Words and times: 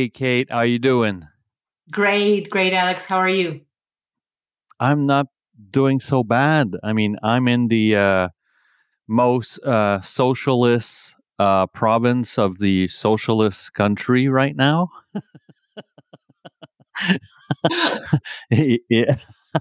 Hey, 0.00 0.08
Kate, 0.08 0.50
how 0.50 0.62
you 0.62 0.78
doing? 0.78 1.28
Great, 1.90 2.48
great, 2.48 2.72
Alex. 2.72 3.04
How 3.04 3.18
are 3.18 3.28
you? 3.28 3.60
I'm 4.80 5.02
not 5.02 5.26
doing 5.70 6.00
so 6.00 6.24
bad. 6.24 6.74
I 6.82 6.94
mean, 6.94 7.18
I'm 7.22 7.46
in 7.48 7.68
the 7.68 7.96
uh, 7.96 8.28
most 9.06 9.58
uh, 9.58 10.00
socialist 10.00 11.16
uh, 11.38 11.66
province 11.66 12.38
of 12.38 12.56
the 12.56 12.88
socialist 12.88 13.74
country 13.74 14.26
right 14.28 14.56
now. 14.56 14.88
yeah. 18.50 19.16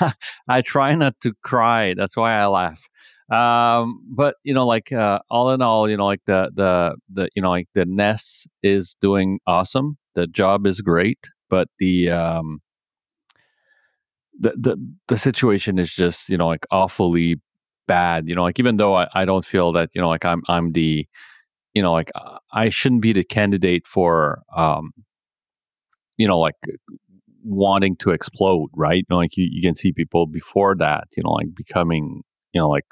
I 0.48 0.62
try 0.62 0.94
not 0.94 1.20
to 1.20 1.32
cry. 1.44 1.94
That's 1.94 2.16
why 2.16 2.34
I 2.34 2.46
laugh. 2.46 2.88
Um, 3.30 4.00
but 4.08 4.36
you 4.44 4.52
know, 4.52 4.66
like 4.66 4.92
uh, 4.92 5.20
all 5.30 5.50
in 5.52 5.62
all, 5.62 5.88
you 5.88 5.96
know, 5.96 6.06
like 6.06 6.20
the 6.26 6.50
the 6.54 6.96
the 7.12 7.28
you 7.34 7.42
know, 7.42 7.50
like 7.50 7.68
the 7.74 7.86
Nest 7.86 8.48
is 8.62 8.96
doing 9.00 9.40
awesome. 9.46 9.96
The 10.14 10.26
job 10.26 10.66
is 10.66 10.80
great, 10.82 11.18
but 11.48 11.68
the 11.78 12.10
um, 12.10 12.60
the 14.38 14.50
the 14.56 14.76
the 15.08 15.16
situation 15.16 15.78
is 15.78 15.92
just 15.92 16.28
you 16.28 16.36
know 16.36 16.48
like 16.48 16.66
awfully 16.70 17.36
bad. 17.86 18.28
You 18.28 18.34
know, 18.34 18.42
like 18.42 18.58
even 18.58 18.76
though 18.76 18.94
I, 18.94 19.08
I 19.14 19.24
don't 19.24 19.44
feel 19.44 19.72
that 19.72 19.90
you 19.94 20.00
know 20.00 20.08
like 20.08 20.24
I'm 20.24 20.42
I'm 20.48 20.72
the 20.72 21.06
you 21.74 21.82
know 21.82 21.92
like 21.92 22.10
I 22.52 22.68
shouldn't 22.70 23.02
be 23.02 23.12
the 23.12 23.24
candidate 23.24 23.86
for 23.86 24.42
um 24.56 24.92
you 26.16 26.26
know 26.28 26.38
like 26.38 26.56
wanting 27.44 27.96
to 27.96 28.10
explode, 28.10 28.70
right? 28.76 28.98
You 28.98 29.04
know, 29.10 29.16
like 29.18 29.36
you, 29.36 29.48
you 29.50 29.62
can 29.62 29.74
see 29.74 29.92
people 29.92 30.26
before 30.26 30.76
that, 30.76 31.04
you 31.16 31.22
know, 31.24 31.32
like 31.32 31.54
becoming, 31.54 32.22
you 32.52 32.60
know, 32.60 32.68
like, 32.68 32.84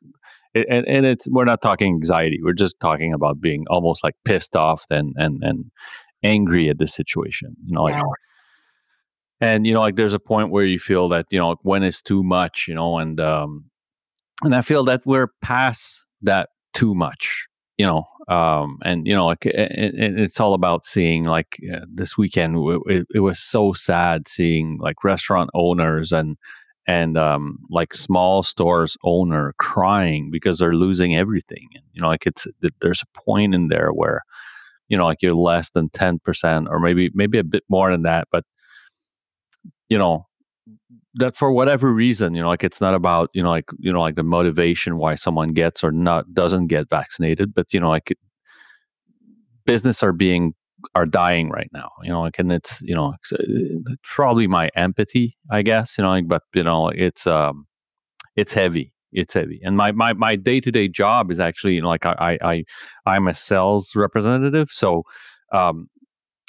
and, 0.55 0.87
and 0.87 1.07
it's, 1.07 1.29
we're 1.29 1.45
not 1.45 1.63
talking 1.63 1.95
anxiety. 1.95 2.41
We're 2.43 2.53
just 2.53 2.79
talking 2.81 3.13
about 3.13 3.41
being 3.41 3.65
almost 3.71 4.05
like 4.05 4.15
pissed 4.25 4.57
off 4.57 4.85
and, 4.91 5.15
and, 5.17 5.43
and 5.43 5.71
angry 6.23 6.69
at 6.69 6.79
the 6.79 6.87
situation, 6.87 7.57
you 7.65 7.75
know, 7.75 7.85
like, 7.85 7.95
yeah. 7.95 8.03
and, 9.41 9.67
you 9.67 9.73
know, 9.73 9.81
like 9.81 9.97
there's 9.97 10.15
a 10.15 10.19
point 10.21 10.51
where 10.51 10.65
you 10.65 10.79
feel 10.79 11.09
that, 11.09 11.27
you 11.31 11.39
know, 11.39 11.57
when 11.63 11.83
it's 11.83 12.03
too 12.03 12.23
much, 12.23 12.67
you 12.69 12.75
know, 12.75 12.99
and, 12.99 13.21
um, 13.21 13.71
and 14.43 14.55
I 14.55 14.61
feel 14.61 14.85
that 14.85 15.03
we're 15.05 15.29
past 15.41 16.05
that 16.23 16.51
too 16.75 16.95
much, 16.95 17.47
you 17.79 17.87
know, 17.87 18.07
um, 18.29 18.79
and 18.85 19.07
you 19.07 19.15
know, 19.15 19.27
like 19.27 19.47
it, 19.47 19.55
it, 19.55 20.19
it's 20.19 20.41
all 20.41 20.55
about 20.55 20.85
seeing. 20.85 21.25
Like 21.25 21.59
uh, 21.73 21.81
this 21.93 22.17
weekend, 22.17 22.57
it, 22.87 23.07
it, 23.15 23.21
was 23.21 23.41
so 23.41 23.73
sad 23.73 24.29
seeing 24.29 24.79
like 24.81 25.05
restaurant 25.05 25.51
owners 25.55 26.13
and 26.13 26.37
and 26.87 27.17
um, 27.17 27.59
like 27.71 27.95
small 27.95 28.43
stores 28.43 28.97
owner 29.05 29.55
crying 29.59 30.31
because 30.31 30.59
they're 30.59 30.75
losing 30.75 31.17
everything. 31.17 31.69
You 31.93 32.03
know, 32.03 32.09
like 32.09 32.27
it's 32.27 32.47
there's 32.81 33.03
a 33.03 33.19
point 33.21 33.55
in 33.55 33.69
there 33.69 33.91
where 33.91 34.23
you 34.89 34.97
know, 34.97 35.07
like 35.07 35.23
you're 35.23 35.35
less 35.35 35.71
than 35.71 35.89
ten 35.91 36.19
percent, 36.19 36.69
or 36.71 36.79
maybe 36.79 37.11
maybe 37.15 37.39
a 37.39 37.45
bit 37.45 37.65
more 37.69 37.91
than 37.91 38.03
that, 38.03 38.29
but 38.31 38.45
you 39.89 39.99
know 39.99 40.27
that 41.15 41.37
for 41.37 41.53
whatever 41.53 41.93
reason, 41.93 42.35
you 42.35 42.43
know, 42.43 42.49
like 42.49 42.65
it's 42.65 42.81
not 42.81 42.95
about, 42.95 43.29
you 43.35 43.43
know, 43.43 43.51
like, 43.51 43.67
you 43.79 43.93
know, 43.93 44.01
like 44.01 44.15
the 44.15 44.23
motivation 44.23 44.97
why 44.97 45.15
someone 45.15 45.51
gets 45.53 45.85
or 45.85 45.93
not 45.93 46.33
doesn't 46.33 46.69
get 46.69 46.89
vaccinated, 46.89 47.55
but 47.55 47.67
you 47.73 47.81
know, 47.81 47.91
like 47.91 48.15
business 49.67 50.03
are 50.03 50.13
being 50.13 50.55
are 50.95 51.07
dying 51.07 51.51
right 51.51 51.71
now, 51.73 51.91
you 52.03 52.11
know, 52.11 52.23
like, 52.23 52.39
and 52.39 52.53
it's, 52.53 52.81
you 52.83 52.95
know, 52.95 53.15
it's, 53.15 53.33
uh, 53.33 53.95
probably 54.03 54.47
my 54.47 54.69
empathy, 54.75 55.37
I 55.51 55.63
guess, 55.63 55.97
you 55.97 56.03
know, 56.03 56.11
like, 56.11 56.29
but 56.29 56.43
you 56.55 56.65
know, 56.65 56.89
it's, 56.89 57.27
um, 57.27 57.67
it's 58.37 58.55
heavy. 58.55 58.93
It's 59.13 59.35
heavy. 59.35 59.61
And 59.63 59.77
my, 59.77 59.93
my, 59.93 60.15
my 60.15 60.37
day-to-day 60.37 60.89
job 60.89 61.31
is 61.31 61.39
actually, 61.39 61.75
you 61.75 61.83
know, 61.83 61.89
like 61.89 62.07
I, 62.07 62.39
I, 62.43 62.65
I'm 63.07 63.29
a 63.29 63.35
sales 63.35 63.95
representative. 63.95 64.71
So, 64.71 65.03
um, 65.53 65.89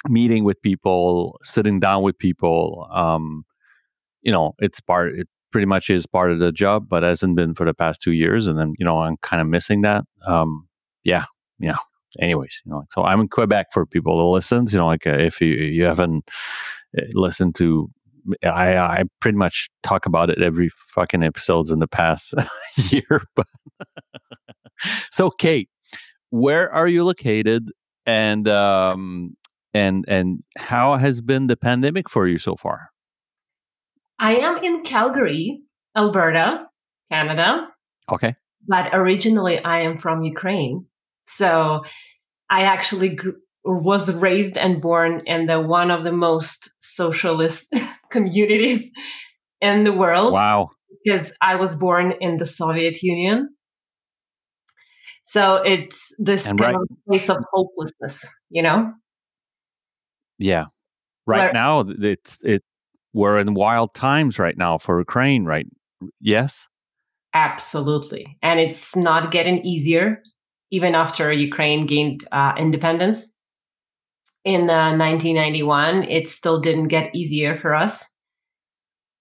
meeting 0.08 0.44
with 0.44 0.60
people, 0.62 1.38
sitting 1.42 1.78
down 1.80 2.02
with 2.02 2.18
people, 2.18 2.88
um, 2.90 3.44
you 4.22 4.32
know, 4.32 4.54
it's 4.58 4.80
part, 4.80 5.14
it 5.18 5.28
pretty 5.52 5.66
much 5.66 5.90
is 5.90 6.06
part 6.06 6.32
of 6.32 6.38
the 6.38 6.52
job, 6.52 6.88
but 6.88 7.02
hasn't 7.02 7.36
been 7.36 7.54
for 7.54 7.66
the 7.66 7.74
past 7.74 8.00
two 8.00 8.12
years. 8.12 8.46
And 8.46 8.58
then, 8.58 8.72
you 8.78 8.84
know, 8.84 8.98
I'm 9.00 9.18
kind 9.18 9.42
of 9.42 9.48
missing 9.48 9.82
that. 9.82 10.04
Um, 10.26 10.66
yeah. 11.04 11.26
Yeah. 11.58 11.76
Anyways, 12.20 12.62
you 12.64 12.72
know, 12.72 12.84
so 12.90 13.02
I'm 13.02 13.20
in 13.20 13.28
Quebec 13.28 13.68
for 13.72 13.86
people 13.86 14.18
to 14.18 14.26
listen. 14.26 14.66
You 14.70 14.78
know, 14.78 14.86
like 14.86 15.06
uh, 15.06 15.18
if 15.18 15.40
you, 15.40 15.48
you 15.48 15.84
haven't 15.84 16.30
uh, 16.96 17.02
listened 17.14 17.54
to 17.56 17.90
I, 18.42 18.76
I 18.76 19.02
pretty 19.20 19.38
much 19.38 19.70
talk 19.82 20.06
about 20.06 20.30
it 20.30 20.40
every 20.40 20.70
fucking 20.94 21.22
episodes 21.22 21.70
in 21.70 21.78
the 21.78 21.86
past 21.86 22.34
year. 22.90 23.22
But 23.36 23.46
so, 25.10 25.30
Kate, 25.30 25.68
where 26.30 26.72
are 26.72 26.88
you 26.88 27.04
located, 27.04 27.70
and 28.06 28.48
um, 28.48 29.36
and 29.72 30.04
and 30.08 30.42
how 30.56 30.96
has 30.96 31.20
been 31.20 31.46
the 31.46 31.56
pandemic 31.56 32.08
for 32.08 32.26
you 32.26 32.38
so 32.38 32.56
far? 32.56 32.90
I 34.18 34.36
am 34.36 34.62
in 34.62 34.82
Calgary, 34.82 35.62
Alberta, 35.96 36.66
Canada. 37.10 37.68
Okay. 38.10 38.36
But 38.66 38.90
originally, 38.94 39.58
I 39.58 39.80
am 39.80 39.98
from 39.98 40.22
Ukraine. 40.22 40.86
So 41.24 41.82
I 42.50 42.62
actually 42.62 43.14
grew, 43.14 43.34
was 43.64 44.12
raised 44.14 44.56
and 44.56 44.80
born 44.80 45.22
in 45.26 45.46
the 45.46 45.60
one 45.60 45.90
of 45.90 46.04
the 46.04 46.12
most 46.12 46.70
socialist 46.80 47.74
communities 48.10 48.92
in 49.60 49.84
the 49.84 49.92
world. 49.92 50.32
Wow. 50.32 50.70
Because 51.04 51.36
I 51.40 51.56
was 51.56 51.76
born 51.76 52.14
in 52.20 52.36
the 52.36 52.46
Soviet 52.46 53.02
Union. 53.02 53.54
So 55.24 55.56
it's 55.56 56.14
this 56.18 56.48
and 56.48 56.58
kind 56.58 56.76
right. 56.76 56.82
of 56.82 56.96
place 57.08 57.28
of 57.28 57.38
hopelessness, 57.52 58.30
you 58.50 58.62
know? 58.62 58.92
Yeah. 60.38 60.66
Right 61.26 61.38
Where, 61.38 61.52
now, 61.52 61.84
it's 61.88 62.38
it 62.44 62.62
we're 63.14 63.38
in 63.38 63.54
wild 63.54 63.94
times 63.94 64.38
right 64.38 64.56
now 64.56 64.76
for 64.76 64.98
Ukraine, 64.98 65.44
right? 65.44 65.66
Yes. 66.20 66.68
Absolutely. 67.32 68.36
And 68.42 68.60
it's 68.60 68.94
not 68.94 69.32
getting 69.32 69.64
easier 69.64 70.22
even 70.70 70.94
after 70.94 71.30
Ukraine 71.32 71.86
gained 71.86 72.24
uh, 72.32 72.54
independence 72.58 73.36
in 74.44 74.68
uh, 74.68 74.96
1991. 74.96 76.04
It 76.04 76.28
still 76.28 76.60
didn't 76.60 76.88
get 76.88 77.14
easier 77.14 77.54
for 77.54 77.74
us. 77.74 78.14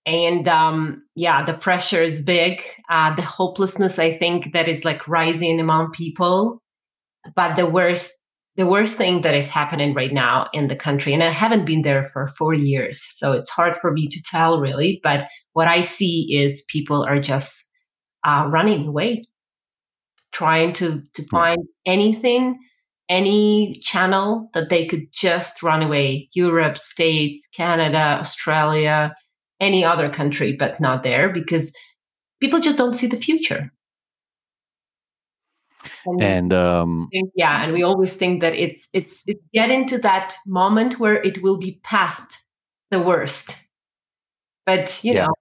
And 0.06 0.48
um, 0.50 1.04
yeah, 1.16 1.46
the 1.46 1.54
pressure 1.54 2.02
is 2.02 2.22
big. 2.22 2.62
Uh, 2.90 3.16
the 3.16 3.22
hopelessness, 3.22 4.00
I 4.00 4.18
think, 4.18 4.52
that 4.54 4.68
is 4.68 4.84
like 4.84 5.08
rising 5.08 5.59
among 5.59 5.92
people. 5.92 6.62
But 7.36 7.56
the 7.56 7.70
worst 7.70 8.12
the 8.56 8.68
worst 8.68 8.98
thing 8.98 9.22
that 9.22 9.34
is 9.34 9.50
happening 9.50 9.96
right 9.96 10.14
now 10.14 10.48
in 10.54 10.68
the 10.68 10.75
country, 10.75 11.12
and 11.12 11.24
I 11.24 11.30
haven't 11.30 11.66
been 11.66 11.81
there 11.81 12.04
for 12.04 12.28
four 12.28 12.54
years, 12.54 13.02
so 13.02 13.31
it's 13.31 13.50
hard 13.50 13.75
for 13.75 13.92
me 13.92 14.08
to 14.08 14.24
tell 14.30 14.60
really, 14.60 15.00
but 15.02 15.28
what 15.54 15.68
I 15.68 15.81
see 15.81 16.28
is 16.31 16.64
people 16.70 17.04
are 17.04 17.20
just 17.20 17.72
uh, 18.24 18.48
running 18.52 18.86
away, 18.88 19.25
trying 20.34 20.74
to, 20.74 21.04
to 21.14 21.24
find 21.28 21.66
anything, 21.86 22.60
any 23.08 23.74
channel 23.82 24.50
that 24.54 24.70
they 24.70 24.86
could 24.86 25.12
just 25.12 25.64
run 25.64 25.82
away 25.82 26.28
Europe, 26.34 26.78
States, 26.78 27.48
Canada, 27.54 28.18
Australia, 28.20 29.14
any 29.60 29.86
other 29.86 30.10
country, 30.10 30.54
but 30.54 30.80
not 30.80 31.04
there 31.04 31.30
because 31.30 31.75
people 32.42 32.60
just 32.60 32.78
don't 32.78 32.96
see 32.96 33.07
the 33.07 33.18
future. 33.18 33.72
And, 36.06 36.22
and 36.22 36.54
um, 36.54 37.07
think, 37.12 37.31
yeah, 37.36 37.63
and 37.63 37.74
we 37.74 37.84
always 37.84 38.16
think 38.16 38.42
that 38.42 38.54
it's 38.56 38.90
it's 38.94 39.24
it's 39.28 39.44
getting 39.54 39.86
to 39.88 39.98
that 40.00 40.36
moment 40.46 41.00
where 41.00 41.22
it 41.24 41.42
will 41.42 41.57
be 41.57 41.80
past 41.84 42.42
the 42.92 43.02
worst. 43.02 43.57
But 44.66 45.02
you 45.04 45.13
yeah. 45.13 45.25
know, 45.25 45.34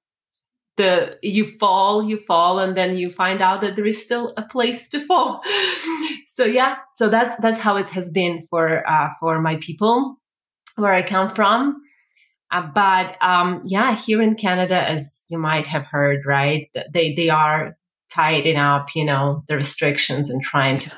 the 0.77 1.19
you 1.23 1.45
fall, 1.45 2.03
you 2.03 2.17
fall, 2.17 2.59
and 2.59 2.77
then 2.77 2.97
you 2.97 3.11
find 3.11 3.43
out 3.43 3.61
that 3.61 3.77
there 3.77 3.87
is 3.87 4.03
still 4.03 4.33
a 4.37 4.43
place 4.43 4.89
to 4.91 5.01
fall. 5.01 5.43
so 6.27 6.45
yeah, 6.45 6.77
so 6.97 7.09
that's 7.09 7.37
that's 7.41 7.59
how 7.59 7.77
it 7.77 7.89
has 7.89 8.11
been 8.11 8.43
for 8.43 8.89
uh, 8.89 9.11
for 9.21 9.41
my 9.41 9.57
people 9.57 10.17
where 10.77 10.93
I 10.93 11.03
come 11.03 11.29
from. 11.29 11.83
Uh, 12.51 12.69
but 12.75 13.17
um, 13.21 13.63
yeah, 13.65 13.95
here 13.95 14.21
in 14.23 14.35
Canada, 14.35 14.89
as 14.89 15.27
you 15.31 15.39
might 15.39 15.67
have 15.67 15.85
heard, 15.85 16.25
right, 16.27 16.69
they 16.93 17.15
they 17.15 17.29
are 17.29 17.77
tightening 18.11 18.57
up, 18.57 18.89
you 18.95 19.05
know, 19.05 19.45
the 19.49 19.57
restrictions 19.57 20.31
and 20.31 20.43
trying 20.43 20.79
to 20.79 20.93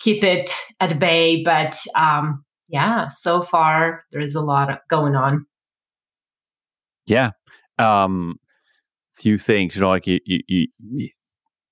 keep 0.00 0.24
it 0.24 0.50
at 0.78 0.98
bay. 0.98 1.42
But 1.42 1.78
um, 1.96 2.44
yeah, 2.68 3.08
so 3.08 3.42
far 3.42 4.04
there 4.12 4.20
is 4.20 4.34
a 4.34 4.40
lot 4.40 4.80
going 4.88 5.14
on. 5.14 5.46
Yeah. 7.06 7.30
Um, 7.78 8.38
few 9.20 9.38
things, 9.38 9.74
you 9.74 9.82
know, 9.82 9.88
like 9.88 10.06
you, 10.06 10.18
you, 10.24 10.66
you, 10.78 11.08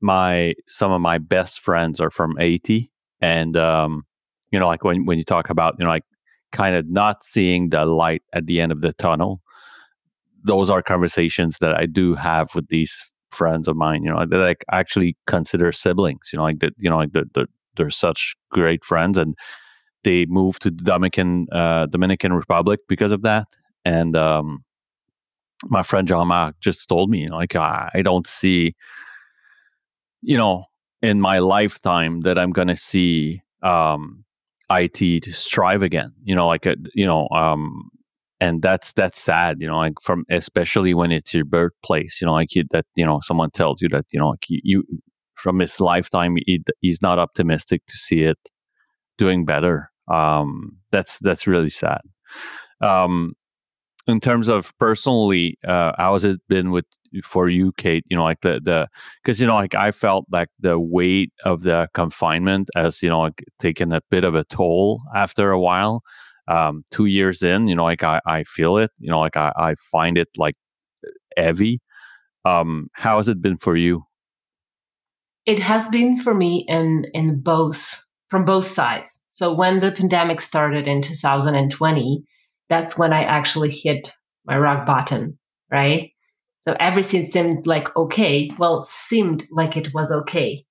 my, 0.01 0.55
some 0.67 0.93
of 0.93 1.01
my 1.01 1.19
best 1.19 1.61
friends 1.61 2.01
are 2.01 2.11
from 2.11 2.37
Haiti. 2.39 2.91
And, 3.21 3.57
um, 3.57 4.05
you 4.53 4.59
know, 4.59 4.67
like 4.67 4.85
when, 4.85 5.07
when 5.07 5.19
you 5.19 5.25
talk 5.25 5.51
about, 5.51 5.77
you 5.79 5.85
know, 5.85 5.91
like 5.91 6.05
kind 6.53 6.77
of 6.77 6.89
not 6.89 7.25
seeing 7.25 7.71
the 7.71 7.85
light 7.85 8.23
at 8.33 8.47
the 8.47 8.61
end 8.61 8.73
of 8.73 8.81
the 8.81 8.93
tunnel, 8.93 9.41
those 10.45 10.71
are 10.71 10.83
conversations 10.83 11.59
that 11.61 11.75
I 11.75 11.87
do 11.87 12.15
have 12.15 12.55
with 12.55 12.69
these 12.69 13.05
friends 13.31 13.69
of 13.69 13.77
mine, 13.77 14.03
you 14.05 14.11
know, 14.11 14.25
that 14.25 14.39
like 14.39 14.65
actually 14.73 15.17
consider 15.27 15.73
siblings, 15.73 16.31
you 16.33 16.39
know, 16.39 16.45
like 16.45 16.61
that, 16.61 16.75
you 16.79 16.89
know, 16.89 16.99
like 16.99 17.13
that, 17.13 17.49
they're 17.77 17.91
such 17.91 18.35
great 18.51 18.85
friends. 18.85 19.19
And 19.19 19.35
they 20.05 20.27
moved 20.27 20.63
to 20.63 20.71
the 20.71 20.85
Dominican 20.85 21.47
uh, 21.53 21.87
Dominican 21.87 22.33
Republic 22.33 22.81
because 22.89 23.13
of 23.13 23.23
that. 23.23 23.49
And 23.85 24.17
um, 24.17 24.65
my 25.67 25.83
friend 25.83 26.07
John 26.07 26.55
just 26.61 26.89
told 26.89 27.11
me, 27.11 27.29
like, 27.29 27.57
I, 27.57 27.91
I 27.95 28.03
don't 28.03 28.27
see, 28.27 28.75
you 30.23 30.37
know, 30.37 30.65
in 31.03 31.21
my 31.21 31.39
lifetime 31.39 32.21
that 32.23 32.39
I'm 32.39 32.51
going 32.53 32.69
to 32.69 32.77
see 32.77 33.43
um, 33.63 34.25
Haiti 34.71 35.21
to 35.21 35.33
strive 35.33 35.83
again. 35.83 36.13
You 36.25 36.35
know, 36.35 36.47
like 36.47 36.67
a, 36.67 36.77
you 36.95 37.07
know, 37.07 37.29
um, 37.31 37.91
and 38.41 38.63
that's 38.63 38.93
that's 38.93 39.21
sad. 39.21 39.57
You 39.61 39.69
know, 39.69 39.79
like 39.79 40.01
from 40.01 40.25
especially 40.31 40.95
when 40.95 41.11
it's 41.11 41.35
your 41.35 41.45
birthplace. 41.45 42.21
You 42.21 42.27
know, 42.27 42.35
like 42.35 42.55
you, 42.55 42.65
that. 42.71 42.87
You 42.95 43.05
know, 43.05 43.21
someone 43.23 43.51
tells 43.51 43.83
you 43.83 43.89
that 43.91 44.07
you 44.13 44.21
know, 44.21 44.31
like 44.31 44.49
you, 44.49 44.61
you 44.63 44.85
from 45.35 45.59
his 45.61 45.81
lifetime, 45.81 46.37
he, 46.47 46.63
he's 46.81 47.03
not 47.03 47.19
optimistic 47.19 47.83
to 47.87 47.97
see 47.97 48.23
it 48.23 48.39
doing 49.19 49.45
better. 49.45 49.91
Um, 50.13 50.79
that's 50.91 51.19
that's 51.19 51.47
really 51.47 51.71
sad. 51.71 52.01
Um, 52.81 53.35
in 54.09 54.21
terms 54.21 54.49
of 54.49 54.73
personally, 54.79 55.59
uh, 55.67 55.93
how 55.99 56.15
has 56.15 56.25
it 56.25 56.41
been 56.49 56.71
with 56.71 56.87
for 57.23 57.49
you, 57.49 57.73
Kate? 57.77 58.05
You 58.09 58.17
know, 58.17 58.25
like 58.25 58.41
the 58.41 58.61
the 58.65 58.89
because 59.23 59.41
you 59.41 59.47
know, 59.47 59.55
like 59.55 59.75
I 59.75 59.93
felt 59.93 60.25
like 60.33 60.49
the 60.59 60.79
weight 60.79 61.33
of 61.45 61.63
the 61.63 61.89
confinement 61.95 62.71
as 62.75 63.03
you 63.03 63.11
know, 63.11 63.21
like 63.21 63.45
taken 63.61 63.93
a 63.93 64.01
bit 64.11 64.25
of 64.25 64.35
a 64.35 64.45
toll 64.45 65.03
after 65.15 65.53
a 65.53 65.61
while. 65.61 66.03
Um, 66.49 66.83
two 66.91 67.05
years 67.05 67.43
in, 67.43 67.69
you 67.69 67.75
know, 67.75 67.85
like 67.85 68.03
I, 68.03 68.23
I 68.27 68.43
feel 68.45 68.79
it. 68.79 68.91
You 68.99 69.11
know, 69.11 69.21
like 69.21 69.37
I, 69.37 69.53
I 69.55 69.75
find 69.93 70.17
it 70.17 70.29
like 70.39 70.55
heavy. 71.37 71.83
Um, 72.47 72.89
how 72.95 73.19
has 73.19 73.29
it 73.29 73.43
been 73.43 73.59
for 73.59 73.77
you? 73.77 74.05
It 75.45 75.59
has 75.59 75.91
been 75.91 76.17
for 76.17 76.33
me 76.33 76.65
in 76.67 77.05
in 77.13 77.41
both 77.41 78.07
from 78.31 78.47
both 78.47 78.65
sides. 78.65 79.23
So 79.27 79.53
when 79.53 79.81
the 79.81 79.93
pandemic 79.93 80.41
started 80.41 80.89
in 80.89 81.03
2020, 81.03 82.25
that's 82.69 82.99
when 82.99 83.13
I 83.13 83.25
actually 83.25 83.71
hit 83.71 84.13
my 84.45 84.59
rock 84.59 84.87
bottom, 84.87 85.39
right? 85.71 86.13
So 86.67 86.77
everything 86.79 87.27
seemed 87.27 87.67
like 87.67 87.95
okay. 87.97 88.51
Well, 88.59 88.83
seemed 88.83 89.47
like 89.51 89.77
it 89.77 89.95
was 89.95 90.13
okay. 90.13 90.65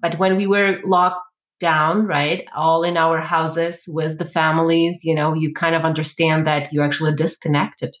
But 0.00 0.18
when 0.18 0.36
we 0.36 0.46
were 0.46 0.78
locked 0.84 1.20
down, 1.60 2.06
right, 2.06 2.44
all 2.56 2.82
in 2.82 2.96
our 2.96 3.20
houses 3.20 3.84
with 3.88 4.18
the 4.18 4.24
families, 4.24 5.02
you 5.04 5.14
know, 5.14 5.34
you 5.34 5.52
kind 5.54 5.74
of 5.74 5.82
understand 5.82 6.46
that 6.46 6.72
you're 6.72 6.84
actually 6.84 7.14
disconnected. 7.14 7.96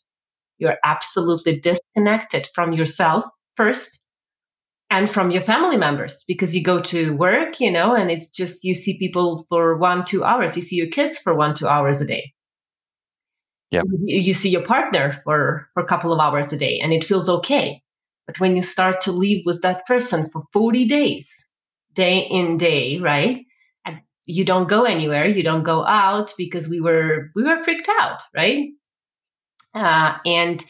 You're 0.58 0.78
absolutely 0.84 1.60
disconnected 1.60 2.48
from 2.54 2.72
yourself 2.72 3.24
first 3.54 4.04
and 4.90 5.08
from 5.08 5.30
your 5.30 5.42
family 5.42 5.76
members 5.76 6.24
because 6.28 6.54
you 6.54 6.62
go 6.62 6.80
to 6.82 7.16
work, 7.16 7.60
you 7.60 7.70
know, 7.70 7.94
and 7.94 8.10
it's 8.10 8.30
just 8.30 8.62
you 8.62 8.74
see 8.74 8.98
people 8.98 9.44
for 9.48 9.76
one, 9.78 10.04
two 10.04 10.22
hours. 10.22 10.56
You 10.56 10.62
see 10.62 10.76
your 10.76 10.88
kids 10.88 11.18
for 11.18 11.34
one, 11.34 11.54
two 11.54 11.66
hours 11.66 12.00
a 12.00 12.06
day 12.06 12.32
yeah. 13.72 13.82
you 14.04 14.34
see 14.34 14.50
your 14.50 14.62
partner 14.62 15.12
for 15.12 15.66
for 15.72 15.82
a 15.82 15.86
couple 15.86 16.12
of 16.12 16.20
hours 16.20 16.52
a 16.52 16.58
day 16.58 16.78
and 16.82 16.92
it 16.92 17.04
feels 17.04 17.28
okay. 17.28 17.80
But 18.26 18.38
when 18.38 18.54
you 18.54 18.62
start 18.62 19.00
to 19.02 19.12
live 19.12 19.42
with 19.44 19.62
that 19.62 19.84
person 19.86 20.28
for 20.28 20.42
40 20.52 20.86
days 20.86 21.50
day 21.94 22.18
in 22.18 22.58
day 22.58 22.98
right? 22.98 23.44
And 23.84 24.00
you 24.26 24.44
don't 24.44 24.68
go 24.68 24.84
anywhere 24.84 25.26
you 25.26 25.42
don't 25.42 25.62
go 25.62 25.86
out 25.86 26.34
because 26.36 26.68
we 26.68 26.80
were 26.80 27.30
we 27.34 27.42
were 27.42 27.58
freaked 27.58 27.88
out 27.98 28.20
right? 28.36 28.68
Uh, 29.74 30.18
and 30.26 30.64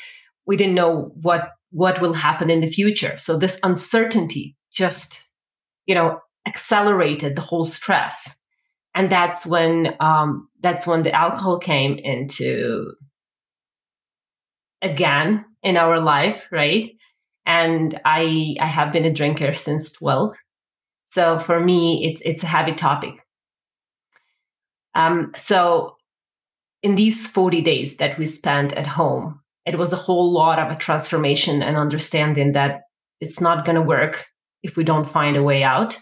we 0.46 0.56
didn't 0.56 0.74
know 0.74 1.12
what 1.20 1.50
what 1.70 2.00
will 2.00 2.12
happen 2.12 2.50
in 2.50 2.60
the 2.60 2.68
future. 2.68 3.18
So 3.18 3.36
this 3.36 3.58
uncertainty 3.64 4.56
just 4.72 5.28
you 5.86 5.94
know 5.94 6.20
accelerated 6.46 7.34
the 7.34 7.42
whole 7.42 7.64
stress 7.64 8.41
and 8.94 9.10
that's 9.10 9.46
when 9.46 9.94
um, 10.00 10.48
that's 10.60 10.86
when 10.86 11.02
the 11.02 11.12
alcohol 11.12 11.58
came 11.58 11.96
into 11.96 12.92
again 14.82 15.44
in 15.62 15.76
our 15.76 16.00
life 16.00 16.48
right? 16.50 16.92
And 17.44 18.00
i 18.04 18.54
i 18.60 18.66
have 18.66 18.92
been 18.92 19.04
a 19.04 19.12
drinker 19.12 19.52
since 19.52 19.92
12 19.92 20.36
so 21.10 21.38
for 21.38 21.60
me 21.60 22.06
it's 22.06 22.20
it's 22.24 22.42
a 22.42 22.46
heavy 22.46 22.74
topic. 22.74 23.14
Um 24.94 25.32
so 25.36 25.96
in 26.82 26.96
these 26.96 27.30
40 27.30 27.62
days 27.62 27.96
that 27.98 28.18
we 28.18 28.26
spent 28.26 28.72
at 28.74 28.86
home 28.86 29.40
it 29.64 29.78
was 29.78 29.92
a 29.92 29.96
whole 29.96 30.32
lot 30.32 30.58
of 30.58 30.70
a 30.70 30.76
transformation 30.76 31.62
and 31.62 31.76
understanding 31.76 32.52
that 32.52 32.82
it's 33.20 33.40
not 33.40 33.64
going 33.64 33.76
to 33.76 33.82
work 33.82 34.26
if 34.62 34.76
we 34.76 34.84
don't 34.84 35.08
find 35.08 35.36
a 35.36 35.42
way 35.42 35.62
out 35.62 35.98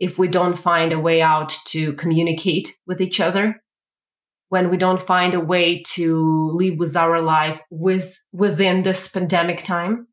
if 0.00 0.18
we 0.18 0.26
don't 0.26 0.58
find 0.58 0.92
a 0.92 0.98
way 0.98 1.20
out 1.22 1.54
to 1.66 1.92
communicate 1.92 2.74
with 2.86 3.00
each 3.00 3.20
other 3.20 3.62
when 4.48 4.68
we 4.68 4.76
don't 4.76 5.00
find 5.00 5.32
a 5.32 5.40
way 5.40 5.80
to 5.94 6.50
live 6.52 6.76
with 6.76 6.96
our 6.96 7.22
life 7.22 7.60
with 7.70 8.20
within 8.32 8.82
this 8.82 9.08
pandemic 9.08 9.62
time. 9.62 10.08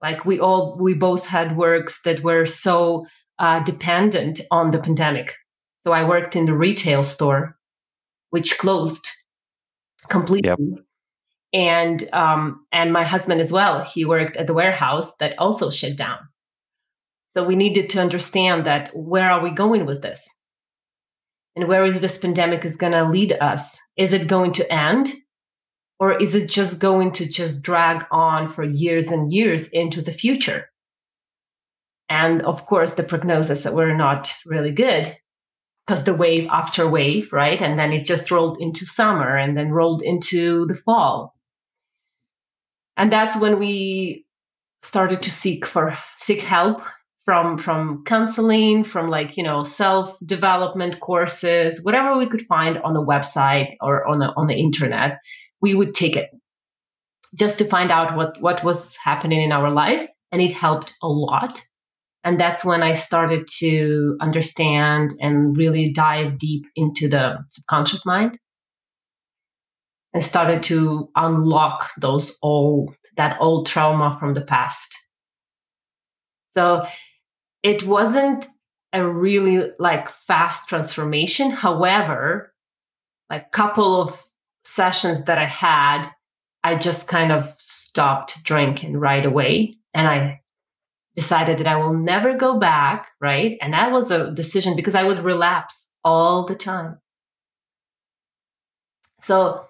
Like 0.00 0.24
we 0.24 0.38
all 0.38 0.78
we 0.80 0.94
both 0.94 1.26
had 1.26 1.56
works 1.56 2.02
that 2.02 2.22
were 2.22 2.46
so 2.46 3.04
uh, 3.38 3.60
dependent 3.64 4.40
on 4.50 4.70
the 4.70 4.78
pandemic. 4.78 5.34
So 5.80 5.92
i 5.92 6.08
worked 6.08 6.36
in 6.36 6.46
the 6.46 6.54
retail 6.54 7.02
store 7.02 7.56
which 8.30 8.56
closed 8.58 9.06
completely. 10.08 10.48
Yep. 10.48 10.58
and 11.52 12.14
um, 12.14 12.64
and 12.72 12.92
my 12.92 13.04
husband 13.04 13.40
as 13.40 13.52
well 13.52 13.82
he 13.82 14.04
worked 14.04 14.36
at 14.36 14.46
the 14.46 14.54
warehouse 14.54 15.16
that 15.16 15.34
also 15.38 15.70
shut 15.70 15.96
down 15.96 16.18
so 17.34 17.44
we 17.44 17.56
needed 17.56 17.88
to 17.90 18.00
understand 18.00 18.66
that 18.66 18.90
where 18.94 19.30
are 19.30 19.42
we 19.42 19.50
going 19.50 19.86
with 19.86 20.02
this? 20.02 20.28
And 21.56 21.68
where 21.68 21.84
is 21.84 22.00
this 22.00 22.18
pandemic 22.18 22.64
is 22.64 22.76
going 22.76 22.92
to 22.92 23.08
lead 23.08 23.32
us? 23.32 23.78
Is 23.96 24.12
it 24.12 24.26
going 24.28 24.52
to 24.52 24.72
end? 24.72 25.12
Or 25.98 26.12
is 26.12 26.34
it 26.34 26.48
just 26.48 26.80
going 26.80 27.12
to 27.12 27.28
just 27.28 27.62
drag 27.62 28.04
on 28.10 28.48
for 28.48 28.64
years 28.64 29.12
and 29.12 29.32
years 29.32 29.68
into 29.68 30.02
the 30.02 30.12
future? 30.12 30.68
And 32.08 32.42
of 32.42 32.66
course, 32.66 32.94
the 32.94 33.02
prognosis 33.02 33.64
were 33.66 33.94
not 33.94 34.34
really 34.44 34.72
good 34.72 35.16
because 35.86 36.04
the 36.04 36.14
wave 36.14 36.48
after 36.50 36.88
wave, 36.88 37.32
right? 37.32 37.60
And 37.60 37.78
then 37.78 37.92
it 37.92 38.04
just 38.04 38.30
rolled 38.30 38.58
into 38.60 38.84
summer 38.84 39.36
and 39.36 39.56
then 39.56 39.70
rolled 39.70 40.02
into 40.02 40.66
the 40.66 40.74
fall. 40.74 41.34
And 42.96 43.10
that's 43.10 43.36
when 43.36 43.58
we 43.58 44.26
started 44.82 45.22
to 45.22 45.30
seek 45.30 45.64
for 45.64 45.96
seek 46.18 46.40
help 46.40 46.82
from 47.24 47.56
from 47.56 48.02
counseling 48.04 48.82
from 48.82 49.08
like 49.08 49.36
you 49.36 49.44
know 49.44 49.62
self 49.64 50.18
development 50.26 51.00
courses 51.00 51.84
whatever 51.84 52.18
we 52.18 52.28
could 52.28 52.42
find 52.42 52.78
on 52.78 52.94
the 52.94 53.04
website 53.04 53.76
or 53.80 54.06
on 54.06 54.18
the 54.18 54.32
on 54.36 54.46
the 54.46 54.56
internet 54.56 55.18
we 55.60 55.74
would 55.74 55.94
take 55.94 56.16
it 56.16 56.30
just 57.34 57.58
to 57.58 57.64
find 57.64 57.90
out 57.90 58.16
what 58.16 58.40
what 58.40 58.62
was 58.64 58.96
happening 58.96 59.40
in 59.40 59.52
our 59.52 59.70
life 59.70 60.08
and 60.30 60.40
it 60.40 60.52
helped 60.52 60.94
a 61.02 61.08
lot. 61.08 61.62
And 62.24 62.38
that's 62.38 62.64
when 62.64 62.82
i 62.82 62.92
started 62.92 63.48
to 63.58 64.16
understand 64.20 65.12
and 65.20 65.56
really 65.56 65.92
dive 65.92 66.38
deep 66.38 66.64
into 66.76 67.08
the 67.08 67.38
subconscious 67.50 68.06
mind 68.06 68.38
and 70.14 70.22
started 70.22 70.62
to 70.64 71.08
unlock 71.16 71.90
those 71.98 72.38
old 72.42 72.94
that 73.16 73.36
old 73.40 73.66
trauma 73.66 74.16
from 74.18 74.34
the 74.34 74.40
past. 74.40 74.96
So 76.56 76.84
it 77.62 77.84
wasn't 77.84 78.48
a 78.92 79.06
really 79.06 79.70
like 79.78 80.08
fast 80.08 80.68
transformation. 80.68 81.50
However, 81.50 82.52
like 83.30 83.52
couple 83.52 84.00
of 84.00 84.22
sessions 84.64 85.24
that 85.24 85.38
I 85.38 85.44
had, 85.44 86.08
I 86.62 86.76
just 86.76 87.08
kind 87.08 87.32
of 87.32 87.44
stopped 87.44 88.42
drinking 88.44 88.98
right 88.98 89.24
away. 89.24 89.76
And 89.94 90.06
I 90.06 90.40
decided 91.14 91.58
that 91.58 91.66
I 91.66 91.76
will 91.76 91.94
never 91.94 92.34
go 92.36 92.58
back. 92.58 93.10
Right. 93.20 93.58
And 93.60 93.72
that 93.72 93.92
was 93.92 94.10
a 94.10 94.32
decision 94.32 94.76
because 94.76 94.94
I 94.94 95.04
would 95.04 95.20
relapse 95.20 95.94
all 96.04 96.44
the 96.44 96.54
time. 96.54 96.98
So 99.22 99.66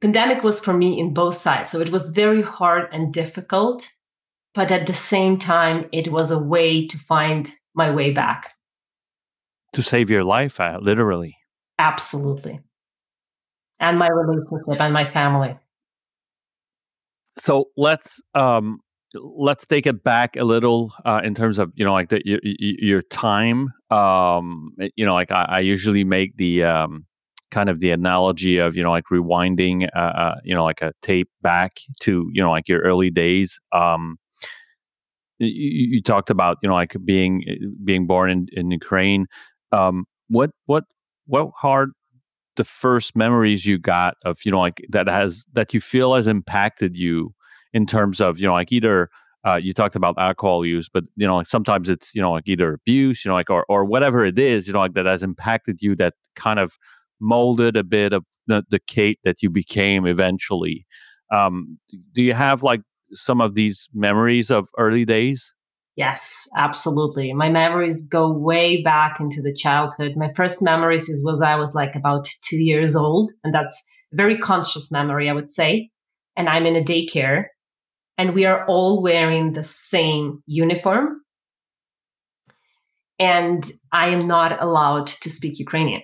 pandemic 0.00 0.42
was 0.42 0.60
for 0.64 0.72
me 0.72 0.98
in 0.98 1.12
both 1.12 1.36
sides. 1.36 1.70
So 1.70 1.80
it 1.80 1.90
was 1.90 2.10
very 2.10 2.42
hard 2.42 2.88
and 2.92 3.12
difficult 3.12 3.90
but 4.54 4.70
at 4.70 4.86
the 4.86 4.92
same 4.92 5.38
time, 5.38 5.88
it 5.92 6.08
was 6.08 6.30
a 6.30 6.38
way 6.38 6.86
to 6.86 6.98
find 6.98 7.50
my 7.74 7.90
way 7.90 8.12
back. 8.12 8.54
To 9.74 9.82
save 9.82 10.10
your 10.10 10.24
life, 10.24 10.60
uh, 10.60 10.78
literally. 10.80 11.36
Absolutely. 11.78 12.60
And 13.80 13.98
my 13.98 14.08
relationship 14.08 14.80
and 14.80 14.92
my 14.92 15.04
family. 15.04 15.58
So 17.38 17.70
let's 17.76 18.22
um, 18.34 18.80
let's 19.14 19.66
take 19.66 19.86
it 19.86 20.04
back 20.04 20.36
a 20.36 20.44
little 20.44 20.92
uh, 21.04 21.22
in 21.24 21.34
terms 21.34 21.58
of 21.58 21.72
you 21.74 21.84
know 21.84 21.92
like 21.92 22.10
the, 22.10 22.20
your, 22.24 22.40
your 22.42 23.02
time. 23.02 23.72
Um, 23.90 24.72
you 24.96 25.06
know, 25.06 25.14
like 25.14 25.32
I, 25.32 25.46
I 25.48 25.58
usually 25.60 26.04
make 26.04 26.36
the 26.36 26.64
um, 26.64 27.06
kind 27.52 27.68
of 27.68 27.80
the 27.80 27.90
analogy 27.90 28.58
of 28.58 28.76
you 28.76 28.82
know 28.82 28.90
like 28.90 29.04
rewinding 29.12 29.88
uh, 29.94 29.98
uh, 29.98 30.34
you 30.44 30.54
know 30.54 30.64
like 30.64 30.82
a 30.82 30.92
tape 31.02 31.30
back 31.40 31.72
to 32.00 32.28
you 32.32 32.42
know 32.42 32.50
like 32.50 32.68
your 32.68 32.80
early 32.80 33.10
days 33.10 33.60
um 33.72 34.16
you, 35.38 35.96
you, 35.96 36.02
talked 36.02 36.30
about 36.30 36.58
you 36.62 36.68
know 36.68 36.74
like 36.74 36.94
being 37.04 37.44
being 37.84 38.06
born 38.06 38.30
in, 38.30 38.46
in 38.52 38.70
Ukraine. 38.70 39.26
Um, 39.72 40.04
what 40.28 40.50
what 40.66 40.84
what 41.26 41.50
are 41.62 41.86
the 42.56 42.64
first 42.64 43.16
memories 43.16 43.64
you 43.64 43.78
got 43.78 44.14
of 44.24 44.38
you 44.44 44.52
know 44.52 44.60
like 44.60 44.84
that 44.90 45.08
has 45.08 45.46
that 45.52 45.72
you 45.72 45.80
feel 45.80 46.14
has 46.14 46.28
impacted 46.28 46.96
you 46.96 47.34
in 47.72 47.86
terms 47.86 48.20
of 48.20 48.38
you 48.38 48.46
know 48.46 48.52
like 48.52 48.72
either 48.72 49.08
uh, 49.44 49.56
you 49.56 49.72
talked 49.72 49.96
about 49.96 50.16
alcohol 50.18 50.64
use, 50.64 50.88
but 50.88 51.04
you 51.16 51.26
know, 51.26 51.36
like 51.36 51.48
sometimes 51.48 51.88
it's 51.88 52.14
you 52.14 52.22
know 52.22 52.32
like 52.32 52.44
either 52.46 52.74
abuse, 52.74 53.24
you 53.24 53.28
know, 53.28 53.34
like 53.34 53.50
or 53.50 53.64
or 53.68 53.84
whatever 53.84 54.24
it 54.24 54.38
is, 54.38 54.66
you 54.66 54.72
know, 54.72 54.78
like 54.78 54.94
that 54.94 55.06
has 55.06 55.22
impacted 55.22 55.82
you, 55.82 55.96
that 55.96 56.14
kind 56.36 56.60
of 56.60 56.78
molded 57.20 57.76
a 57.76 57.84
bit 57.84 58.12
of 58.12 58.24
the, 58.46 58.64
the 58.70 58.80
Kate 58.86 59.18
that 59.24 59.42
you 59.42 59.50
became 59.50 60.06
eventually. 60.06 60.86
Um, 61.32 61.78
do 62.14 62.22
you 62.22 62.34
have 62.34 62.62
like 62.62 62.82
some 63.12 63.40
of 63.40 63.54
these 63.54 63.88
memories 63.92 64.50
of 64.50 64.68
early 64.78 65.04
days? 65.04 65.52
Yes, 65.96 66.48
absolutely. 66.56 67.34
My 67.34 67.50
memories 67.50 68.06
go 68.06 68.32
way 68.32 68.82
back 68.82 69.20
into 69.20 69.42
the 69.42 69.52
childhood. 69.52 70.14
My 70.16 70.30
first 70.34 70.62
memories 70.62 71.08
is 71.08 71.22
was 71.24 71.42
I 71.42 71.56
was 71.56 71.74
like 71.74 71.94
about 71.94 72.26
two 72.42 72.62
years 72.62 72.96
old, 72.96 73.32
and 73.44 73.52
that's 73.52 73.86
a 74.12 74.16
very 74.16 74.38
conscious 74.38 74.90
memory, 74.90 75.28
I 75.28 75.34
would 75.34 75.50
say. 75.50 75.90
And 76.34 76.48
I'm 76.48 76.64
in 76.64 76.76
a 76.76 76.82
daycare, 76.82 77.44
and 78.16 78.34
we 78.34 78.46
are 78.46 78.64
all 78.66 79.02
wearing 79.02 79.52
the 79.52 79.62
same 79.62 80.42
uniform. 80.46 81.20
And 83.18 83.70
I 83.92 84.08
am 84.08 84.26
not 84.26 84.62
allowed 84.62 85.08
to 85.08 85.30
speak 85.30 85.58
Ukrainian. 85.58 86.02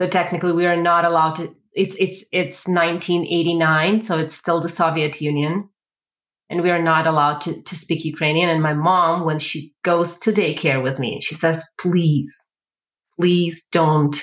So 0.00 0.06
technically, 0.08 0.52
we 0.52 0.66
are 0.66 0.76
not 0.76 1.06
allowed 1.06 1.36
to. 1.36 1.54
It's 1.72 1.94
it's 1.96 2.24
it's 2.32 2.66
1989, 2.66 4.02
so 4.02 4.18
it's 4.18 4.34
still 4.34 4.60
the 4.60 4.68
Soviet 4.68 5.20
Union, 5.20 5.68
and 6.48 6.62
we 6.62 6.70
are 6.70 6.82
not 6.82 7.06
allowed 7.06 7.40
to 7.42 7.62
to 7.62 7.76
speak 7.76 8.04
Ukrainian. 8.04 8.48
And 8.48 8.62
my 8.62 8.74
mom, 8.74 9.24
when 9.24 9.38
she 9.38 9.74
goes 9.84 10.18
to 10.20 10.32
daycare 10.32 10.82
with 10.82 10.98
me, 10.98 11.20
she 11.20 11.34
says, 11.34 11.64
"Please, 11.78 12.34
please 13.18 13.68
don't 13.70 14.20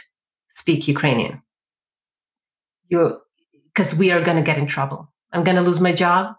speak 0.49 0.87
Ukrainian. 0.87 1.41
You, 2.89 3.19
because 3.73 3.97
we 3.97 4.11
are 4.11 4.21
going 4.21 4.37
to 4.37 4.43
get 4.43 4.57
in 4.57 4.67
trouble. 4.67 5.11
I'm 5.31 5.43
going 5.43 5.57
to 5.57 5.61
lose 5.61 5.79
my 5.79 5.93
job, 5.93 6.35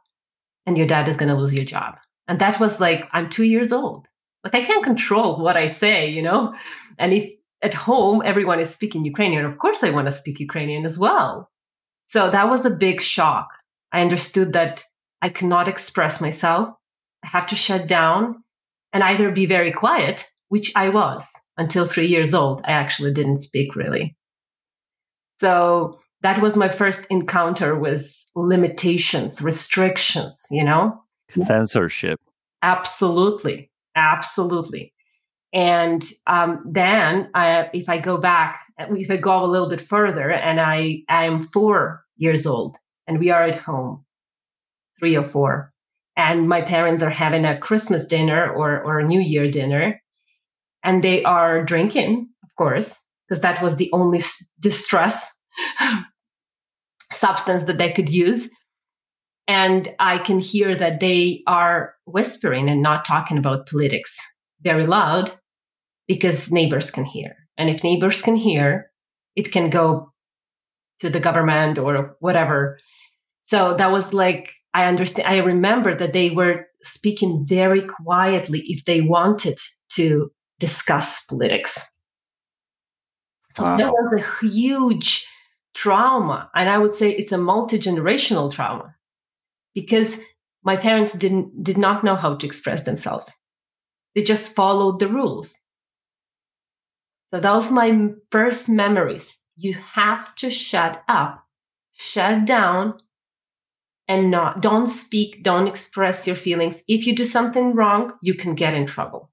and 0.66 0.76
your 0.76 0.86
dad 0.86 1.08
is 1.08 1.16
going 1.16 1.30
to 1.30 1.40
lose 1.40 1.54
your 1.54 1.64
job." 1.64 1.94
And 2.26 2.38
that 2.38 2.60
was 2.60 2.80
like 2.80 3.08
I'm 3.12 3.30
two 3.30 3.44
years 3.44 3.72
old. 3.72 4.06
Like 4.44 4.54
I 4.54 4.64
can't 4.64 4.84
control 4.84 5.40
what 5.40 5.56
I 5.56 5.68
say, 5.68 6.10
you 6.10 6.20
know. 6.20 6.54
And 6.98 7.14
if 7.14 7.37
at 7.62 7.74
home 7.74 8.22
everyone 8.24 8.60
is 8.60 8.70
speaking 8.70 9.04
Ukrainian. 9.04 9.44
Of 9.44 9.58
course, 9.58 9.82
I 9.82 9.90
want 9.90 10.06
to 10.06 10.12
speak 10.12 10.40
Ukrainian 10.40 10.84
as 10.84 10.98
well. 10.98 11.50
So 12.06 12.30
that 12.30 12.48
was 12.48 12.64
a 12.64 12.70
big 12.70 13.00
shock. 13.00 13.48
I 13.92 14.00
understood 14.00 14.52
that 14.52 14.84
I 15.22 15.28
cannot 15.28 15.68
express 15.68 16.20
myself. 16.20 16.68
I 17.24 17.28
have 17.28 17.46
to 17.48 17.56
shut 17.56 17.86
down 17.86 18.42
and 18.92 19.02
either 19.02 19.30
be 19.30 19.46
very 19.46 19.72
quiet, 19.72 20.26
which 20.48 20.72
I 20.76 20.88
was 20.88 21.30
until 21.56 21.84
three 21.84 22.06
years 22.06 22.32
old. 22.34 22.62
I 22.64 22.72
actually 22.72 23.12
didn't 23.12 23.38
speak 23.38 23.74
really. 23.76 24.16
So 25.40 25.98
that 26.22 26.40
was 26.40 26.56
my 26.56 26.68
first 26.68 27.06
encounter 27.10 27.78
with 27.78 28.30
limitations, 28.34 29.40
restrictions, 29.42 30.46
you 30.50 30.64
know? 30.64 31.00
Censorship. 31.46 32.18
Absolutely. 32.62 33.70
Absolutely. 33.94 34.92
And 35.52 36.04
um, 36.26 36.62
then, 36.70 37.30
I, 37.34 37.70
if 37.72 37.88
I 37.88 38.00
go 38.00 38.18
back, 38.18 38.58
if 38.78 39.10
I 39.10 39.16
go 39.16 39.42
a 39.42 39.46
little 39.46 39.68
bit 39.68 39.80
further, 39.80 40.30
and 40.30 40.60
I 40.60 41.04
I 41.08 41.24
am 41.24 41.40
four 41.40 42.04
years 42.16 42.46
old, 42.46 42.76
and 43.06 43.18
we 43.18 43.30
are 43.30 43.44
at 43.44 43.56
home, 43.56 44.04
three 44.98 45.16
or 45.16 45.22
four, 45.24 45.72
and 46.16 46.48
my 46.48 46.60
parents 46.60 47.02
are 47.02 47.10
having 47.10 47.46
a 47.46 47.58
Christmas 47.58 48.06
dinner 48.06 48.52
or 48.52 48.82
or 48.82 48.98
a 48.98 49.06
New 49.06 49.20
Year 49.20 49.50
dinner, 49.50 50.00
and 50.84 51.02
they 51.02 51.24
are 51.24 51.64
drinking, 51.64 52.28
of 52.44 52.54
course, 52.56 53.00
because 53.26 53.40
that 53.40 53.62
was 53.62 53.76
the 53.76 53.90
only 53.94 54.20
distress 54.60 55.34
substance 57.12 57.64
that 57.64 57.78
they 57.78 57.92
could 57.92 58.10
use. 58.10 58.50
And 59.46 59.88
I 59.98 60.18
can 60.18 60.40
hear 60.40 60.74
that 60.74 61.00
they 61.00 61.42
are 61.46 61.94
whispering 62.04 62.68
and 62.68 62.82
not 62.82 63.06
talking 63.06 63.38
about 63.38 63.66
politics 63.66 64.20
very 64.60 64.86
loud 64.86 65.32
because 66.08 66.50
neighbors 66.50 66.90
can 66.90 67.04
hear. 67.04 67.36
And 67.56 67.70
if 67.70 67.84
neighbors 67.84 68.22
can 68.22 68.34
hear, 68.34 68.90
it 69.36 69.52
can 69.52 69.70
go 69.70 70.10
to 71.00 71.10
the 71.10 71.20
government 71.20 71.78
or 71.78 72.16
whatever. 72.18 72.78
So 73.46 73.74
that 73.74 73.92
was 73.92 74.12
like, 74.12 74.52
I 74.74 74.86
understand, 74.86 75.28
I 75.28 75.38
remember 75.38 75.94
that 75.94 76.12
they 76.12 76.30
were 76.30 76.66
speaking 76.82 77.44
very 77.46 77.82
quietly 77.82 78.62
if 78.66 78.84
they 78.84 79.00
wanted 79.00 79.58
to 79.90 80.30
discuss 80.58 81.24
politics. 81.26 81.84
Wow. 83.56 83.76
That 83.76 83.92
was 83.92 84.20
a 84.20 84.46
huge 84.46 85.26
trauma. 85.74 86.50
And 86.54 86.68
I 86.68 86.78
would 86.78 86.94
say 86.94 87.10
it's 87.10 87.32
a 87.32 87.38
multi 87.38 87.78
generational 87.78 88.52
trauma 88.52 88.94
because 89.74 90.20
my 90.62 90.76
parents 90.76 91.14
didn't 91.14 91.62
did 91.62 91.78
not 91.78 92.04
know 92.04 92.14
how 92.14 92.36
to 92.36 92.46
express 92.46 92.84
themselves. 92.84 93.32
They 94.14 94.22
just 94.22 94.54
followed 94.54 95.00
the 95.00 95.08
rules. 95.08 95.60
So 97.32 97.40
that 97.40 97.54
was 97.54 97.70
my 97.70 98.10
first 98.30 98.68
memories. 98.68 99.38
You 99.56 99.74
have 99.74 100.34
to 100.36 100.50
shut 100.50 101.02
up, 101.08 101.44
shut 101.92 102.44
down, 102.44 103.00
and 104.06 104.30
not 104.30 104.62
don't 104.62 104.86
speak, 104.86 105.42
don't 105.42 105.68
express 105.68 106.26
your 106.26 106.36
feelings. 106.36 106.82
If 106.88 107.06
you 107.06 107.14
do 107.14 107.24
something 107.24 107.74
wrong, 107.74 108.12
you 108.22 108.34
can 108.34 108.54
get 108.54 108.74
in 108.74 108.86
trouble. 108.86 109.30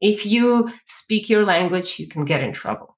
If 0.00 0.26
you 0.26 0.70
speak 0.86 1.30
your 1.30 1.44
language, 1.44 1.98
you 1.98 2.08
can 2.08 2.24
get 2.24 2.42
in 2.42 2.52
trouble. 2.52 2.96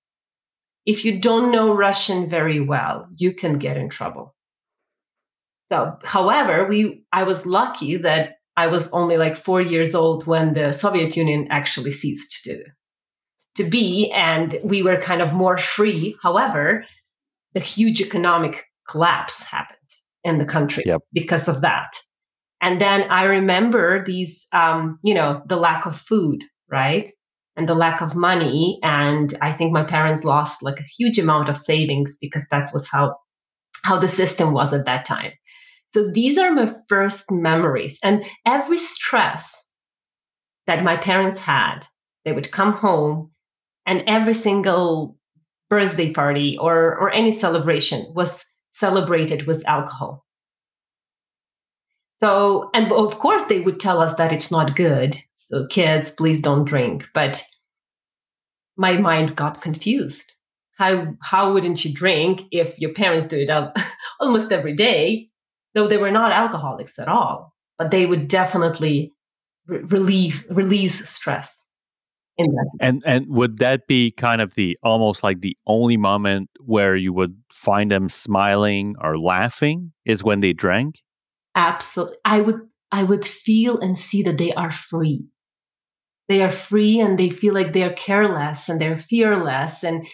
If 0.87 1.05
you 1.05 1.21
don't 1.21 1.53
know 1.53 1.75
Russian 1.75 2.29
very 2.29 2.61
well, 2.61 3.07
you 3.15 3.35
can 3.35 3.59
get 3.59 3.77
in 3.77 3.91
trouble. 3.91 4.35
So, 5.71 5.99
however, 6.03 6.67
we 6.67 7.05
I 7.13 7.25
was 7.25 7.45
lucky 7.45 7.99
that 7.99 8.39
I 8.57 8.69
was 8.69 8.91
only 8.93 9.19
like 9.19 9.37
four 9.37 9.61
years 9.61 9.95
old 9.95 10.27
when 10.27 10.55
the 10.55 10.73
Soviet 10.73 11.15
Union 11.15 11.47
actually 11.51 11.91
ceased 11.91 12.43
to, 12.45 12.65
to 13.59 13.65
be, 13.69 14.11
and 14.13 14.57
we 14.63 14.83
were 14.83 14.97
kind 14.97 15.21
of 15.21 15.33
more 15.33 15.59
free. 15.59 16.17
However, 16.23 16.85
the 17.55 17.61
huge 17.61 18.01
economic 18.01 18.65
collapse 18.89 19.43
happened 19.43 19.77
in 20.23 20.39
the 20.39 20.47
country 20.47 20.85
yep. 20.87 21.01
because 21.13 21.49
of 21.49 21.61
that. 21.63 21.91
And 22.61 22.81
then 22.81 23.11
I 23.11 23.25
remember 23.25 24.05
these, 24.05 24.47
um, 24.53 25.01
you 25.03 25.13
know, 25.13 25.43
the 25.47 25.57
lack 25.57 25.87
of 25.87 25.97
food, 25.97 26.45
right? 26.71 27.11
And 27.57 27.69
the 27.69 27.75
lack 27.75 28.01
of 28.01 28.15
money. 28.15 28.79
And 28.85 29.35
I 29.41 29.51
think 29.51 29.73
my 29.73 29.83
parents 29.83 30.25
lost 30.25 30.63
like 30.63 30.79
a 30.79 30.91
huge 30.97 31.19
amount 31.19 31.49
of 31.49 31.57
savings 31.57 32.17
because 32.21 32.47
that 32.49 32.69
was 32.73 32.89
how 32.89 33.17
how 33.83 33.99
the 33.99 34.09
system 34.09 34.53
was 34.53 34.73
at 34.73 34.87
that 34.87 35.05
time. 35.05 35.33
So 35.95 36.11
these 36.11 36.39
are 36.39 36.53
my 36.53 36.71
first 36.89 37.31
memories. 37.31 37.99
And 38.05 38.25
every 38.47 38.79
stress 38.79 39.73
that 40.67 40.85
my 40.85 40.97
parents 40.97 41.41
had, 41.41 41.87
they 42.25 42.33
would 42.33 42.53
come 42.53 42.73
home 42.73 43.31
and 43.89 44.05
every 44.07 44.35
single 44.35 45.17
birthday 45.69 46.13
party 46.13 46.57
or, 46.59 46.97
or 46.97 47.11
any 47.13 47.33
celebration 47.33 48.07
was 48.15 48.47
celebrated 48.71 49.47
with 49.47 49.67
alcohol. 49.67 50.25
So, 52.21 52.71
and 52.75 52.93
of 52.93 53.19
course, 53.19 53.45
they 53.47 53.61
would 53.61 53.81
tell 53.81 54.01
us 54.01 54.15
that 54.17 54.33
it's 54.33 54.51
not 54.51 54.77
good. 54.77 55.19
So, 55.35 55.67
kids, 55.67 56.13
please 56.13 56.41
don't 56.41 56.65
drink. 56.65 57.09
But 57.15 57.45
my 58.77 58.97
mind 58.97 59.35
got 59.35 59.61
confused. 59.61 60.35
How, 60.77 61.17
how 61.23 61.53
wouldn't 61.53 61.85
you 61.85 61.93
drink 61.93 62.43
if 62.53 62.79
your 62.79 62.93
parents 62.93 63.27
do 63.27 63.39
it 63.39 63.51
almost 64.21 64.53
every 64.53 64.75
day? 64.75 65.29
though 65.75 65.87
they 65.87 65.97
were 65.97 66.11
not 66.11 66.33
alcoholics 66.33 66.99
at 66.99 67.09
all, 67.09 67.55
but 67.79 67.91
they 67.91 68.07
would 68.07 68.29
definitely 68.29 69.15
re- 69.67 69.81
relieve 69.85 70.45
release 70.51 71.09
stress. 71.09 71.68
And 72.81 73.03
and 73.05 73.27
would 73.29 73.59
that 73.59 73.89
be 73.89 74.13
kind 74.13 74.41
of 74.41 74.55
the 74.55 74.79
almost 74.83 75.25
like 75.25 75.41
the 75.41 75.57
only 75.67 75.97
moment 75.97 76.51
where 76.65 76.95
you 76.95 77.13
would 77.13 77.37
find 77.53 77.91
them 77.91 78.09
smiling 78.09 78.95
or 79.01 79.19
laughing 79.19 79.93
is 80.05 80.23
when 80.23 80.41
they 80.41 80.53
drank? 80.53 81.03
Absolutely. 81.57 82.17
I 82.25 82.41
would 82.41 82.61
I 82.93 83.03
would 83.03 83.25
feel 83.25 83.79
and 83.81 83.99
see 83.99 84.23
that 84.23 84.39
they 84.39 84.53
are 84.53 84.71
free. 84.71 85.31
They 86.29 86.43
are 86.43 86.51
free 86.51 87.01
and 87.01 87.19
they 87.19 87.31
feel 87.31 87.55
like 87.55 87.73
they're 87.73 87.93
careless 87.93 88.69
and 88.69 88.81
they're 88.81 88.99
fearless 88.99 89.83
and 89.83 90.07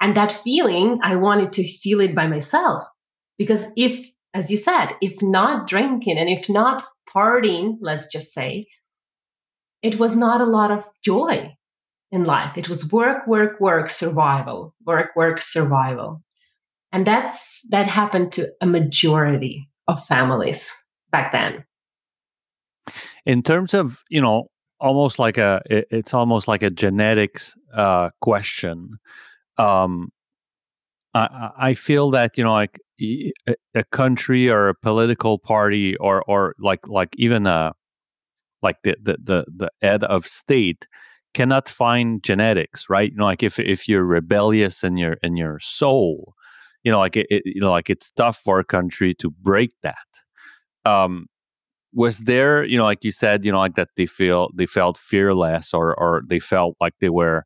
and 0.00 0.16
that 0.16 0.30
feeling 0.30 1.00
I 1.02 1.16
wanted 1.16 1.52
to 1.54 1.66
feel 1.66 2.00
it 2.00 2.14
by 2.14 2.28
myself 2.28 2.82
because 3.38 3.72
if 3.76 4.12
as 4.34 4.50
you 4.50 4.56
said, 4.56 4.94
if 5.00 5.20
not 5.20 5.66
drinking 5.66 6.16
and 6.16 6.28
if 6.28 6.48
not 6.48 6.84
partying, 7.12 7.76
let's 7.80 8.10
just 8.10 8.32
say, 8.32 8.66
it 9.82 9.98
was 9.98 10.14
not 10.14 10.40
a 10.40 10.46
lot 10.46 10.70
of 10.70 10.84
joy 11.04 11.54
in 12.12 12.24
life. 12.24 12.56
It 12.56 12.68
was 12.68 12.92
work, 12.92 13.26
work, 13.26 13.58
work, 13.58 13.88
survival, 13.88 14.74
work, 14.84 15.16
work, 15.16 15.40
survival. 15.40 16.22
And 16.92 17.06
that's 17.06 17.62
that 17.70 17.86
happened 17.86 18.32
to 18.32 18.48
a 18.60 18.66
majority 18.66 19.68
of 19.88 20.04
families 20.04 20.72
back 21.10 21.32
then. 21.32 21.64
In 23.24 23.42
terms 23.42 23.72
of, 23.72 24.04
you 24.10 24.20
know, 24.20 24.48
almost 24.78 25.18
like 25.18 25.38
a 25.38 25.62
it, 25.70 25.86
it's 25.90 26.12
almost 26.12 26.46
like 26.46 26.62
a 26.62 26.70
genetics 26.70 27.54
uh, 27.72 28.10
question. 28.20 28.98
Um, 29.56 30.10
I, 31.14 31.50
I 31.56 31.74
feel 31.74 32.10
that 32.10 32.36
you 32.36 32.44
know 32.44 32.52
like 32.52 32.78
a, 33.74 33.84
country 33.90 34.50
or 34.50 34.68
a 34.68 34.74
political 34.74 35.38
party 35.38 35.96
or 35.96 36.22
or 36.26 36.54
like 36.58 36.86
like 36.88 37.10
even 37.16 37.46
a 37.46 37.72
like 38.62 38.76
the 38.82 38.96
the 39.02 39.16
the, 39.22 39.44
the 39.56 39.70
head 39.80 40.04
of 40.04 40.26
state 40.26 40.86
cannot 41.34 41.68
find 41.68 42.22
genetics 42.22 42.86
right? 42.88 43.10
You 43.10 43.16
know 43.16 43.24
like 43.24 43.42
if 43.42 43.58
if 43.58 43.88
you're 43.88 44.04
rebellious 44.04 44.84
in 44.84 44.96
your 44.96 45.14
in 45.22 45.36
your 45.36 45.58
soul 45.60 46.34
you 46.84 46.90
know 46.90 46.98
like 46.98 47.16
it, 47.16 47.26
it 47.30 47.42
you 47.44 47.60
know 47.60 47.70
like 47.70 47.90
it's 47.90 48.10
tough 48.10 48.38
for 48.38 48.58
a 48.58 48.64
country 48.64 49.14
to 49.16 49.30
break 49.30 49.70
that. 49.82 49.96
Um 50.84 51.26
was 51.94 52.20
there 52.20 52.64
you 52.64 52.78
know 52.78 52.84
like 52.84 53.04
you 53.04 53.12
said 53.12 53.44
you 53.44 53.52
know 53.52 53.58
like 53.58 53.74
that 53.74 53.88
they 53.96 54.06
feel 54.06 54.48
they 54.54 54.66
felt 54.66 54.96
fearless 54.98 55.74
or 55.74 55.98
or 55.98 56.22
they 56.28 56.38
felt 56.38 56.76
like 56.80 56.94
they 57.00 57.10
were 57.10 57.44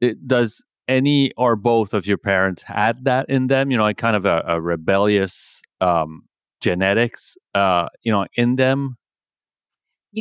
it, 0.00 0.26
does 0.26 0.64
any 0.86 1.32
or 1.36 1.56
both 1.56 1.92
of 1.92 2.06
your 2.06 2.18
parents 2.18 2.62
had 2.62 3.04
that 3.04 3.28
in 3.28 3.48
them? 3.48 3.70
You 3.70 3.76
know 3.76 3.82
like 3.82 3.98
kind 3.98 4.16
of 4.16 4.26
a, 4.26 4.42
a 4.46 4.60
rebellious 4.60 5.62
um 5.80 6.22
genetics 6.60 7.36
uh 7.54 7.88
you 8.02 8.12
know 8.12 8.26
in 8.34 8.56
them? 8.56 8.96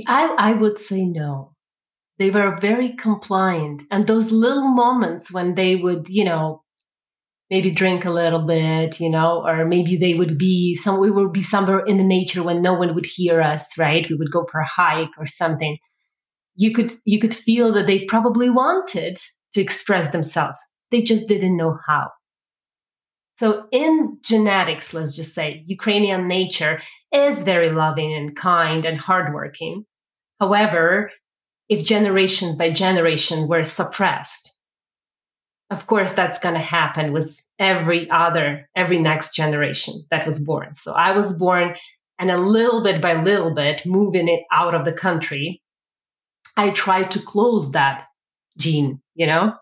I 0.07 0.35
i 0.37 0.53
would 0.53 0.77
say 0.77 1.05
no 1.05 1.53
they 2.19 2.29
were 2.29 2.57
very 2.59 2.93
compliant 2.93 3.83
and 3.91 4.05
those 4.05 4.31
little 4.31 4.67
moments 4.67 5.31
when 5.31 5.55
they 5.55 5.75
would 5.75 6.09
you 6.09 6.25
know 6.25 6.63
maybe 7.49 7.71
drink 7.71 8.03
a 8.05 8.11
little 8.11 8.45
bit, 8.45 8.99
you 8.99 9.09
know, 9.09 9.45
or 9.45 9.65
maybe 9.65 9.95
they 9.95 10.13
would 10.13 10.37
be 10.37 10.75
some 10.75 10.99
we 10.99 11.11
would 11.11 11.31
be 11.31 11.41
somewhere 11.41 11.79
in 11.79 11.97
the 11.97 12.03
nature 12.03 12.43
when 12.43 12.61
no 12.61 12.73
one 12.73 12.93
would 12.93 13.05
hear 13.05 13.41
us, 13.41 13.77
right? 13.77 14.09
We 14.09 14.15
would 14.15 14.31
go 14.31 14.45
for 14.51 14.59
a 14.59 14.67
hike 14.67 15.17
or 15.17 15.25
something. 15.25 15.77
You 16.55 16.73
could 16.73 16.91
you 17.05 17.19
could 17.19 17.33
feel 17.33 17.71
that 17.73 17.87
they 17.87 18.05
probably 18.05 18.49
wanted 18.49 19.17
to 19.53 19.61
express 19.61 20.11
themselves. 20.11 20.59
They 20.91 21.01
just 21.01 21.27
didn't 21.27 21.57
know 21.57 21.77
how. 21.87 22.09
So 23.39 23.67
in 23.71 24.17
genetics, 24.23 24.93
let's 24.93 25.15
just 25.15 25.35
say 25.35 25.63
Ukrainian 25.67 26.27
nature 26.27 26.79
is 27.13 27.43
very 27.43 27.69
loving 27.69 28.13
and 28.13 28.35
kind 28.35 28.83
and 28.83 28.99
hardworking. 28.99 29.85
However, 30.39 31.11
if 31.69 31.85
generation 31.85 32.57
by 32.57 32.71
generation 32.71 33.47
were 33.47 33.63
suppressed, 33.63 34.57
of 35.69 35.87
course 35.87 36.13
that's 36.13 36.39
going 36.39 36.55
to 36.55 36.61
happen 36.61 37.11
with 37.11 37.41
every 37.59 38.09
other 38.09 38.69
every 38.75 38.99
next 38.99 39.35
generation 39.35 40.05
that 40.11 40.25
was 40.25 40.43
born. 40.43 40.73
So 40.73 40.93
i 40.93 41.11
was 41.11 41.37
born 41.37 41.75
and 42.19 42.31
a 42.31 42.37
little 42.37 42.81
bit 42.83 43.01
by 43.01 43.21
little 43.21 43.53
bit 43.53 43.85
moving 43.85 44.27
it 44.27 44.43
out 44.51 44.73
of 44.73 44.85
the 44.85 44.93
country. 44.93 45.61
I 46.55 46.71
tried 46.71 47.11
to 47.11 47.21
close 47.21 47.71
that 47.73 48.05
gene 48.57 49.01
you 49.15 49.27
know 49.27 49.53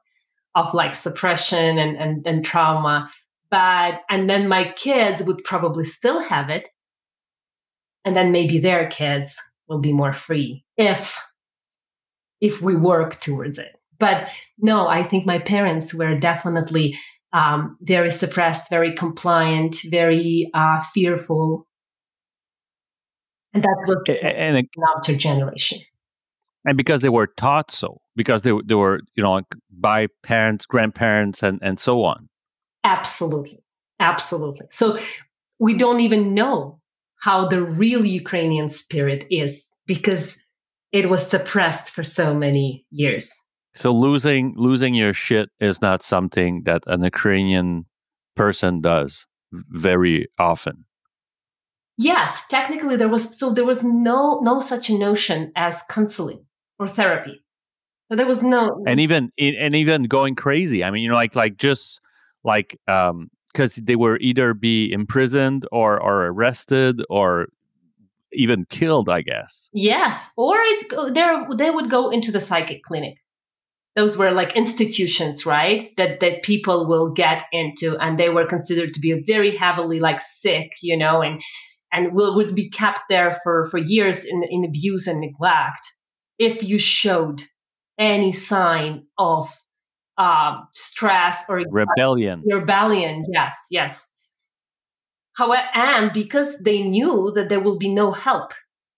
of 0.56 0.74
like 0.74 0.96
suppression 0.96 1.78
and, 1.78 1.98
and, 1.98 2.26
and 2.26 2.46
trauma. 2.46 3.10
But 3.52 4.02
and 4.10 4.30
then 4.30 4.48
my 4.48 4.74
kids 4.76 5.24
would 5.24 5.44
probably 5.44 5.86
still 5.86 6.22
have 6.22 6.50
it. 6.50 6.70
And 8.04 8.16
then 8.16 8.32
maybe 8.32 8.60
their 8.60 8.88
kids 8.88 9.40
will 9.68 9.80
be 9.80 9.94
more 9.94 10.14
free 10.14 10.64
if 10.78 11.20
if 12.42 12.62
we 12.62 12.76
work 12.76 13.20
towards 13.22 13.58
it 13.58 13.76
but 14.00 14.30
no, 14.58 14.88
I 14.88 15.04
think 15.04 15.26
my 15.26 15.40
parents 15.40 15.94
were 15.94 16.18
definitely 16.18 16.98
um, 17.34 17.78
very 17.82 18.12
suppressed, 18.12 18.70
very 18.70 18.94
compliant, 18.94 19.78
very 19.90 20.50
uh, 20.54 20.82
fearful. 20.82 21.68
And 23.54 23.64
that 23.64 23.76
was 23.88 24.04
and, 24.08 24.58
and 24.58 24.68
another 24.76 25.18
generation. 25.18 25.80
And 26.66 26.78
because 26.78 27.02
they 27.02 27.10
were 27.10 27.28
taught 27.28 27.72
so, 27.72 28.02
because 28.16 28.42
they, 28.42 28.52
they 28.66 28.76
were, 28.76 29.00
you 29.16 29.24
know, 29.24 29.34
like 29.34 29.46
by 29.72 30.08
parents, 30.24 30.66
grandparents, 30.66 31.44
and, 31.44 31.60
and 31.62 31.80
so 31.80 32.04
on. 32.04 32.28
Absolutely. 32.84 33.64
Absolutely. 34.00 34.66
So 34.72 34.98
we 35.60 35.76
don't 35.76 36.00
even 36.00 36.34
know 36.34 36.80
how 37.22 37.48
the 37.48 37.64
real 37.64 38.06
Ukrainian 38.06 38.70
spirit 38.70 39.26
is 39.30 39.74
because 39.86 40.38
it 40.92 41.10
was 41.10 41.28
suppressed 41.28 41.90
for 41.90 42.04
so 42.04 42.34
many 42.34 42.86
years. 42.92 43.32
So 43.76 43.92
losing 43.92 44.54
losing 44.56 44.94
your 44.94 45.14
shit 45.14 45.50
is 45.60 45.82
not 45.82 46.02
something 46.02 46.64
that 46.64 46.84
an 46.88 47.04
Ukrainian 47.04 47.86
person 48.36 48.82
does 48.82 49.28
very 49.52 50.28
often. 50.40 50.86
Yes, 51.98 52.48
technically 52.48 52.96
there 52.96 53.10
was 53.10 53.38
so 53.38 53.52
there 53.52 53.66
was 53.66 53.84
no 53.84 54.40
no 54.44 54.60
such 54.60 54.90
notion 54.90 55.52
as 55.56 55.84
counseling 55.90 56.46
or 56.80 56.88
therapy. 56.88 57.44
So 58.10 58.16
there 58.16 58.28
was 58.28 58.44
no 58.44 58.84
and 58.88 59.00
even 59.00 59.32
and 59.38 59.76
even 59.76 60.04
going 60.04 60.36
crazy. 60.36 60.84
I 60.84 60.92
mean, 60.92 61.04
you 61.04 61.10
know, 61.10 61.16
like 61.16 61.36
like 61.36 61.58
just 61.58 62.02
like 62.44 62.80
um 62.88 63.30
because 63.52 63.76
they 63.76 63.96
were 63.96 64.18
either 64.20 64.54
be 64.54 64.92
imprisoned 64.92 65.66
or 65.72 66.00
or 66.02 66.28
arrested 66.28 67.02
or 67.10 67.48
even 68.36 68.66
killed, 68.70 69.10
I 69.10 69.22
guess. 69.22 69.70
Yes, 69.74 70.32
or 70.38 70.56
it, 70.60 71.14
there 71.14 71.48
they 71.56 71.72
would 71.72 71.90
go 71.90 72.10
into 72.10 72.32
the 72.32 72.40
psychic 72.40 72.84
clinic. 72.84 73.18
Those 73.96 74.18
were 74.18 74.32
like 74.32 74.56
institutions 74.56 75.46
right 75.46 75.96
that 75.98 76.20
that 76.20 76.44
people 76.44 76.88
will 76.88 77.14
get 77.14 77.46
into 77.52 77.98
and 77.98 78.20
they 78.20 78.30
were 78.30 78.46
considered 78.46 78.94
to 78.94 79.00
be 79.00 79.24
very 79.26 79.52
heavily 79.56 80.00
like 80.02 80.20
sick 80.20 80.74
you 80.82 80.98
know 80.98 81.22
and 81.22 81.42
and 81.94 82.14
will 82.14 82.36
would 82.36 82.56
be 82.56 82.70
kept 82.70 83.04
there 83.10 83.38
for 83.44 83.66
for 83.72 83.78
years 83.78 84.26
in 84.26 84.44
in 84.50 84.66
abuse 84.66 85.08
and 85.08 85.22
neglect 85.22 85.94
if 86.38 86.62
you 86.62 86.78
showed 86.78 87.44
any 87.98 88.34
sign 88.34 89.06
of 89.18 89.48
uh, 90.18 90.58
stress 90.74 91.46
or 91.50 91.64
rebellion. 91.70 92.44
rebellion. 92.46 93.24
Yes 93.32 93.68
yes 93.72 94.15
however 95.36 95.64
and 95.74 96.12
because 96.14 96.60
they 96.60 96.82
knew 96.82 97.32
that 97.36 97.50
there 97.50 97.62
will 97.62 97.78
be 97.78 97.94
no 97.94 98.12
help 98.12 98.54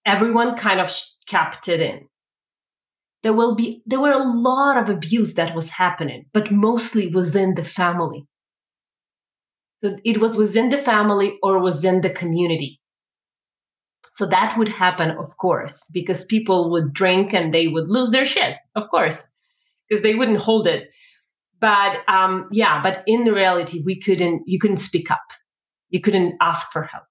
everyone 0.08 0.56
kind 0.56 0.80
of 0.80 0.90
kept 1.28 1.68
it 1.68 1.82
in. 1.82 2.08
There 3.24 3.34
will 3.34 3.56
be 3.56 3.84
there 3.86 4.00
were 4.00 4.14
a 4.14 4.24
lot 4.24 4.78
of 4.78 4.90
abuse 4.90 5.36
that 5.36 5.54
was 5.54 5.72
happening 5.72 6.26
but 6.34 6.50
mostly 6.50 7.08
within 7.08 7.56
the 7.56 7.64
family. 7.64 8.26
So 9.84 9.98
it 10.04 10.20
was 10.20 10.38
within 10.38 10.70
the 10.70 10.78
family 10.78 11.38
or 11.44 11.62
within 11.62 12.02
the 12.02 12.10
community. 12.10 12.80
So 14.16 14.26
that 14.28 14.58
would 14.58 14.70
happen 14.70 15.12
of 15.12 15.36
course 15.38 15.84
because 15.94 16.26
people 16.26 16.72
would 16.72 16.94
drink 16.94 17.34
and 17.34 17.54
they 17.54 17.68
would 17.68 17.88
lose 17.88 18.12
their 18.12 18.26
shit 18.26 18.56
of 18.76 18.90
course 18.90 19.30
because 19.88 20.02
they 20.04 20.16
wouldn't 20.16 20.40
hold 20.40 20.68
it. 20.68 20.90
But 21.60 22.08
um, 22.08 22.48
yeah 22.52 22.82
but 22.82 23.04
in 23.08 23.26
reality 23.26 23.84
we 23.86 24.00
couldn't 24.00 24.44
you 24.46 24.60
couldn't 24.60 24.78
speak 24.78 25.12
up 25.12 25.28
you 25.90 26.02
couldn't 26.02 26.36
ask 26.42 26.72
for 26.72 26.84
help. 26.84 27.06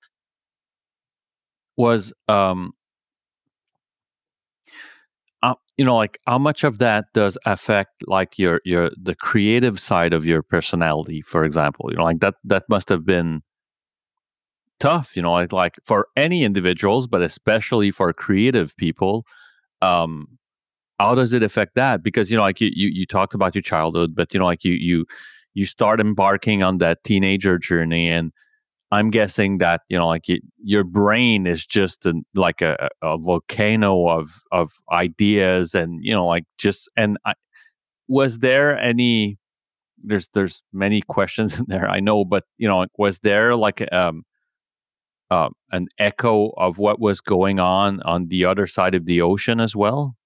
Was 1.77 2.12
um 2.29 2.73
uh, 5.43 5.55
you 5.77 5.85
know 5.85 5.97
like 5.97 6.19
how 6.27 6.39
much 6.39 6.65
of 6.65 6.79
that 6.79 7.05
does 7.12 7.37
affect 7.45 8.07
like 8.07 8.39
your 8.39 8.61
your 8.65 8.91
the 9.01 9.15
creative 9.15 9.79
side 9.79 10.15
of 10.15 10.25
your 10.25 10.43
personality 10.43 11.23
for 11.23 11.45
example? 11.45 11.89
You 11.91 11.99
know 11.99 12.05
like 12.05 12.21
that 12.21 12.35
that 12.45 12.65
must 12.69 12.89
have 12.89 13.05
been 13.05 13.43
tough 14.79 15.17
you 15.17 15.23
know 15.23 15.33
like 15.33 15.53
like 15.53 15.77
for 15.87 16.07
any 16.17 16.45
individuals 16.45 17.07
but 17.07 17.23
especially 17.23 17.91
for 17.91 18.12
creative 18.12 18.77
people 18.77 19.25
um 19.81 20.29
how 20.99 21.15
does 21.15 21.33
it 21.33 21.43
affect 21.43 21.75
that? 21.75 22.03
Because 22.03 22.31
you 22.31 22.37
know 22.37 22.43
like 22.43 22.61
you 22.61 22.71
you, 22.75 22.89
you 22.89 23.07
talked 23.07 23.35
about 23.35 23.55
your 23.55 23.62
childhood 23.62 24.15
but 24.15 24.33
you 24.33 24.41
know 24.41 24.47
like 24.47 24.65
you 24.65 24.73
you 24.73 25.07
you 25.55 25.67
start 25.67 26.01
embarking 26.01 26.62
on 26.62 26.79
that 26.79 27.03
teenager 27.05 27.59
journey 27.59 28.09
and 28.09 28.33
I'm 28.92 29.11
guessing 29.11 29.59
that 29.59 29.83
you 29.88 29.99
know, 29.99 30.07
like 30.07 30.27
your 30.62 30.85
brain 30.85 31.46
is 31.46 31.66
just 31.66 32.07
a, 32.07 32.14
like 32.35 32.62
a, 32.62 32.88
a, 33.03 33.18
volcano 33.18 34.09
of 34.09 34.29
of 34.53 34.70
ideas, 34.92 35.75
and 35.75 35.99
you 36.03 36.14
know, 36.14 36.27
like 36.27 36.44
just 36.59 36.88
and 36.96 37.18
I, 37.25 37.35
was 38.09 38.38
there 38.38 38.79
any? 38.79 39.38
There's 40.05 40.29
there's 40.35 40.62
many 40.72 41.03
questions 41.03 41.59
in 41.59 41.66
there, 41.68 41.88
I 41.88 42.01
know, 42.01 42.25
but 42.25 42.44
you 42.59 42.68
know, 42.68 42.87
was 42.96 43.18
there 43.20 43.57
like 43.57 43.87
um, 43.92 44.22
uh, 45.31 45.49
an 45.72 45.88
echo 45.99 46.51
of 46.57 46.79
what 46.79 47.01
was 47.01 47.20
going 47.20 47.59
on 47.59 48.01
on 48.03 48.29
the 48.29 48.44
other 48.44 48.66
side 48.66 48.94
of 48.94 49.07
the 49.07 49.20
ocean 49.20 49.59
as 49.61 49.75
well? 49.75 50.16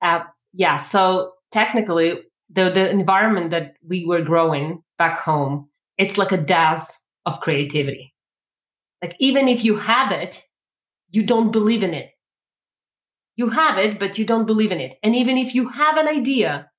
Uh, 0.00 0.22
yeah. 0.52 0.76
So 0.76 1.32
technically, 1.50 2.20
the 2.50 2.70
the 2.70 2.88
environment 2.88 3.50
that 3.50 3.74
we 3.84 4.06
were 4.06 4.22
growing 4.22 4.82
back 4.96 5.18
home, 5.18 5.68
it's 5.98 6.18
like 6.18 6.30
a 6.30 6.36
death 6.36 6.98
of 7.26 7.40
creativity. 7.40 8.14
Like, 9.02 9.16
even 9.18 9.48
if 9.48 9.64
you 9.64 9.76
have 9.76 10.12
it, 10.12 10.42
you 11.10 11.24
don't 11.24 11.50
believe 11.50 11.82
in 11.82 11.94
it. 11.94 12.10
You 13.36 13.50
have 13.50 13.78
it, 13.78 13.98
but 13.98 14.18
you 14.18 14.24
don't 14.24 14.46
believe 14.46 14.72
in 14.72 14.80
it. 14.80 14.96
And 15.02 15.14
even 15.14 15.36
if 15.36 15.54
you 15.54 15.68
have 15.68 15.96
an 15.96 16.08
idea, 16.08 16.70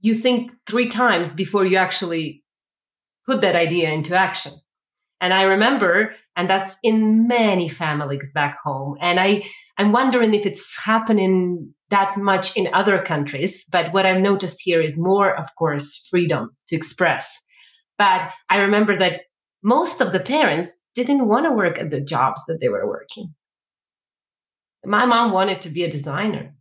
you 0.00 0.14
think 0.14 0.52
three 0.66 0.88
times 0.88 1.32
before 1.32 1.64
you 1.64 1.76
actually 1.76 2.42
put 3.26 3.40
that 3.40 3.56
idea 3.56 3.90
into 3.90 4.16
action. 4.16 4.52
And 5.20 5.32
I 5.32 5.44
remember, 5.44 6.14
and 6.36 6.50
that's 6.50 6.76
in 6.82 7.26
many 7.26 7.68
families 7.68 8.30
back 8.32 8.58
home. 8.62 8.98
And 9.00 9.18
I, 9.18 9.44
I'm 9.78 9.92
wondering 9.92 10.34
if 10.34 10.44
it's 10.44 10.78
happening 10.84 11.72
that 11.88 12.18
much 12.18 12.56
in 12.56 12.68
other 12.74 13.00
countries. 13.00 13.64
But 13.70 13.94
what 13.94 14.04
I've 14.04 14.20
noticed 14.20 14.60
here 14.62 14.82
is 14.82 14.98
more, 14.98 15.34
of 15.34 15.54
course, 15.56 16.06
freedom 16.10 16.50
to 16.68 16.76
express. 16.76 17.40
But 17.96 18.30
I 18.50 18.58
remember 18.58 18.98
that 18.98 19.22
most 19.64 20.02
of 20.02 20.12
the 20.12 20.20
parents 20.20 20.82
didn't 20.94 21.26
want 21.26 21.46
to 21.46 21.50
work 21.50 21.80
at 21.80 21.88
the 21.88 22.00
jobs 22.00 22.44
that 22.46 22.60
they 22.60 22.68
were 22.68 22.86
working. 22.86 23.34
My 24.84 25.06
mom 25.06 25.32
wanted 25.32 25.62
to 25.62 25.70
be 25.70 25.82
a 25.82 25.90
designer. 25.90 26.54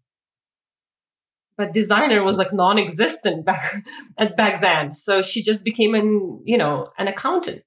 But 1.58 1.74
designer 1.74 2.24
was 2.24 2.38
like 2.38 2.54
non-existent 2.54 3.46
back 3.50 3.76
at 4.18 4.36
back 4.36 4.62
then 4.62 4.92
so 4.92 5.22
she 5.22 5.44
just 5.44 5.64
became 5.64 5.94
an 5.94 6.42
you 6.46 6.58
know 6.58 6.90
an 6.98 7.08
accountant. 7.08 7.62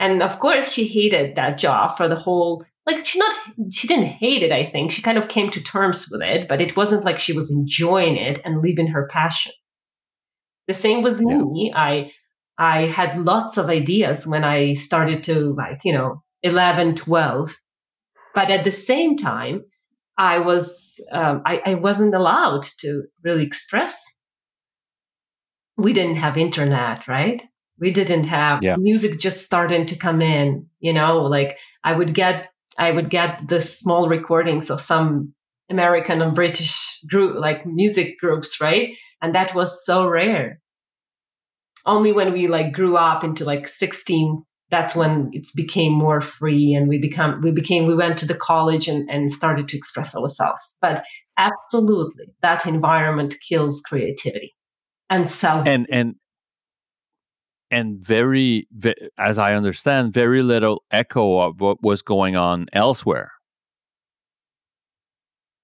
And 0.00 0.22
of 0.22 0.38
course 0.40 0.72
she 0.72 0.86
hated 0.86 1.36
that 1.36 1.56
job 1.56 1.96
for 1.96 2.08
the 2.08 2.16
whole 2.16 2.64
like 2.86 3.06
she 3.06 3.20
not 3.20 3.34
she 3.70 3.86
didn't 3.86 4.06
hate 4.06 4.42
it 4.42 4.52
i 4.52 4.64
think. 4.64 4.90
She 4.90 5.00
kind 5.00 5.16
of 5.16 5.28
came 5.28 5.50
to 5.50 5.62
terms 5.62 6.08
with 6.10 6.22
it 6.22 6.48
but 6.48 6.60
it 6.60 6.76
wasn't 6.76 7.04
like 7.04 7.18
she 7.18 7.32
was 7.32 7.52
enjoying 7.52 8.16
it 8.16 8.40
and 8.44 8.62
living 8.62 8.88
her 8.88 9.06
passion. 9.06 9.52
The 10.66 10.74
same 10.74 11.02
with 11.02 11.20
yeah. 11.20 11.38
me. 11.38 11.72
I 11.74 12.10
i 12.58 12.86
had 12.86 13.16
lots 13.16 13.56
of 13.56 13.68
ideas 13.68 14.26
when 14.26 14.44
i 14.44 14.74
started 14.74 15.22
to 15.22 15.54
like 15.54 15.78
you 15.84 15.92
know 15.92 16.22
11 16.42 16.94
12 16.96 17.56
but 18.34 18.50
at 18.50 18.64
the 18.64 18.70
same 18.70 19.16
time 19.16 19.64
I 20.18 20.40
was 20.40 21.00
um, 21.12 21.42
I, 21.46 21.62
I 21.64 21.74
wasn't 21.76 22.14
allowed 22.14 22.64
to 22.80 23.04
really 23.22 23.44
express. 23.44 24.04
We 25.76 25.92
didn't 25.92 26.16
have 26.16 26.36
internet, 26.36 27.06
right? 27.06 27.40
We 27.78 27.92
didn't 27.92 28.24
have 28.24 28.64
yeah. 28.64 28.74
music 28.76 29.20
just 29.20 29.44
starting 29.44 29.86
to 29.86 29.96
come 29.96 30.20
in. 30.20 30.66
You 30.80 30.92
know, 30.92 31.22
like 31.22 31.56
I 31.84 31.92
would 31.92 32.14
get 32.14 32.50
I 32.76 32.90
would 32.90 33.10
get 33.10 33.46
the 33.48 33.60
small 33.60 34.08
recordings 34.08 34.70
of 34.70 34.80
some 34.80 35.34
American 35.70 36.20
and 36.20 36.34
British 36.34 37.00
group 37.08 37.36
like 37.38 37.64
music 37.64 38.18
groups, 38.18 38.60
right? 38.60 38.96
And 39.22 39.36
that 39.36 39.54
was 39.54 39.84
so 39.84 40.08
rare. 40.08 40.60
Only 41.88 42.12
when 42.12 42.32
we 42.32 42.46
like 42.46 42.72
grew 42.72 42.96
up 42.96 43.24
into 43.24 43.44
like 43.44 43.66
16, 43.66 44.36
that's 44.70 44.94
when 44.94 45.30
it 45.32 45.46
became 45.56 45.92
more 45.92 46.20
free 46.20 46.74
and 46.74 46.88
we 46.88 46.98
become 46.98 47.40
we 47.42 47.50
became 47.50 47.86
we 47.86 47.94
went 47.94 48.18
to 48.18 48.26
the 48.26 48.34
college 48.34 48.88
and, 48.88 49.08
and 49.10 49.32
started 49.32 49.68
to 49.68 49.76
express 49.76 50.14
ourselves. 50.14 50.76
But 50.80 51.04
absolutely 51.38 52.26
that 52.42 52.66
environment 52.66 53.36
kills 53.48 53.80
creativity 53.80 54.54
and 55.08 55.26
self 55.26 55.66
and 55.66 55.86
and 55.90 56.16
and 57.70 57.98
very 57.98 58.66
as 59.18 59.38
i 59.38 59.54
understand 59.54 60.12
very 60.12 60.42
little 60.42 60.82
echo 60.90 61.38
of 61.40 61.60
what 61.60 61.82
was 61.82 62.02
going 62.02 62.36
on 62.36 62.66
elsewhere. 62.72 63.32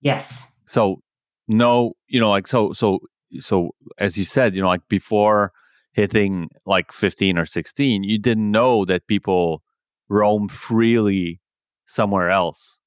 Yes. 0.00 0.52
So 0.66 1.02
no 1.48 1.92
you 2.08 2.20
know 2.20 2.30
like 2.30 2.46
so 2.46 2.72
so 2.72 3.00
so 3.38 3.74
as 3.98 4.16
you 4.16 4.24
said 4.24 4.56
you 4.56 4.62
know 4.62 4.68
like 4.68 4.88
before 4.88 5.52
hitting 5.94 6.50
like 6.66 6.92
15 6.92 7.38
or 7.38 7.46
16, 7.46 8.02
you 8.04 8.18
didn't 8.18 8.50
know 8.50 8.84
that 8.84 9.06
people 9.06 9.62
roam 10.08 10.48
freely 10.48 11.40
somewhere 11.86 12.30
else. 12.30 12.78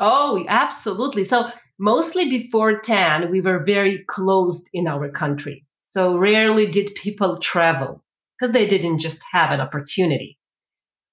Oh, 0.00 0.44
absolutely. 0.48 1.24
So, 1.24 1.50
mostly 1.78 2.28
before 2.28 2.80
10, 2.80 3.30
we 3.30 3.40
were 3.40 3.62
very 3.62 4.04
closed 4.08 4.68
in 4.72 4.86
our 4.88 5.10
country. 5.10 5.64
So, 5.82 6.18
rarely 6.18 6.66
did 6.66 6.94
people 6.94 7.38
travel 7.38 8.02
because 8.38 8.52
they 8.52 8.66
didn't 8.66 8.98
just 8.98 9.22
have 9.32 9.50
an 9.50 9.60
opportunity. 9.60 10.38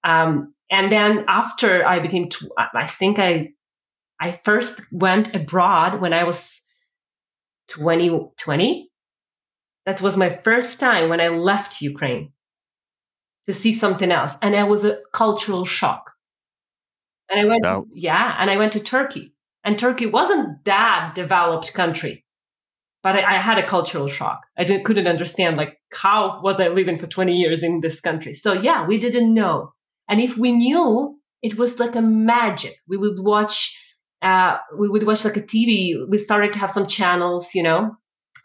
Um, 0.03 0.53
and 0.71 0.91
then 0.91 1.25
after 1.27 1.85
I 1.85 1.99
became, 1.99 2.29
tw- 2.29 2.51
I 2.57 2.87
think 2.87 3.19
I, 3.19 3.53
I 4.19 4.39
first 4.43 4.81
went 4.91 5.35
abroad 5.35 6.01
when 6.01 6.13
I 6.13 6.23
was 6.23 6.63
20, 7.69 8.31
20 8.37 8.89
that 9.87 10.01
was 10.01 10.17
my 10.17 10.29
first 10.29 10.81
time 10.81 11.07
when 11.07 11.21
I 11.21 11.29
left 11.29 11.81
Ukraine 11.81 12.33
to 13.45 13.53
see 13.53 13.71
something 13.71 14.11
else. 14.11 14.35
And 14.41 14.53
it 14.53 14.67
was 14.67 14.83
a 14.83 14.99
cultural 15.13 15.63
shock. 15.63 16.11
And 17.29 17.39
I 17.39 17.45
went, 17.45 17.63
no. 17.63 17.87
yeah, 17.93 18.35
and 18.37 18.51
I 18.51 18.57
went 18.57 18.73
to 18.73 18.81
Turkey. 18.81 19.33
And 19.63 19.79
Turkey 19.79 20.05
wasn't 20.05 20.65
that 20.65 21.13
developed 21.15 21.73
country, 21.73 22.25
but 23.01 23.15
I, 23.15 23.19
I 23.19 23.33
had 23.35 23.57
a 23.57 23.65
cultural 23.65 24.09
shock. 24.09 24.41
I 24.57 24.65
couldn't 24.65 25.07
understand, 25.07 25.55
like, 25.55 25.77
how 25.93 26.41
was 26.43 26.59
I 26.59 26.67
living 26.67 26.97
for 26.97 27.07
20 27.07 27.33
years 27.33 27.63
in 27.63 27.79
this 27.79 28.01
country? 28.01 28.33
So, 28.33 28.51
yeah, 28.51 28.85
we 28.85 28.97
didn't 28.97 29.33
know. 29.33 29.71
And 30.09 30.19
if 30.19 30.37
we 30.37 30.51
knew, 30.51 31.17
it 31.41 31.57
was 31.57 31.79
like 31.79 31.95
a 31.95 32.01
magic. 32.01 32.75
We 32.89 32.97
would 32.97 33.19
watch, 33.19 33.77
uh, 34.21 34.57
we 34.77 34.89
would 34.89 35.07
watch 35.07 35.23
like 35.23 35.37
a 35.37 35.41
TV. 35.41 35.95
We 36.09 36.17
started 36.17 36.51
to 36.53 36.59
have 36.59 36.71
some 36.71 36.87
channels, 36.87 37.55
you 37.55 37.63
know, 37.63 37.95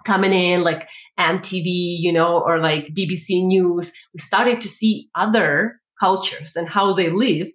coming 0.05 0.33
in 0.33 0.63
like 0.63 0.89
MTV, 1.19 1.63
you 1.65 2.13
know, 2.13 2.41
or 2.41 2.59
like 2.59 2.95
BBC 2.97 3.47
News, 3.47 3.93
we 4.15 4.21
started 4.21 4.61
to 4.61 4.69
see 4.69 5.09
other 5.15 5.81
cultures 5.99 6.57
and 6.57 6.69
how 6.69 6.93
they 6.93 7.11
live. 7.11 7.49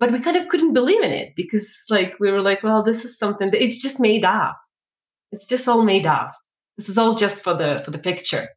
But 0.00 0.12
we 0.12 0.20
kind 0.20 0.36
of 0.36 0.48
couldn't 0.48 0.74
believe 0.74 1.02
in 1.02 1.10
it 1.10 1.32
because 1.36 1.84
like 1.90 2.14
we 2.20 2.30
were 2.30 2.42
like, 2.42 2.62
well, 2.62 2.82
this 2.82 3.04
is 3.04 3.18
something 3.18 3.50
that 3.50 3.62
it's 3.62 3.82
just 3.82 3.98
made 4.00 4.24
up. 4.24 4.58
It's 5.32 5.46
just 5.46 5.68
all 5.68 5.82
made 5.82 6.06
up. 6.06 6.32
This 6.76 6.88
is 6.88 6.96
all 6.96 7.14
just 7.14 7.42
for 7.42 7.54
the 7.54 7.82
for 7.84 7.90
the 7.90 7.98
picture. 7.98 8.48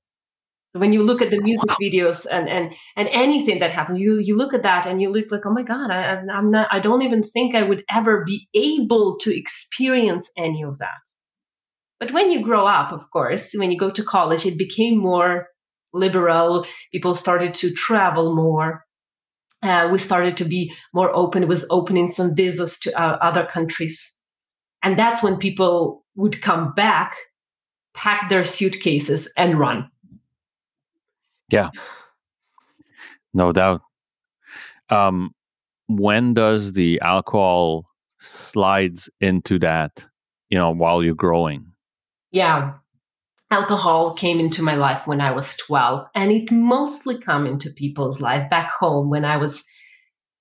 So 0.73 0.79
when 0.79 0.93
you 0.93 1.03
look 1.03 1.21
at 1.21 1.31
the 1.31 1.41
music 1.41 1.69
videos 1.81 2.25
and 2.31 2.47
and 2.47 2.73
and 2.95 3.09
anything 3.11 3.59
that 3.59 3.71
happens, 3.71 3.99
you 3.99 4.19
you 4.19 4.37
look 4.37 4.53
at 4.53 4.63
that 4.63 4.85
and 4.85 5.01
you 5.01 5.09
look 5.09 5.31
like, 5.31 5.45
oh 5.45 5.51
my 5.51 5.63
god, 5.63 5.91
I, 5.91 6.21
I'm 6.31 6.49
not. 6.49 6.67
I 6.71 6.79
don't 6.79 7.01
even 7.01 7.23
think 7.23 7.55
I 7.55 7.63
would 7.63 7.83
ever 7.91 8.23
be 8.23 8.47
able 8.53 9.17
to 9.21 9.35
experience 9.35 10.31
any 10.37 10.63
of 10.63 10.77
that. 10.77 11.10
But 12.01 12.13
when 12.13 12.31
you 12.31 12.41
grow 12.41 12.65
up, 12.65 12.91
of 12.91 13.11
course, 13.11 13.53
when 13.53 13.71
you 13.71 13.77
go 13.77 13.91
to 13.91 14.03
college, 14.03 14.43
it 14.43 14.57
became 14.57 14.97
more 14.97 15.47
liberal. 15.93 16.65
People 16.91 17.13
started 17.13 17.53
to 17.53 17.71
travel 17.71 18.35
more. 18.35 18.83
Uh, 19.61 19.87
we 19.91 19.99
started 19.99 20.35
to 20.37 20.43
be 20.43 20.73
more 20.95 21.15
open. 21.15 21.43
It 21.43 21.47
was 21.47 21.67
opening 21.69 22.07
some 22.07 22.35
visas 22.35 22.79
to 22.79 22.99
uh, 22.99 23.19
other 23.21 23.45
countries. 23.45 24.19
And 24.81 24.97
that's 24.97 25.21
when 25.21 25.37
people 25.37 26.03
would 26.15 26.41
come 26.41 26.73
back, 26.73 27.13
pack 27.93 28.29
their 28.29 28.45
suitcases, 28.45 29.31
and 29.37 29.59
run. 29.59 29.87
Yeah. 31.51 31.69
No 33.31 33.51
doubt. 33.51 33.81
Um, 34.89 35.35
when 35.87 36.33
does 36.33 36.73
the 36.73 36.99
alcohol 37.01 37.85
slides 38.19 39.07
into 39.19 39.59
that, 39.59 40.07
you 40.49 40.57
know, 40.57 40.71
while 40.71 41.03
you're 41.03 41.13
growing? 41.13 41.70
Yeah, 42.31 42.73
alcohol 43.51 44.13
came 44.13 44.39
into 44.39 44.63
my 44.63 44.75
life 44.75 45.05
when 45.05 45.19
I 45.19 45.31
was 45.31 45.57
12 45.57 46.07
and 46.15 46.31
it 46.31 46.51
mostly 46.51 47.19
come 47.19 47.45
into 47.45 47.69
people's 47.69 48.21
life. 48.21 48.49
Back 48.49 48.71
home 48.71 49.09
when 49.09 49.25
I 49.25 49.37
was 49.37 49.63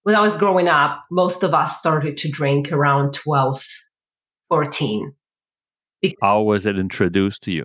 when 0.04 0.14
I 0.14 0.20
was 0.20 0.36
growing 0.36 0.68
up 0.68 1.04
most 1.10 1.42
of 1.42 1.52
us 1.52 1.78
started 1.78 2.16
to 2.18 2.30
drink 2.30 2.72
around 2.72 3.12
12 3.12 3.66
14 4.48 5.14
how 6.22 6.40
was 6.40 6.64
it 6.64 6.78
introduced 6.78 7.42
to 7.42 7.52
you? 7.52 7.64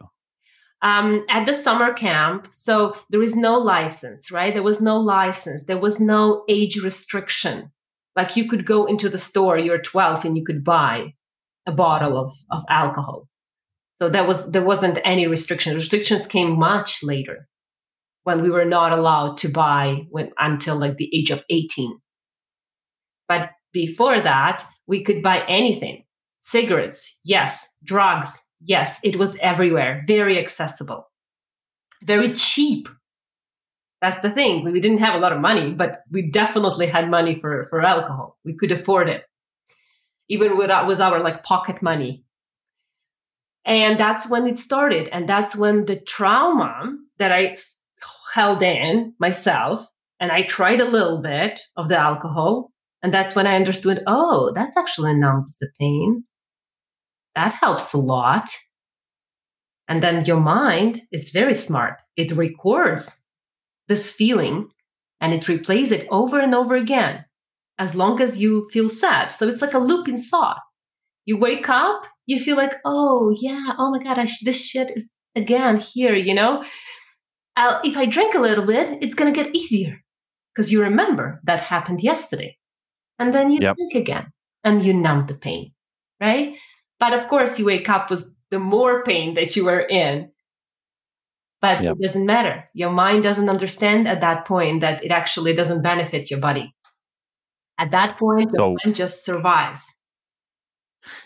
Um, 0.81 1.25
at 1.29 1.45
the 1.45 1.53
summer 1.53 1.93
camp 1.93 2.49
so 2.51 2.95
there 3.09 3.21
is 3.21 3.35
no 3.35 3.57
license 3.57 4.31
right? 4.31 4.53
There 4.53 4.63
was 4.63 4.81
no 4.81 4.97
license. 4.97 5.65
There 5.65 5.79
was 5.79 5.99
no 5.99 6.43
age 6.49 6.77
restriction. 6.77 7.71
Like 8.15 8.35
you 8.35 8.49
could 8.49 8.65
go 8.65 8.85
into 8.85 9.09
the 9.09 9.17
store 9.17 9.57
you're 9.57 9.81
12 9.81 10.25
and 10.25 10.37
you 10.37 10.43
could 10.43 10.63
buy 10.63 11.13
a 11.67 11.71
bottle 11.71 12.17
of, 12.17 12.31
of 12.51 12.63
alcohol 12.69 13.27
so 13.97 14.09
that 14.09 14.27
was 14.27 14.51
there 14.51 14.63
wasn't 14.63 14.99
any 15.03 15.27
restriction. 15.27 15.75
Restrictions 15.75 16.27
came 16.27 16.59
much 16.59 17.03
later 17.03 17.47
when 18.23 18.41
we 18.41 18.49
were 18.49 18.65
not 18.65 18.91
allowed 18.91 19.37
to 19.37 19.49
buy 19.49 20.05
when 20.09 20.31
until 20.37 20.75
like 20.75 20.97
the 20.97 21.09
age 21.15 21.31
of 21.31 21.45
18. 21.49 21.99
But 23.27 23.51
before 23.71 24.19
that, 24.19 24.63
we 24.87 25.03
could 25.03 25.23
buy 25.23 25.45
anything. 25.47 26.03
Cigarettes, 26.41 27.19
yes. 27.23 27.69
Drugs, 27.83 28.37
yes. 28.59 28.99
It 29.03 29.17
was 29.17 29.37
everywhere, 29.41 30.03
very 30.05 30.37
accessible, 30.37 31.09
very 32.03 32.33
cheap. 32.33 32.89
That's 34.01 34.19
the 34.19 34.29
thing. 34.29 34.63
We 34.63 34.81
didn't 34.81 34.99
have 34.99 35.15
a 35.15 35.19
lot 35.19 35.33
of 35.33 35.39
money, 35.39 35.73
but 35.73 36.01
we 36.11 36.29
definitely 36.29 36.85
had 36.85 37.09
money 37.09 37.33
for, 37.33 37.63
for 37.63 37.81
alcohol. 37.81 38.37
We 38.43 38.53
could 38.53 38.71
afford 38.71 39.09
it. 39.09 39.23
Even 40.29 40.57
with, 40.57 40.69
with 40.85 40.99
our 40.99 41.19
like 41.21 41.43
pocket 41.43 41.81
money, 41.81 42.23
and 43.65 43.99
that's 43.99 44.29
when 44.29 44.47
it 44.47 44.59
started. 44.59 45.09
And 45.11 45.27
that's 45.27 45.55
when 45.55 45.85
the 45.85 45.99
trauma 45.99 46.95
that 47.17 47.31
I 47.31 47.55
held 48.33 48.61
in 48.61 49.13
myself 49.19 49.91
and 50.19 50.31
I 50.31 50.43
tried 50.43 50.81
a 50.81 50.89
little 50.89 51.21
bit 51.21 51.59
of 51.75 51.89
the 51.89 51.97
alcohol. 51.97 52.71
And 53.01 53.13
that's 53.13 53.35
when 53.35 53.47
I 53.47 53.55
understood 53.55 54.01
oh, 54.07 54.51
that's 54.53 54.77
actually 54.77 55.15
numbs 55.15 55.57
the 55.59 55.69
pain. 55.79 56.23
That 57.35 57.53
helps 57.53 57.93
a 57.93 57.97
lot. 57.97 58.49
And 59.87 60.01
then 60.01 60.25
your 60.25 60.39
mind 60.39 61.01
is 61.11 61.31
very 61.31 61.53
smart. 61.53 61.95
It 62.15 62.31
records 62.31 63.23
this 63.87 64.11
feeling 64.11 64.69
and 65.19 65.33
it 65.33 65.43
replays 65.43 65.91
it 65.91 66.07
over 66.09 66.39
and 66.39 66.55
over 66.55 66.75
again 66.75 67.25
as 67.77 67.95
long 67.95 68.21
as 68.21 68.39
you 68.39 68.67
feel 68.71 68.89
sad. 68.89 69.31
So 69.31 69.47
it's 69.47 69.61
like 69.61 69.73
a 69.73 69.79
looping 69.79 70.17
saw. 70.17 70.55
You 71.25 71.37
wake 71.37 71.69
up, 71.69 72.05
you 72.25 72.39
feel 72.39 72.55
like, 72.55 72.73
oh 72.85 73.35
yeah, 73.39 73.73
oh 73.77 73.91
my 73.91 73.99
god, 73.99 74.23
sh- 74.27 74.43
this 74.43 74.63
shit 74.63 74.95
is 74.95 75.11
again 75.35 75.79
here. 75.79 76.15
You 76.15 76.35
know, 76.35 76.63
I'll, 77.55 77.81
if 77.83 77.97
I 77.97 78.05
drink 78.05 78.35
a 78.35 78.39
little 78.39 78.65
bit, 78.65 79.03
it's 79.03 79.15
gonna 79.15 79.31
get 79.31 79.55
easier 79.55 80.03
because 80.53 80.71
you 80.71 80.81
remember 80.81 81.41
that 81.43 81.61
happened 81.61 82.01
yesterday, 82.01 82.57
and 83.17 83.33
then 83.33 83.51
you 83.51 83.59
yep. 83.61 83.75
drink 83.75 83.95
again, 83.95 84.31
and 84.63 84.83
you 84.83 84.93
numb 84.93 85.25
the 85.25 85.35
pain, 85.35 85.73
right? 86.21 86.57
But 86.99 87.13
of 87.13 87.27
course, 87.27 87.57
you 87.59 87.65
wake 87.65 87.89
up 87.89 88.09
with 88.09 88.31
the 88.51 88.59
more 88.59 89.03
pain 89.03 89.33
that 89.33 89.55
you 89.55 89.65
were 89.65 89.81
in. 89.81 90.31
But 91.61 91.81
yep. 91.81 91.95
it 91.99 92.03
doesn't 92.03 92.25
matter. 92.25 92.63
Your 92.73 92.91
mind 92.91 93.23
doesn't 93.23 93.49
understand 93.49 94.07
at 94.07 94.21
that 94.21 94.45
point 94.45 94.81
that 94.81 95.03
it 95.03 95.11
actually 95.11 95.53
doesn't 95.53 95.81
benefit 95.81 96.29
your 96.29 96.39
body. 96.39 96.75
At 97.77 97.91
that 97.91 98.17
point, 98.17 98.51
the 98.51 98.57
so, 98.57 98.75
mind 98.83 98.95
just 98.95 99.25
survives. 99.25 99.94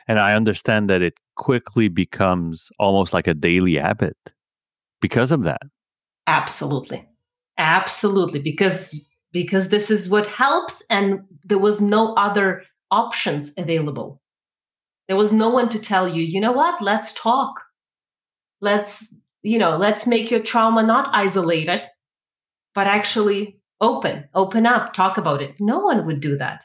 And 0.08 0.20
I 0.20 0.34
understand 0.34 0.90
that 0.90 1.02
it 1.02 1.20
quickly 1.36 1.88
becomes 1.88 2.70
almost 2.80 3.14
like 3.14 3.28
a 3.28 3.34
daily 3.34 3.76
habit 3.76 4.18
because 5.02 5.32
of 5.32 5.44
that. 5.44 5.62
Absolutely. 6.28 7.08
Absolutely. 7.58 8.40
Because 8.40 9.00
because 9.32 9.70
this 9.70 9.92
is 9.92 10.10
what 10.10 10.28
helps 10.28 10.84
and 10.90 11.22
there 11.44 11.60
was 11.60 11.82
no 11.82 12.14
other 12.16 12.64
options 12.92 13.54
available. 13.58 14.22
There 15.08 15.18
was 15.18 15.32
no 15.32 15.50
one 15.50 15.70
to 15.70 15.80
tell 15.80 16.08
you, 16.08 16.24
you 16.24 16.40
know 16.40 16.52
what, 16.52 16.82
let's 16.82 17.14
talk. 17.14 17.62
Let's, 18.62 19.16
you 19.42 19.58
know, 19.58 19.78
let's 19.78 20.08
make 20.08 20.30
your 20.32 20.42
trauma 20.42 20.84
not 20.84 21.10
isolated, 21.14 21.82
but 22.76 22.88
actually 22.88 23.60
open, 23.82 24.28
open 24.34 24.66
up, 24.66 24.94
talk 24.94 25.18
about 25.18 25.42
it. 25.42 25.56
No 25.60 25.80
one 25.80 26.06
would 26.06 26.20
do 26.20 26.38
that. 26.38 26.64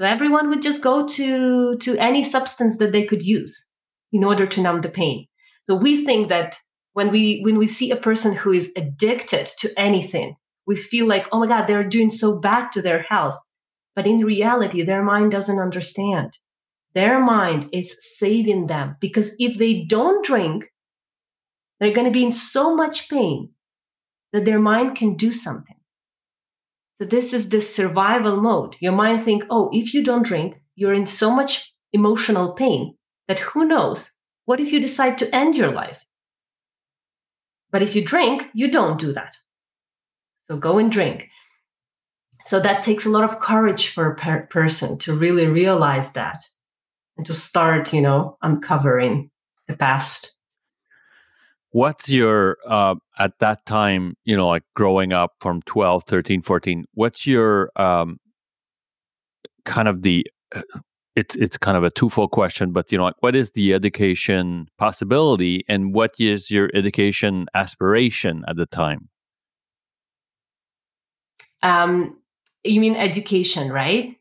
So 0.00 0.06
everyone 0.06 0.48
would 0.48 0.62
just 0.62 0.82
go 0.82 1.06
to, 1.06 1.76
to 1.76 1.98
any 1.98 2.24
substance 2.24 2.78
that 2.78 2.90
they 2.90 3.04
could 3.04 3.22
use 3.22 3.68
in 4.14 4.24
order 4.24 4.46
to 4.46 4.62
numb 4.62 4.80
the 4.80 4.88
pain. 4.88 5.26
So 5.64 5.74
we 5.74 6.02
think 6.02 6.30
that 6.30 6.56
when 6.94 7.10
we 7.10 7.42
when 7.42 7.58
we 7.58 7.66
see 7.66 7.90
a 7.90 7.96
person 7.96 8.34
who 8.34 8.50
is 8.50 8.72
addicted 8.78 9.46
to 9.58 9.78
anything, 9.78 10.36
we 10.66 10.74
feel 10.74 11.06
like, 11.06 11.28
oh 11.32 11.40
my 11.40 11.46
God, 11.46 11.66
they're 11.66 11.84
doing 11.84 12.10
so 12.10 12.38
bad 12.38 12.72
to 12.72 12.80
their 12.80 13.02
health. 13.02 13.38
But 13.94 14.06
in 14.06 14.24
reality, 14.24 14.82
their 14.82 15.02
mind 15.02 15.32
doesn't 15.32 15.58
understand. 15.58 16.38
Their 16.94 17.20
mind 17.20 17.68
is 17.70 17.94
saving 18.16 18.68
them 18.68 18.96
because 19.02 19.36
if 19.38 19.58
they 19.58 19.82
don't 19.84 20.24
drink, 20.24 20.72
they're 21.78 21.92
going 21.92 22.06
to 22.06 22.18
be 22.18 22.24
in 22.24 22.32
so 22.32 22.74
much 22.74 23.10
pain 23.10 23.50
that 24.32 24.46
their 24.46 24.60
mind 24.60 24.96
can 24.96 25.14
do 25.14 25.30
something. 25.30 25.79
So 27.00 27.06
this 27.06 27.32
is 27.32 27.48
the 27.48 27.62
survival 27.62 28.42
mode. 28.42 28.76
Your 28.78 28.92
mind 28.92 29.22
think, 29.22 29.44
oh, 29.48 29.70
if 29.72 29.94
you 29.94 30.04
don't 30.04 30.24
drink, 30.24 30.60
you're 30.74 30.92
in 30.92 31.06
so 31.06 31.30
much 31.30 31.74
emotional 31.94 32.52
pain 32.52 32.94
that 33.26 33.40
who 33.40 33.64
knows? 33.64 34.12
What 34.44 34.60
if 34.60 34.70
you 34.70 34.80
decide 34.80 35.16
to 35.18 35.34
end 35.34 35.56
your 35.56 35.72
life? 35.72 36.04
But 37.70 37.80
if 37.80 37.96
you 37.96 38.04
drink, 38.04 38.50
you 38.52 38.70
don't 38.70 39.00
do 39.00 39.14
that. 39.14 39.34
So 40.50 40.58
go 40.58 40.76
and 40.76 40.92
drink. 40.92 41.30
So 42.46 42.60
that 42.60 42.82
takes 42.82 43.06
a 43.06 43.10
lot 43.10 43.24
of 43.24 43.38
courage 43.38 43.88
for 43.88 44.10
a 44.10 44.16
per- 44.16 44.46
person 44.46 44.98
to 44.98 45.16
really 45.16 45.46
realize 45.46 46.12
that 46.12 46.42
and 47.16 47.24
to 47.26 47.32
start, 47.32 47.94
you 47.94 48.02
know, 48.02 48.36
uncovering 48.42 49.30
the 49.68 49.76
past. 49.76 50.34
What's 51.72 52.08
your, 52.08 52.58
uh, 52.66 52.96
at 53.18 53.38
that 53.38 53.64
time, 53.66 54.16
you 54.24 54.36
know, 54.36 54.48
like 54.48 54.64
growing 54.74 55.12
up 55.12 55.34
from 55.40 55.62
12, 55.62 56.04
13, 56.04 56.42
14, 56.42 56.84
what's 56.94 57.26
your 57.26 57.70
um, 57.76 58.18
kind 59.64 59.86
of 59.86 60.02
the, 60.02 60.26
uh, 60.54 60.62
it's, 61.14 61.36
it's 61.36 61.56
kind 61.56 61.76
of 61.76 61.84
a 61.84 61.90
twofold 61.90 62.32
question, 62.32 62.72
but, 62.72 62.90
you 62.90 62.98
know, 62.98 63.04
like 63.04 63.14
what 63.20 63.36
is 63.36 63.52
the 63.52 63.72
education 63.72 64.68
possibility 64.78 65.64
and 65.68 65.94
what 65.94 66.14
is 66.18 66.50
your 66.50 66.70
education 66.74 67.46
aspiration 67.54 68.44
at 68.48 68.56
the 68.56 68.66
time? 68.66 69.08
Um, 71.62 72.20
you 72.64 72.80
mean 72.80 72.96
education, 72.96 73.70
right? 73.70 74.16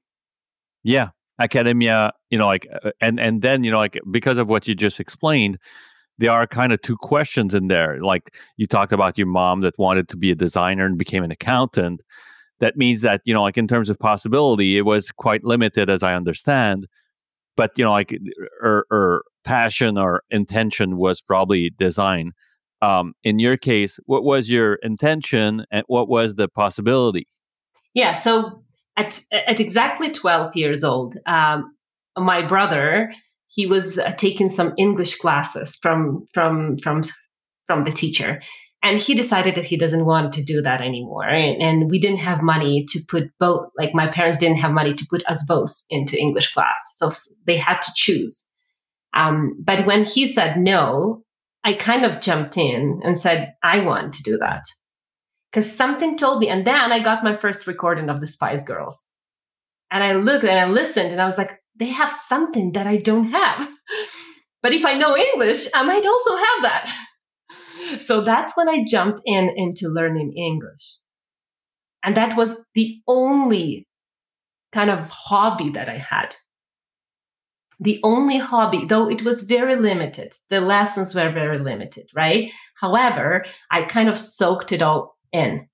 Yeah 0.83 1.09
academia 1.39 2.11
you 2.29 2.37
know 2.37 2.47
like 2.47 2.67
uh, 2.83 2.91
and 3.01 3.19
and 3.19 3.41
then 3.41 3.63
you 3.63 3.71
know 3.71 3.77
like 3.77 3.99
because 4.11 4.37
of 4.37 4.49
what 4.49 4.67
you 4.67 4.75
just 4.75 4.99
explained 4.99 5.57
there 6.19 6.31
are 6.31 6.45
kind 6.45 6.71
of 6.73 6.81
two 6.81 6.97
questions 6.97 7.53
in 7.53 7.67
there 7.67 7.99
like 8.01 8.35
you 8.57 8.67
talked 8.67 8.91
about 8.91 9.17
your 9.17 9.27
mom 9.27 9.61
that 9.61 9.73
wanted 9.79 10.07
to 10.09 10.17
be 10.17 10.31
a 10.31 10.35
designer 10.35 10.85
and 10.85 10.97
became 10.97 11.23
an 11.23 11.31
accountant. 11.31 12.03
That 12.59 12.77
means 12.77 13.01
that 13.01 13.21
you 13.25 13.33
know 13.33 13.41
like 13.41 13.57
in 13.57 13.67
terms 13.67 13.89
of 13.89 13.97
possibility 13.97 14.77
it 14.77 14.81
was 14.81 15.11
quite 15.11 15.43
limited 15.43 15.89
as 15.89 16.03
i 16.03 16.13
understand. 16.13 16.87
But 17.55 17.71
you 17.77 17.83
know 17.83 17.91
like 17.91 18.15
her, 18.59 18.85
her 18.89 19.23
passion 19.43 19.97
or 19.97 20.23
intention 20.29 20.97
was 20.97 21.21
probably 21.21 21.71
design. 21.71 22.33
Um, 22.81 23.13
in 23.23 23.39
your 23.39 23.57
case 23.57 23.99
what 24.05 24.23
was 24.23 24.49
your 24.49 24.75
intention 24.75 25.65
and 25.71 25.83
what 25.87 26.07
was 26.07 26.35
the 26.35 26.47
possibility? 26.47 27.27
Yeah 27.93 28.13
so 28.13 28.63
at, 28.97 29.21
at 29.31 29.61
exactly 29.61 30.11
12 30.11 30.57
years 30.57 30.83
old, 30.83 31.15
um, 31.25 31.73
my 32.17 32.41
brother, 32.45 33.13
he 33.49 33.65
was 33.65 33.99
uh, 33.99 34.11
taking 34.11 34.49
some 34.49 34.73
English 34.77 35.17
classes 35.17 35.77
from, 35.81 36.25
from, 36.33 36.77
from, 36.77 37.03
from 37.67 37.83
the 37.83 37.91
teacher. 37.91 38.41
And 38.81 38.97
he 38.97 39.13
decided 39.13 39.55
that 39.55 39.65
he 39.65 39.75
doesn't 39.75 40.05
want 40.05 40.31
to 40.33 40.43
do 40.43 40.61
that 40.61 40.81
anymore. 40.81 41.27
And, 41.27 41.61
and 41.61 41.91
we 41.91 41.99
didn't 41.99 42.19
have 42.19 42.41
money 42.41 42.85
to 42.89 42.99
put 43.09 43.25
both, 43.39 43.67
like 43.77 43.93
my 43.93 44.07
parents 44.07 44.39
didn't 44.39 44.59
have 44.59 44.71
money 44.71 44.93
to 44.93 45.07
put 45.09 45.25
us 45.25 45.43
both 45.45 45.83
into 45.89 46.17
English 46.17 46.53
class. 46.53 46.95
So 46.95 47.09
they 47.45 47.57
had 47.57 47.81
to 47.81 47.91
choose. 47.95 48.47
Um, 49.13 49.57
but 49.61 49.85
when 49.85 50.05
he 50.05 50.27
said 50.27 50.57
no, 50.57 51.23
I 51.63 51.73
kind 51.73 52.05
of 52.05 52.21
jumped 52.21 52.55
in 52.55 53.01
and 53.03 53.17
said, 53.17 53.53
I 53.61 53.81
want 53.81 54.13
to 54.13 54.23
do 54.23 54.37
that 54.37 54.63
because 55.51 55.71
something 55.71 56.17
told 56.17 56.39
me. 56.39 56.47
And 56.47 56.65
then 56.65 56.91
I 56.91 56.99
got 57.03 57.23
my 57.23 57.33
first 57.33 57.67
recording 57.67 58.09
of 58.09 58.21
the 58.21 58.27
Spice 58.27 58.63
Girls. 58.63 59.09
And 59.91 60.03
I 60.03 60.13
looked 60.13 60.45
and 60.45 60.57
I 60.57 60.69
listened 60.69 61.11
and 61.11 61.21
I 61.21 61.25
was 61.25 61.37
like, 61.37 61.58
they 61.79 61.87
have 61.87 62.11
something 62.11 62.73
that 62.73 62.85
I 62.85 62.97
don't 62.97 63.31
have. 63.31 63.69
but 64.61 64.73
if 64.73 64.85
I 64.85 64.95
know 64.95 65.17
English, 65.17 65.67
I 65.73 65.83
might 65.83 66.05
also 66.05 66.35
have 66.35 66.61
that. 66.61 66.95
So 68.01 68.21
that's 68.21 68.55
when 68.55 68.69
I 68.69 68.83
jumped 68.85 69.21
in 69.25 69.49
into 69.55 69.87
learning 69.87 70.33
English. 70.37 70.99
And 72.03 72.15
that 72.15 72.37
was 72.37 72.57
the 72.75 73.01
only 73.07 73.87
kind 74.71 74.89
of 74.89 75.09
hobby 75.09 75.69
that 75.71 75.89
I 75.89 75.97
had. 75.97 76.35
The 77.79 77.99
only 78.03 78.37
hobby, 78.37 78.85
though 78.85 79.09
it 79.09 79.23
was 79.23 79.43
very 79.43 79.75
limited. 79.75 80.33
The 80.49 80.59
lessons 80.59 81.15
were 81.15 81.31
very 81.31 81.59
limited, 81.59 82.09
right? 82.13 82.51
However, 82.79 83.45
I 83.71 83.83
kind 83.83 84.09
of 84.09 84.17
soaked 84.17 84.71
it 84.71 84.81
all 84.81 85.17
in. 85.31 85.67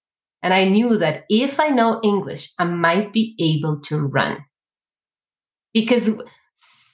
And 0.43 0.53
I 0.53 0.65
knew 0.65 0.97
that 0.97 1.23
if 1.29 1.59
I 1.59 1.69
know 1.69 1.99
English, 2.03 2.51
I 2.59 2.65
might 2.65 3.11
be 3.11 3.35
able 3.39 3.81
to 3.81 4.05
run. 4.05 4.45
Because 5.75 6.09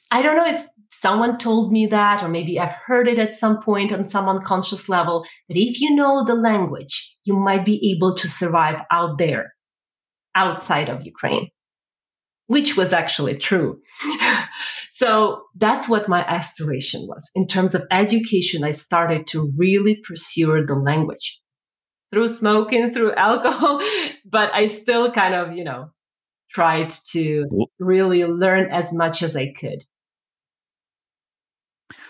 I 0.10 0.24
don't 0.24 0.36
know 0.36 0.48
if 0.48 0.68
someone 0.90 1.38
told 1.38 1.72
me 1.72 1.86
that, 1.86 2.24
or 2.24 2.28
maybe 2.28 2.60
I've 2.60 2.76
heard 2.86 3.08
it 3.08 3.20
at 3.20 3.36
some 3.36 3.62
point 3.62 3.94
on 3.94 4.08
some 4.08 4.28
unconscious 4.28 4.90
level, 4.90 5.24
that 5.48 5.58
if 5.58 5.80
you 5.80 5.96
know 5.96 6.26
the 6.26 6.34
language, 6.34 7.16
you 7.24 7.36
might 7.36 7.64
be 7.64 7.96
able 7.96 8.16
to 8.16 8.28
survive 8.28 8.84
out 8.92 9.20
there, 9.20 9.54
outside 10.34 10.90
of 10.90 11.06
Ukraine, 11.06 11.50
which 12.48 12.76
was 12.76 12.92
actually 12.92 13.38
true. 13.38 13.80
so 14.92 15.44
that's 15.56 15.88
what 15.88 16.10
my 16.10 16.26
aspiration 16.26 17.06
was. 17.08 17.30
In 17.36 17.46
terms 17.46 17.76
of 17.76 17.86
education, 17.92 18.64
I 18.64 18.72
started 18.72 19.28
to 19.28 19.52
really 19.58 20.02
pursue 20.08 20.66
the 20.66 20.76
language 20.76 21.40
through 22.12 22.30
smoking, 22.30 22.92
through 22.92 23.14
alcohol, 23.30 23.80
but 24.26 24.52
I 24.56 24.66
still 24.66 25.12
kind 25.12 25.36
of, 25.36 25.56
you 25.56 25.64
know, 25.64 25.92
tried 26.54 26.90
to 27.12 27.46
really 27.80 28.26
learn 28.26 28.72
as 28.72 28.94
much 28.94 29.24
as 29.24 29.36
I 29.36 29.54
could. 29.54 29.84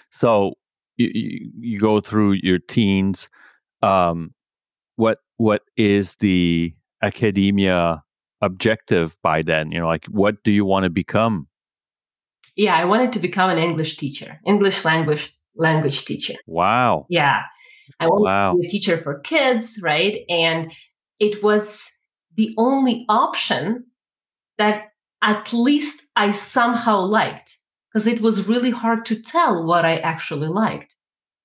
So 0.10 0.54
you, 0.98 1.52
you, 1.60 1.80
go 1.80 2.00
through 2.00 2.34
your 2.44 2.60
teens. 2.60 3.30
Um, 3.82 4.34
what 4.98 5.20
what 5.38 5.62
is 5.78 6.18
the 6.18 6.74
academia 7.02 8.04
objective 8.42 9.18
by 9.24 9.42
then? 9.42 9.72
You 9.72 9.80
know, 9.80 9.88
like 9.88 10.06
what 10.06 10.44
do 10.44 10.52
you 10.52 10.66
want 10.66 10.84
to 10.84 10.90
become? 10.90 11.48
Yeah, 12.56 12.76
I 12.76 12.86
wanted 12.86 13.14
to 13.14 13.20
become 13.20 13.50
an 13.50 13.58
English 13.58 13.98
teacher, 13.98 14.40
English 14.46 14.84
language 14.84 15.34
language 15.56 16.06
teacher. 16.06 16.36
Wow. 16.46 17.06
Yeah. 17.10 17.44
I 18.00 18.08
wanted 18.08 18.24
wow. 18.24 18.52
to 18.54 18.60
be 18.60 18.68
a 18.68 18.70
teacher 18.70 18.98
for 18.98 19.20
kids, 19.20 19.80
right? 19.82 20.20
And 20.30 20.72
it 21.20 21.44
was 21.44 21.92
the 22.36 22.54
only 22.58 23.06
option 23.10 23.86
that 24.62 24.92
at 25.24 25.52
least 25.52 26.08
I 26.16 26.34
somehow 26.34 27.00
liked 27.02 27.58
because 27.88 28.06
it 28.06 28.22
was 28.22 28.48
really 28.48 28.70
hard 28.70 29.06
to 29.06 29.20
tell 29.20 29.66
what 29.66 29.86
I 29.86 29.96
actually 29.98 30.50
liked. 30.50 30.96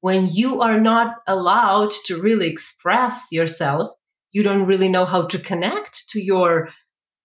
When 0.02 0.28
you 0.28 0.60
are 0.60 0.78
not 0.78 1.16
allowed 1.26 1.92
to 2.06 2.20
really 2.20 2.46
express 2.46 3.28
yourself, 3.32 3.90
you 4.32 4.42
don't 4.42 4.66
really 4.66 4.88
know 4.88 5.06
how 5.06 5.22
to 5.32 5.38
connect 5.38 6.10
to 6.10 6.22
your 6.22 6.68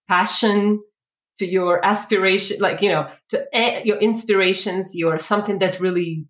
passion 0.07 0.79
to 1.39 1.45
your 1.45 1.83
aspiration 1.85 2.57
like 2.59 2.81
you 2.81 2.89
know 2.89 3.07
to 3.29 3.35
uh, 3.53 3.81
your 3.83 3.97
inspirations 3.97 4.95
your 4.95 5.17
something 5.19 5.57
that 5.59 5.79
really 5.79 6.25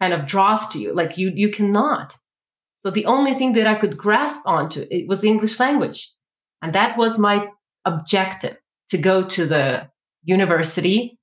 kind 0.00 0.12
of 0.12 0.26
draws 0.26 0.68
to 0.68 0.78
you 0.78 0.92
like 0.92 1.16
you 1.16 1.32
you 1.34 1.48
cannot 1.50 2.16
so 2.76 2.90
the 2.90 3.06
only 3.06 3.32
thing 3.32 3.52
that 3.54 3.68
i 3.68 3.76
could 3.80 3.96
grasp 3.96 4.40
onto 4.44 4.84
it 4.90 5.08
was 5.08 5.22
english 5.22 5.58
language 5.60 6.12
and 6.60 6.72
that 6.74 6.98
was 6.98 7.18
my 7.18 7.36
objective 7.84 8.56
to 8.90 8.98
go 8.98 9.26
to 9.26 9.46
the 9.46 9.88
university 10.24 11.18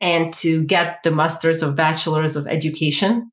and 0.00 0.32
to 0.34 0.64
get 0.64 1.02
the 1.02 1.10
masters 1.10 1.62
of 1.62 1.76
bachelors 1.76 2.36
of 2.36 2.46
education 2.46 3.30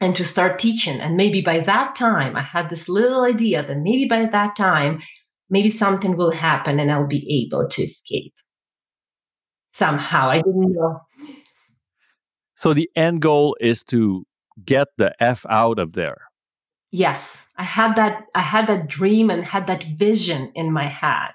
and 0.00 0.14
to 0.16 0.24
start 0.24 0.58
teaching 0.58 1.00
and 1.00 1.16
maybe 1.16 1.40
by 1.40 1.58
that 1.58 1.94
time 1.94 2.36
i 2.36 2.40
had 2.40 2.70
this 2.70 2.88
little 2.88 3.24
idea 3.24 3.62
that 3.62 3.76
maybe 3.76 4.06
by 4.06 4.24
that 4.24 4.54
time 4.56 5.00
maybe 5.50 5.68
something 5.68 6.16
will 6.16 6.30
happen 6.30 6.78
and 6.78 6.90
I'll 6.90 7.06
be 7.06 7.44
able 7.44 7.68
to 7.68 7.82
escape 7.82 8.32
somehow. 9.72 10.30
I 10.30 10.36
didn't 10.36 10.72
know. 10.72 11.00
So 12.54 12.72
the 12.72 12.88
end 12.94 13.20
goal 13.20 13.56
is 13.60 13.82
to 13.84 14.24
get 14.64 14.88
the 14.96 15.12
F 15.20 15.44
out 15.50 15.78
of 15.78 15.92
there. 15.92 16.29
Yes. 16.90 17.48
I 17.56 17.64
had 17.64 17.96
that 17.96 18.24
I 18.34 18.40
had 18.40 18.66
that 18.66 18.88
dream 18.88 19.30
and 19.30 19.44
had 19.44 19.66
that 19.68 19.84
vision 19.84 20.52
in 20.54 20.72
my 20.72 20.86
head. 20.86 21.32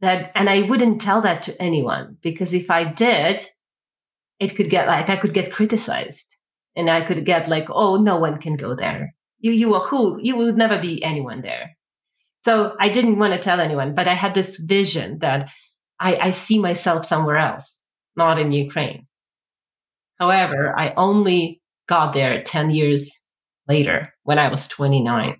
That 0.00 0.32
and 0.34 0.48
I 0.48 0.62
wouldn't 0.62 1.00
tell 1.00 1.20
that 1.20 1.42
to 1.44 1.62
anyone 1.62 2.16
because 2.22 2.54
if 2.54 2.70
I 2.70 2.90
did, 2.92 3.44
it 4.40 4.56
could 4.56 4.70
get 4.70 4.88
like 4.88 5.08
I 5.08 5.16
could 5.16 5.34
get 5.34 5.52
criticized 5.52 6.36
and 6.74 6.88
I 6.88 7.02
could 7.02 7.24
get 7.24 7.48
like, 7.48 7.68
oh, 7.68 7.96
no 7.96 8.18
one 8.18 8.38
can 8.38 8.56
go 8.56 8.74
there. 8.74 9.14
You 9.38 9.52
you 9.52 9.74
are 9.74 9.84
who? 9.84 10.18
You 10.20 10.36
would 10.36 10.56
never 10.56 10.78
be 10.78 11.02
anyone 11.04 11.42
there. 11.42 11.76
So 12.44 12.74
I 12.80 12.88
didn't 12.88 13.18
want 13.18 13.34
to 13.34 13.38
tell 13.38 13.60
anyone, 13.60 13.94
but 13.94 14.08
I 14.08 14.14
had 14.14 14.34
this 14.34 14.58
vision 14.60 15.18
that 15.18 15.50
I, 16.00 16.16
I 16.16 16.30
see 16.30 16.58
myself 16.58 17.04
somewhere 17.04 17.36
else, 17.36 17.84
not 18.16 18.40
in 18.40 18.50
Ukraine. 18.52 19.06
However, 20.18 20.78
I 20.78 20.94
only 20.96 21.60
got 21.86 22.14
there 22.14 22.42
10 22.42 22.70
years 22.70 23.19
later 23.70 24.12
when 24.24 24.38
I 24.38 24.48
was 24.48 24.68
29. 24.68 25.36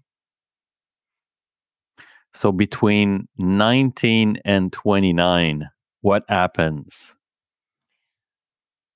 So 2.35 2.53
between 2.53 3.29
19 3.39 4.39
and 4.45 4.73
29, 4.73 5.69
what 6.01 6.25
happens? 6.29 7.15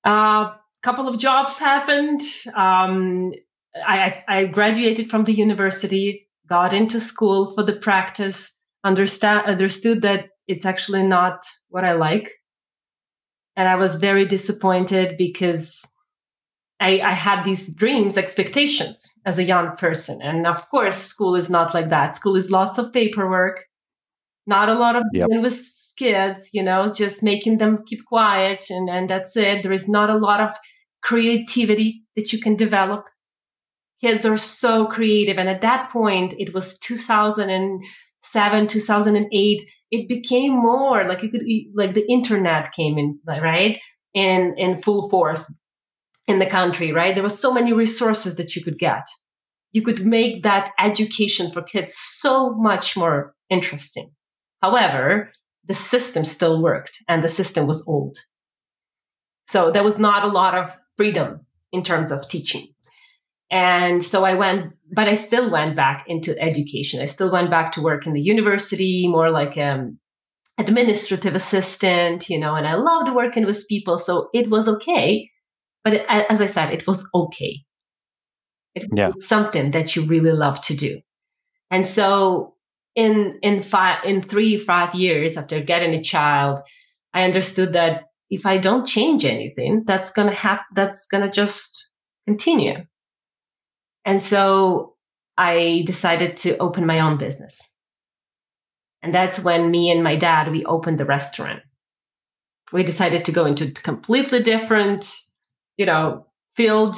A 0.05 0.09
uh, 0.09 0.53
couple 0.81 1.07
of 1.07 1.19
jobs 1.19 1.59
happened. 1.59 2.21
Um, 2.55 3.33
I, 3.85 4.23
I 4.27 4.45
graduated 4.45 5.09
from 5.09 5.25
the 5.25 5.33
university 5.33 6.25
got 6.47 6.73
into 6.73 6.99
school 6.99 7.51
for 7.53 7.63
the 7.63 7.75
practice, 7.75 8.59
understand, 8.83 9.45
understood 9.45 10.01
that 10.03 10.27
it's 10.47 10.65
actually 10.65 11.03
not 11.03 11.43
what 11.69 11.83
I 11.83 11.93
like. 11.93 12.31
And 13.55 13.67
I 13.67 13.75
was 13.75 13.95
very 13.95 14.25
disappointed 14.25 15.17
because 15.17 15.83
I, 16.85 17.01
I, 17.03 17.13
had 17.13 17.43
these 17.43 17.73
dreams, 17.75 18.15
expectations 18.15 19.19
as 19.25 19.39
a 19.39 19.43
young 19.43 19.75
person. 19.75 20.21
And 20.21 20.45
of 20.45 20.69
course, 20.69 20.97
school 20.97 21.35
is 21.35 21.49
not 21.49 21.73
like 21.73 21.89
that. 21.89 22.15
School 22.15 22.35
is 22.35 22.51
lots 22.51 22.77
of 22.77 22.93
paperwork, 22.93 23.65
not 24.45 24.69
a 24.69 24.75
lot 24.75 24.95
of 24.95 25.03
yep. 25.11 25.27
dealing 25.27 25.41
with 25.41 25.59
kids, 25.97 26.49
you 26.53 26.61
know, 26.61 26.91
just 26.91 27.23
making 27.23 27.57
them 27.57 27.83
keep 27.87 28.05
quiet 28.05 28.65
and, 28.69 28.87
and 28.87 29.09
that's 29.09 29.35
it. 29.35 29.63
There 29.63 29.73
is 29.73 29.89
not 29.89 30.11
a 30.11 30.17
lot 30.17 30.41
of 30.41 30.51
creativity 31.01 32.03
that 32.15 32.31
you 32.31 32.39
can 32.39 32.55
develop 32.55 33.07
kids 34.01 34.23
are 34.23 34.37
so 34.37 34.85
creative. 34.85 35.39
And 35.39 35.49
at 35.49 35.61
that 35.61 35.89
point, 35.89 36.35
it 36.37 36.53
was 36.53 36.77
2007, 36.79 38.67
2008. 38.67 39.71
It 39.89 40.07
became 40.07 40.51
more 40.51 41.03
like 41.05 41.23
you 41.23 41.31
could, 41.31 41.41
like 41.73 41.95
the 41.95 42.07
internet 42.11 42.73
came 42.73 42.99
in, 42.99 43.19
right? 43.25 43.79
In, 44.13 44.53
in 44.57 44.77
full 44.77 45.09
force 45.09 45.51
in 46.27 46.39
the 46.39 46.45
country, 46.45 46.91
right? 46.91 47.13
There 47.13 47.23
were 47.23 47.29
so 47.29 47.53
many 47.53 47.73
resources 47.73 48.35
that 48.35 48.55
you 48.55 48.63
could 48.63 48.79
get. 48.79 49.03
You 49.73 49.81
could 49.81 50.05
make 50.05 50.43
that 50.43 50.71
education 50.79 51.51
for 51.51 51.61
kids 51.61 51.95
so 51.95 52.53
much 52.53 52.95
more 52.95 53.35
interesting. 53.49 54.11
However, 54.61 55.31
the 55.67 55.73
system 55.73 56.23
still 56.23 56.61
worked 56.61 56.97
and 57.07 57.21
the 57.21 57.27
system 57.27 57.67
was 57.67 57.85
old. 57.87 58.17
So 59.49 59.71
there 59.71 59.83
was 59.83 59.99
not 59.99 60.23
a 60.23 60.27
lot 60.27 60.55
of 60.55 60.75
freedom 60.97 61.45
in 61.71 61.83
terms 61.83 62.11
of 62.11 62.27
teaching. 62.27 62.67
And 63.51 64.01
so 64.03 64.23
I 64.23 64.33
went, 64.33 64.73
but 64.93 65.07
I 65.07 65.15
still 65.15 65.51
went 65.51 65.75
back 65.75 66.05
into 66.07 66.39
education. 66.41 67.01
I 67.01 67.05
still 67.05 67.31
went 67.31 67.51
back 67.51 67.71
to 67.73 67.81
work 67.81 68.07
in 68.07 68.13
the 68.13 68.21
university, 68.21 69.07
more 69.07 69.29
like 69.29 69.57
um 69.57 69.99
administrative 70.57 71.35
assistant, 71.35 72.29
you 72.29 72.39
know, 72.39 72.55
and 72.55 72.65
I 72.65 72.75
loved 72.75 73.13
working 73.13 73.45
with 73.45 73.67
people. 73.67 73.97
So 73.97 74.29
it 74.33 74.49
was 74.49 74.67
okay. 74.67 75.29
But 75.85 75.93
it, 75.93 76.05
as 76.09 76.41
I 76.41 76.47
said, 76.47 76.73
it 76.73 76.85
was 76.85 77.07
okay. 77.13 77.63
It 78.73 78.89
yeah. 78.91 79.11
was 79.13 79.25
something 79.25 79.71
that 79.71 79.95
you 79.95 80.03
really 80.03 80.33
love 80.33 80.59
to 80.63 80.75
do. 80.75 80.99
And 81.71 81.85
so 81.85 82.55
in 82.95 83.39
in 83.41 83.61
five 83.61 84.03
in 84.03 84.21
three 84.21 84.57
five 84.57 84.95
years 84.95 85.37
after 85.37 85.61
getting 85.61 85.93
a 85.93 86.03
child, 86.03 86.59
I 87.13 87.23
understood 87.23 87.73
that 87.73 88.05
if 88.29 88.45
I 88.45 88.57
don't 88.57 88.85
change 88.85 89.23
anything, 89.23 89.83
that's 89.85 90.11
gonna 90.11 90.33
happen. 90.33 90.65
That's 90.73 91.05
gonna 91.05 91.31
just 91.31 91.89
continue. 92.27 92.85
And 94.05 94.21
so 94.21 94.95
I 95.37 95.83
decided 95.85 96.35
to 96.37 96.57
open 96.57 96.85
my 96.85 96.99
own 96.99 97.17
business. 97.17 97.61
And 99.03 99.13
that's 99.13 99.43
when 99.43 99.69
me 99.69 99.91
and 99.91 100.03
my 100.03 100.15
dad, 100.15 100.51
we 100.51 100.65
opened 100.65 100.97
the 100.97 101.05
restaurant. 101.05 101.61
We 102.73 102.81
decided 102.81 103.25
to 103.25 103.31
go 103.31 103.45
into 103.45 103.71
completely 103.71 104.41
different, 104.41 105.13
you 105.77 105.85
know, 105.85 106.25
field, 106.55 106.95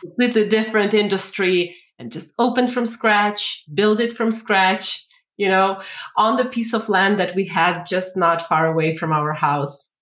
completely 0.00 0.48
different 0.48 0.94
industry 0.94 1.76
and 1.98 2.10
just 2.10 2.34
open 2.38 2.66
from 2.66 2.86
scratch, 2.86 3.64
build 3.72 4.00
it 4.00 4.12
from 4.12 4.32
scratch, 4.32 5.04
you 5.36 5.48
know, 5.48 5.80
on 6.16 6.36
the 6.36 6.44
piece 6.44 6.72
of 6.72 6.88
land 6.88 7.18
that 7.18 7.34
we 7.34 7.46
had 7.46 7.84
just 7.86 8.16
not 8.16 8.42
far 8.42 8.66
away 8.66 8.96
from 8.96 9.12
our 9.12 9.32
house. 9.32 9.92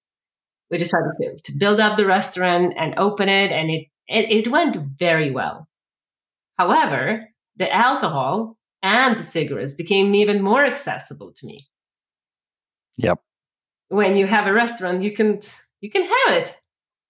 We 0.71 0.79
decided 0.79 1.13
to, 1.21 1.39
to 1.45 1.59
build 1.59 1.81
up 1.81 1.97
the 1.97 2.07
restaurant 2.07 2.75
and 2.77 2.99
open 2.99 3.29
it 3.29 3.53
and 3.53 3.71
it, 3.71 3.87
it, 4.09 4.47
it 4.47 4.51
went 4.51 4.77
very 4.77 5.31
well. 5.31 5.69
However, 6.59 7.29
the 7.57 7.73
alcohol 7.73 8.57
and 8.83 9.17
the 9.17 9.23
cigarettes 9.23 9.75
became 9.75 10.15
even 10.15 10.43
more 10.43 10.65
accessible 10.65 11.33
to 11.37 11.47
me. 11.47 11.67
Yep. 12.97 13.21
When 13.89 14.17
you 14.17 14.27
have 14.27 14.47
a 14.47 14.53
restaurant, 14.53 15.03
you 15.03 15.13
can 15.13 15.41
you 15.81 15.91
can 15.91 16.03
have 16.03 16.37
it 16.37 16.62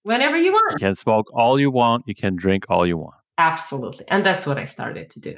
whenever 0.03 0.37
you 0.37 0.51
want. 0.51 0.73
You 0.73 0.87
can 0.87 0.95
smoke 0.95 1.27
all 1.33 1.59
you 1.59 1.71
want, 1.71 2.03
you 2.07 2.15
can 2.15 2.35
drink 2.35 2.65
all 2.69 2.85
you 2.85 2.97
want. 2.97 3.15
Absolutely. 3.37 4.05
And 4.07 4.25
that's 4.25 4.45
what 4.45 4.57
I 4.57 4.65
started 4.65 5.09
to 5.11 5.19
do. 5.19 5.37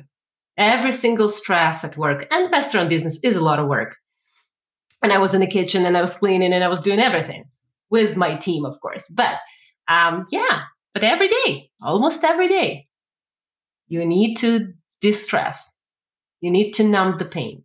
Every 0.58 0.92
single 0.92 1.30
stress 1.30 1.84
at 1.84 1.98
work 1.98 2.28
and 2.32 2.52
restaurant 2.52 2.90
business 2.90 3.20
is 3.24 3.36
a 3.36 3.42
lot 3.42 3.60
of 3.60 3.68
work. 3.68 3.98
And 5.02 5.12
I 5.14 5.18
was 5.18 5.34
in 5.34 5.42
the 5.42 5.48
kitchen 5.48 5.86
and 5.86 5.98
I 5.98 6.02
was 6.02 6.18
cleaning 6.18 6.54
and 6.54 6.64
I 6.64 6.68
was 6.68 6.82
doing 6.82 7.00
everything 7.00 7.46
with 7.90 8.18
my 8.18 8.36
team, 8.36 8.66
of 8.66 8.80
course. 8.80 9.08
But 9.10 9.38
um, 9.88 10.26
yeah, 10.32 10.64
but 10.94 11.04
every 11.04 11.28
day, 11.28 11.70
almost 11.82 12.24
every 12.24 12.48
day, 12.48 12.88
you 13.88 14.06
need 14.06 14.36
to 14.36 14.74
distress. 15.02 15.78
You 16.42 16.50
need 16.52 16.72
to 16.74 16.84
numb 16.84 17.18
the 17.18 17.26
pain 17.26 17.64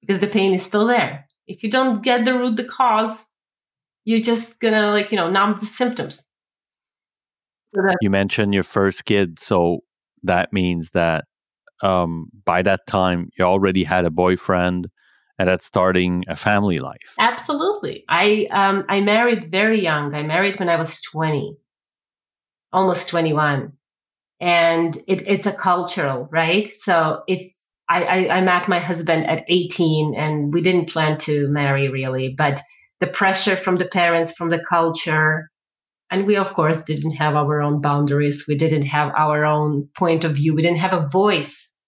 because 0.00 0.20
the 0.20 0.26
pain 0.26 0.52
is 0.54 0.64
still 0.64 0.86
there. 0.86 1.26
If 1.46 1.62
you 1.62 1.70
don't 1.70 2.02
get 2.02 2.24
the 2.24 2.38
root, 2.38 2.56
the 2.56 2.64
cause, 2.64 3.24
you're 4.04 4.20
just 4.20 4.60
gonna 4.60 4.90
like, 4.90 5.10
you 5.10 5.16
know, 5.16 5.30
numb 5.30 5.56
the 5.58 5.66
symptoms. 5.66 6.30
So 7.74 7.82
that- 7.82 7.96
you 8.00 8.10
mentioned 8.10 8.54
your 8.54 8.64
first 8.64 9.04
kid. 9.04 9.38
So 9.38 9.80
that 10.22 10.52
means 10.52 10.90
that 10.90 11.24
um, 11.82 12.28
by 12.44 12.62
that 12.62 12.80
time 12.86 13.30
you 13.38 13.44
already 13.44 13.84
had 13.84 14.04
a 14.04 14.10
boyfriend 14.10 14.88
and 15.38 15.48
that's 15.48 15.66
starting 15.66 16.24
a 16.26 16.34
family 16.34 16.78
life. 16.80 17.14
Absolutely. 17.18 18.04
I 18.08 18.48
um, 18.50 18.84
I 18.88 19.00
married 19.00 19.44
very 19.44 19.80
young. 19.80 20.14
I 20.14 20.22
married 20.24 20.58
when 20.58 20.68
I 20.68 20.76
was 20.76 21.00
20, 21.02 21.56
almost 22.72 23.08
21 23.08 23.72
and 24.40 24.96
it, 25.08 25.26
it's 25.26 25.46
a 25.46 25.52
cultural 25.52 26.28
right 26.30 26.68
so 26.68 27.22
if 27.26 27.40
I, 27.88 28.04
I, 28.04 28.36
I 28.36 28.40
met 28.42 28.68
my 28.68 28.78
husband 28.78 29.26
at 29.26 29.44
18 29.48 30.14
and 30.14 30.52
we 30.52 30.60
didn't 30.60 30.90
plan 30.90 31.18
to 31.20 31.48
marry 31.48 31.88
really 31.88 32.34
but 32.36 32.60
the 33.00 33.06
pressure 33.06 33.56
from 33.56 33.76
the 33.76 33.86
parents 33.86 34.32
from 34.32 34.50
the 34.50 34.64
culture. 34.68 35.50
And 36.10 36.26
we 36.26 36.36
of 36.36 36.54
course 36.54 36.84
didn't 36.84 37.12
have 37.12 37.36
our 37.36 37.60
own 37.60 37.80
boundaries. 37.80 38.46
We 38.48 38.56
didn't 38.56 38.86
have 38.86 39.12
our 39.16 39.44
own 39.44 39.88
point 39.96 40.24
of 40.24 40.32
view. 40.32 40.54
We 40.54 40.62
didn't 40.62 40.78
have 40.78 40.94
a 40.94 41.08
voice 41.08 41.78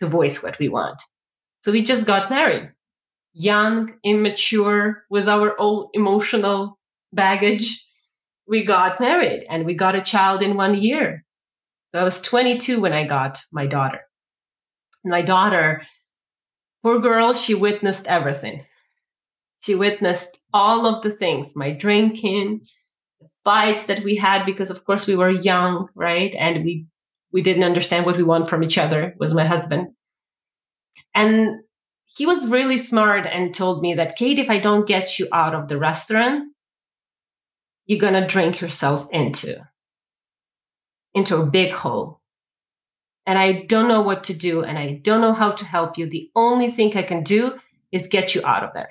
to 0.00 0.06
voice 0.06 0.42
what 0.42 0.58
we 0.58 0.68
want. 0.68 1.02
So 1.62 1.72
we 1.72 1.82
just 1.82 2.06
got 2.06 2.30
married. 2.30 2.70
Young 3.32 3.94
immature 4.04 5.04
with 5.10 5.28
our 5.28 5.54
own 5.58 5.88
emotional 5.94 6.78
baggage 7.12 7.84
we 8.46 8.64
got 8.64 9.00
married 9.00 9.46
and 9.48 9.64
we 9.64 9.74
got 9.74 9.94
a 9.94 10.02
child 10.02 10.42
in 10.42 10.56
one 10.56 10.74
year. 10.74 11.24
So 11.90 12.00
I 12.00 12.04
was 12.04 12.20
22 12.22 12.80
when 12.80 12.92
I 12.92 13.06
got 13.06 13.40
my 13.52 13.66
daughter. 13.66 14.00
My 15.04 15.22
daughter, 15.22 15.82
poor 16.82 16.98
girl, 16.98 17.32
she 17.32 17.54
witnessed 17.54 18.06
everything. 18.06 18.64
She 19.64 19.74
witnessed 19.74 20.38
all 20.52 20.86
of 20.86 21.02
the 21.02 21.10
things 21.10 21.56
my 21.56 21.72
drinking, 21.72 22.60
the 23.20 23.28
fights 23.44 23.86
that 23.86 24.04
we 24.04 24.16
had 24.16 24.44
because, 24.44 24.70
of 24.70 24.84
course, 24.84 25.06
we 25.06 25.16
were 25.16 25.30
young, 25.30 25.88
right? 25.94 26.34
And 26.38 26.64
we 26.64 26.86
we 27.32 27.40
didn't 27.40 27.64
understand 27.64 28.04
what 28.04 28.16
we 28.16 28.22
want 28.22 28.48
from 28.48 28.62
each 28.62 28.76
other 28.76 29.14
was 29.18 29.32
my 29.32 29.46
husband. 29.46 29.88
And 31.14 31.60
he 32.16 32.26
was 32.26 32.46
really 32.48 32.76
smart 32.76 33.26
and 33.26 33.54
told 33.54 33.80
me 33.80 33.94
that, 33.94 34.16
Kate, 34.16 34.38
if 34.38 34.50
I 34.50 34.58
don't 34.58 34.86
get 34.86 35.18
you 35.18 35.28
out 35.32 35.54
of 35.54 35.68
the 35.68 35.78
restaurant, 35.78 36.52
you're 37.86 37.98
going 37.98 38.20
to 38.20 38.26
drink 38.26 38.60
yourself 38.60 39.08
into 39.10 39.66
into 41.14 41.36
a 41.36 41.46
big 41.46 41.72
hole 41.72 42.20
and 43.24 43.38
i 43.38 43.62
don't 43.62 43.88
know 43.88 44.02
what 44.02 44.24
to 44.24 44.34
do 44.34 44.62
and 44.62 44.76
i 44.78 44.94
don't 45.02 45.20
know 45.20 45.32
how 45.32 45.52
to 45.52 45.64
help 45.64 45.96
you 45.96 46.08
the 46.08 46.28
only 46.34 46.70
thing 46.70 46.96
i 46.96 47.02
can 47.02 47.22
do 47.22 47.52
is 47.92 48.08
get 48.08 48.34
you 48.34 48.44
out 48.44 48.64
of 48.64 48.72
there 48.72 48.88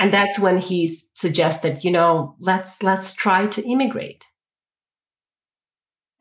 and 0.00 0.12
that's 0.12 0.40
when 0.40 0.58
he 0.58 0.88
suggested 1.14 1.84
you 1.84 1.92
know 1.92 2.34
let's 2.40 2.82
let's 2.82 3.14
try 3.14 3.46
to 3.46 3.62
immigrate. 3.64 4.24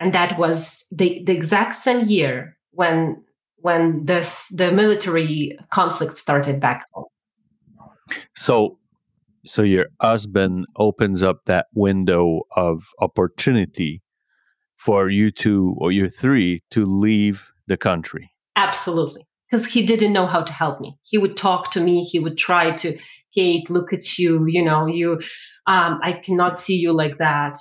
And 0.02 0.14
that 0.14 0.38
was 0.38 0.86
the, 0.92 1.24
the 1.26 1.34
exact 1.34 1.76
same 1.76 2.08
year 2.08 2.58
when 2.72 3.24
when 3.56 4.06
this 4.06 4.50
the 4.50 4.72
military 4.72 5.58
conflict 5.74 6.14
started 6.14 6.60
back 6.60 6.86
home. 6.94 7.06
So 8.36 8.78
so 9.46 9.62
your 9.62 9.88
husband 10.02 10.68
opens 10.78 11.24
up 11.24 11.46
that 11.46 11.68
window 11.74 12.42
of 12.56 12.84
opportunity 13.00 14.02
for 14.76 15.10
you 15.10 15.32
two 15.32 15.76
or 15.78 15.92
you 15.92 16.10
three 16.10 16.64
to 16.72 16.86
leave 16.86 17.52
the 17.68 17.78
country. 17.78 18.32
Absolutely. 18.56 19.26
Because 19.50 19.66
he 19.66 19.86
didn't 19.86 20.14
know 20.14 20.28
how 20.28 20.44
to 20.44 20.54
help 20.54 20.80
me. 20.80 20.98
He 21.04 21.18
would 21.18 21.36
talk 21.36 21.72
to 21.72 21.82
me. 21.82 22.04
He 22.04 22.20
would 22.20 22.38
try 22.38 22.72
to 22.78 22.98
kate 23.34 23.70
look 23.70 23.94
at 23.94 24.18
you 24.18 24.46
you 24.48 24.64
know 24.64 24.86
you 24.86 25.14
um, 25.68 26.00
i 26.04 26.12
cannot 26.12 26.58
see 26.58 26.76
you 26.76 26.92
like 26.92 27.18
that 27.18 27.58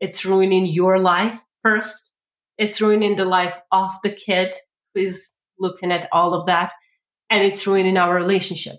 it's 0.00 0.24
ruining 0.24 0.66
your 0.66 0.98
life 0.98 1.40
first 1.62 2.14
it's 2.56 2.80
ruining 2.80 3.16
the 3.16 3.24
life 3.24 3.58
of 3.72 3.90
the 4.02 4.10
kid 4.10 4.54
who 4.94 5.02
is 5.02 5.42
looking 5.58 5.92
at 5.92 6.08
all 6.12 6.34
of 6.34 6.46
that 6.46 6.72
and 7.30 7.44
it's 7.44 7.66
ruining 7.66 7.96
our 7.96 8.14
relationship 8.14 8.76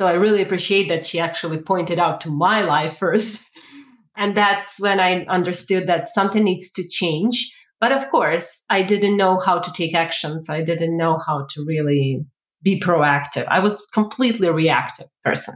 so 0.00 0.06
I 0.06 0.14
really 0.14 0.40
appreciate 0.40 0.88
that 0.88 1.04
she 1.04 1.20
actually 1.20 1.58
pointed 1.58 1.98
out 1.98 2.22
to 2.22 2.30
my 2.30 2.62
life 2.62 2.96
first. 2.96 3.46
And 4.16 4.34
that's 4.34 4.80
when 4.80 4.98
I 4.98 5.24
understood 5.26 5.86
that 5.86 6.08
something 6.08 6.42
needs 6.42 6.72
to 6.72 6.88
change. 6.88 7.54
But 7.80 7.92
of 7.92 8.10
course, 8.10 8.64
I 8.68 8.82
didn't 8.82 9.18
know 9.18 9.38
how 9.38 9.58
to 9.58 9.72
take 9.72 9.94
actions. 9.94 10.48
I 10.48 10.62
didn't 10.62 10.96
know 10.96 11.18
how 11.26 11.46
to 11.50 11.64
really 11.66 12.24
be 12.62 12.80
proactive. 12.80 13.46
I 13.48 13.60
was 13.60 13.86
completely 13.92 14.48
reactive 14.48 15.06
person. 15.24 15.54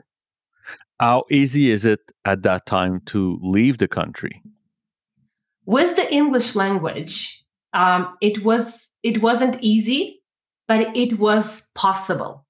How 1.01 1.25
easy 1.31 1.71
is 1.71 1.85
it 1.85 2.01
at 2.25 2.43
that 2.43 2.67
time 2.67 3.01
to 3.07 3.39
leave 3.43 3.79
the 3.79 3.89
country? 3.89 4.43
With 5.67 5.97
the 5.97 6.13
English 6.13 6.55
language, 6.55 7.45
um, 7.73 8.17
it 8.21 8.45
was 8.45 8.91
it 9.03 9.23
wasn't 9.23 9.57
easy, 9.61 10.23
but 10.69 10.97
it 10.97 11.19
was 11.19 11.67
possible 11.75 12.45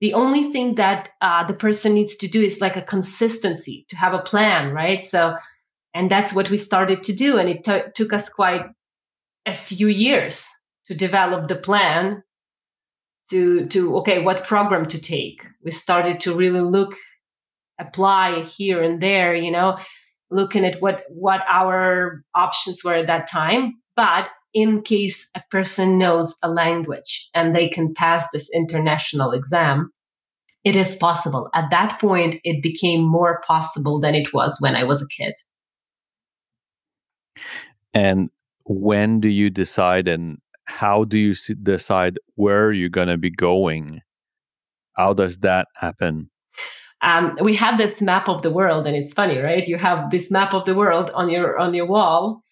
the 0.00 0.14
only 0.14 0.44
thing 0.50 0.76
that 0.76 1.10
uh, 1.20 1.46
the 1.46 1.54
person 1.54 1.94
needs 1.94 2.16
to 2.16 2.28
do 2.28 2.42
is 2.42 2.60
like 2.60 2.76
a 2.76 2.82
consistency 2.82 3.84
to 3.88 3.96
have 3.96 4.14
a 4.14 4.22
plan 4.22 4.72
right 4.72 5.04
so 5.04 5.34
and 5.94 6.10
that's 6.10 6.32
what 6.32 6.50
we 6.50 6.56
started 6.56 7.02
to 7.04 7.14
do 7.14 7.38
and 7.38 7.48
it 7.48 7.64
t- 7.64 7.90
took 7.94 8.12
us 8.12 8.28
quite 8.28 8.64
a 9.46 9.54
few 9.54 9.88
years 9.88 10.48
to 10.86 10.94
develop 10.94 11.48
the 11.48 11.56
plan 11.56 12.22
to 13.30 13.66
to 13.66 13.96
okay 13.98 14.22
what 14.22 14.46
program 14.46 14.86
to 14.86 14.98
take 14.98 15.46
we 15.64 15.70
started 15.70 16.20
to 16.20 16.34
really 16.34 16.60
look 16.60 16.94
apply 17.78 18.40
here 18.40 18.82
and 18.82 19.00
there 19.00 19.34
you 19.34 19.50
know 19.50 19.78
looking 20.30 20.64
at 20.64 20.80
what 20.80 21.02
what 21.08 21.40
our 21.48 22.22
options 22.34 22.82
were 22.84 22.94
at 22.94 23.06
that 23.06 23.28
time 23.28 23.74
but 23.96 24.28
in 24.52 24.82
case 24.82 25.28
a 25.34 25.42
person 25.50 25.98
knows 25.98 26.36
a 26.42 26.50
language 26.50 27.28
and 27.34 27.54
they 27.54 27.68
can 27.68 27.94
pass 27.94 28.30
this 28.30 28.50
international 28.54 29.32
exam, 29.32 29.92
it 30.64 30.76
is 30.76 30.96
possible. 30.96 31.48
At 31.54 31.70
that 31.70 32.00
point, 32.00 32.36
it 32.44 32.62
became 32.62 33.02
more 33.02 33.40
possible 33.46 34.00
than 34.00 34.14
it 34.14 34.32
was 34.32 34.58
when 34.60 34.76
I 34.76 34.84
was 34.84 35.02
a 35.02 35.22
kid. 35.22 35.34
And 37.94 38.30
when 38.64 39.20
do 39.20 39.28
you 39.28 39.50
decide 39.50 40.08
and 40.08 40.38
how 40.70 41.04
do 41.04 41.18
you 41.18 41.34
decide 41.62 42.18
where 42.36 42.72
you're 42.72 42.88
going 42.88 43.08
to 43.08 43.18
be 43.18 43.30
going? 43.30 44.00
How 44.96 45.12
does 45.12 45.38
that 45.38 45.68
happen? 45.76 46.30
Um, 47.02 47.36
we 47.40 47.54
had 47.54 47.78
this 47.78 48.02
map 48.02 48.28
of 48.28 48.42
the 48.42 48.50
world, 48.50 48.86
and 48.86 48.94
it's 48.94 49.12
funny, 49.12 49.38
right? 49.38 49.66
You 49.66 49.76
have 49.76 50.10
this 50.10 50.30
map 50.30 50.52
of 50.52 50.64
the 50.66 50.74
world 50.74 51.10
on 51.14 51.30
your 51.30 51.58
on 51.58 51.72
your 51.72 51.86
wall, 51.86 52.42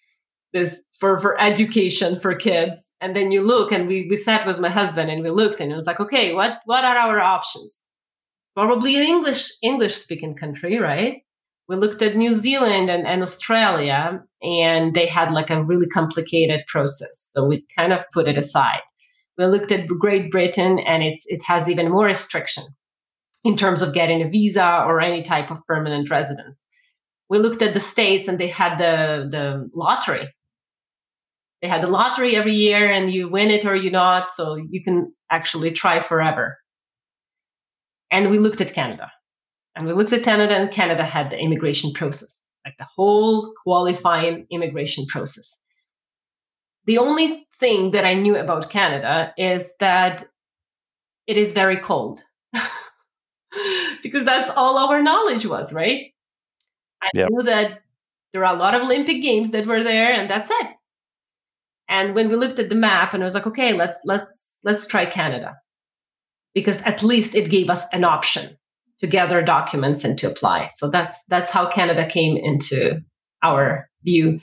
this 0.52 0.82
for 0.98 1.18
for 1.18 1.40
education 1.40 2.18
for 2.18 2.34
kids 2.34 2.92
and 3.00 3.14
then 3.14 3.30
you 3.30 3.42
look 3.42 3.70
and 3.70 3.86
we 3.86 4.06
we 4.08 4.16
sat 4.16 4.46
with 4.46 4.58
my 4.58 4.70
husband 4.70 5.10
and 5.10 5.22
we 5.22 5.30
looked 5.30 5.60
and 5.60 5.70
it 5.70 5.74
was 5.74 5.86
like 5.86 6.00
okay 6.00 6.34
what 6.34 6.60
what 6.64 6.84
are 6.84 6.96
our 6.96 7.20
options 7.20 7.84
probably 8.54 8.96
an 8.96 9.02
english 9.02 9.52
english 9.62 9.94
speaking 9.94 10.34
country 10.34 10.78
right 10.78 11.22
we 11.68 11.76
looked 11.76 12.02
at 12.02 12.16
new 12.16 12.34
zealand 12.34 12.90
and, 12.90 13.06
and 13.06 13.22
australia 13.22 14.22
and 14.43 14.95
they 14.95 15.07
had 15.07 15.30
like 15.32 15.51
a 15.51 15.64
really 15.64 15.86
complicated 15.86 16.62
process. 16.66 17.30
So 17.32 17.45
we 17.47 17.64
kind 17.76 17.93
of 17.93 18.05
put 18.12 18.28
it 18.28 18.39
aside. 18.39 18.80
We 19.36 19.47
looked 19.47 19.72
at 19.72 19.86
great 19.86 20.30
britain 20.30 20.78
and 20.80 21.03
it's 21.03 21.24
it 21.28 21.43
has 21.47 21.68
even 21.68 21.91
more 21.91 22.07
restriction 22.07 22.64
in 23.45 23.57
terms 23.57 23.82
of 23.82 23.95
getting 23.95 24.22
a 24.22 24.28
visa 24.28 24.84
or 24.84 25.01
any 25.01 25.22
type 25.22 25.51
of 25.51 25.64
permanent 25.66 26.11
residence. 26.11 26.64
We 27.30 27.39
looked 27.39 27.62
at 27.62 27.74
the 27.74 27.80
states 27.80 28.26
and 28.28 28.39
they 28.39 28.49
had 28.49 28.78
the 28.78 29.28
the 29.30 29.68
lottery. 29.74 30.28
They 31.62 31.68
had 31.68 31.82
the 31.82 31.89
lottery 31.89 32.36
every 32.36 32.55
year 32.55 32.91
and 32.91 33.11
you 33.11 33.28
win 33.28 33.51
it 33.51 33.64
or 33.64 33.74
you 33.74 33.91
not 33.91 34.30
so 34.30 34.57
you 34.57 34.82
can 34.82 35.12
actually 35.30 35.72
try 35.72 36.01
forever. 36.01 36.57
And 38.11 38.30
we 38.30 38.39
looked 38.39 38.61
at 38.61 38.72
canada. 38.72 39.11
And 39.74 39.86
we 39.86 39.93
looked 39.93 40.12
at 40.12 40.22
canada 40.22 40.55
and 40.55 40.70
canada 40.70 41.05
had 41.05 41.30
the 41.30 41.39
immigration 41.39 41.93
process 41.93 42.47
like 42.68 42.76
the 42.76 42.86
whole 42.96 43.54
qualifying 43.62 44.46
immigration 44.50 45.06
process. 45.06 45.60
The 46.84 46.98
only 46.98 47.46
thing 47.58 47.92
that 47.92 48.04
i 48.04 48.14
knew 48.14 48.36
about 48.36 48.70
canada 48.70 49.32
is 49.36 49.76
that 49.78 50.24
it 51.26 51.36
is 51.36 51.52
very 51.52 51.76
cold. 51.76 52.20
Because 54.02 54.24
that's 54.24 54.50
all 54.50 54.76
our 54.78 55.02
knowledge 55.02 55.46
was 55.46 55.72
right? 55.72 56.12
I 57.02 57.08
yep. 57.14 57.28
knew 57.30 57.42
that 57.44 57.80
there 58.32 58.44
are 58.44 58.54
a 58.54 58.58
lot 58.58 58.74
of 58.74 58.82
olympic 58.82 59.22
games 59.22 59.50
that 59.50 59.66
were 59.66 59.82
there 59.82 60.12
and 60.12 60.28
that's 60.28 60.50
it. 60.50 60.68
And 61.88 62.14
when 62.14 62.28
we 62.28 62.36
looked 62.36 62.58
at 62.58 62.68
the 62.68 62.74
map 62.74 63.14
and 63.14 63.22
I 63.22 63.24
was 63.24 63.34
like, 63.34 63.46
okay, 63.46 63.72
let's 63.72 63.98
let's 64.04 64.58
let's 64.62 64.86
try 64.86 65.06
Canada. 65.06 65.56
Because 66.54 66.82
at 66.82 67.02
least 67.02 67.34
it 67.34 67.50
gave 67.50 67.70
us 67.70 67.86
an 67.92 68.04
option 68.04 68.57
to 69.01 69.07
gather 69.07 69.42
documents 69.42 70.05
and 70.05 70.18
to 70.18 70.26
apply. 70.26 70.68
So 70.68 70.90
that's 70.90 71.24
that's 71.26 71.51
how 71.51 71.68
Canada 71.68 72.07
came 72.07 72.36
into 72.36 73.01
our 73.42 73.88
view. 74.05 74.40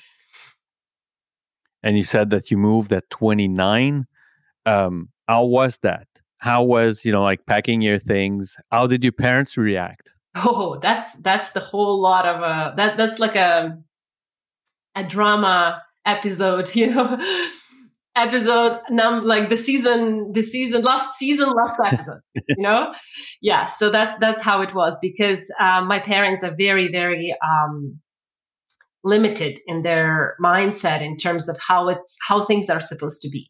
And 1.84 1.98
you 1.98 2.04
said 2.04 2.32
that 2.32 2.50
you 2.50 2.58
moved 2.58 2.92
at 2.94 3.10
29. 3.12 4.06
Um, 4.66 5.10
how 5.28 5.46
was 5.46 5.78
that? 5.84 6.08
How 6.40 6.64
was, 6.64 7.06
you 7.06 7.12
know, 7.12 7.22
like 7.22 7.46
packing 7.46 7.82
your 7.82 8.00
things? 8.00 8.58
How 8.72 8.88
did 8.88 9.04
your 9.04 9.12
parents 9.12 9.58
react? 9.58 10.12
Oh, 10.36 10.76
that's 10.82 11.16
that's 11.16 11.52
the 11.52 11.60
whole 11.60 12.02
lot 12.02 12.26
of 12.26 12.42
uh 12.42 12.74
that 12.76 12.98
that's 12.98 13.20
like 13.20 13.36
a 13.36 13.78
a 14.96 15.04
drama 15.04 15.82
episode, 16.06 16.76
you 16.76 16.88
know, 16.88 17.20
episode 18.16 18.80
num 18.90 19.24
like 19.24 19.50
the 19.50 19.58
season, 19.58 20.32
the 20.32 20.42
season, 20.42 20.82
last 20.82 21.18
season, 21.18 21.52
last 21.52 21.80
episode, 21.84 22.22
you 22.34 22.64
know, 22.64 22.94
yeah. 23.42 23.68
So 23.68 23.90
that's 23.90 24.18
that's 24.20 24.42
how 24.42 24.62
it 24.62 24.74
was 24.74 24.98
because 25.02 25.52
um, 25.60 25.88
my 25.88 26.00
parents 26.00 26.44
are 26.44 26.56
very 26.56 26.92
very 26.92 27.34
um, 27.44 28.00
limited 29.04 29.60
in 29.68 29.84
their 29.84 30.36
mindset 30.44 31.02
in 31.02 31.18
terms 31.18 31.48
of 31.48 31.58
how 31.66 31.88
it's 31.90 32.18
how 32.28 32.42
things 32.44 32.70
are 32.70 32.82
supposed 32.82 33.22
to 33.22 33.30
be. 33.30 33.50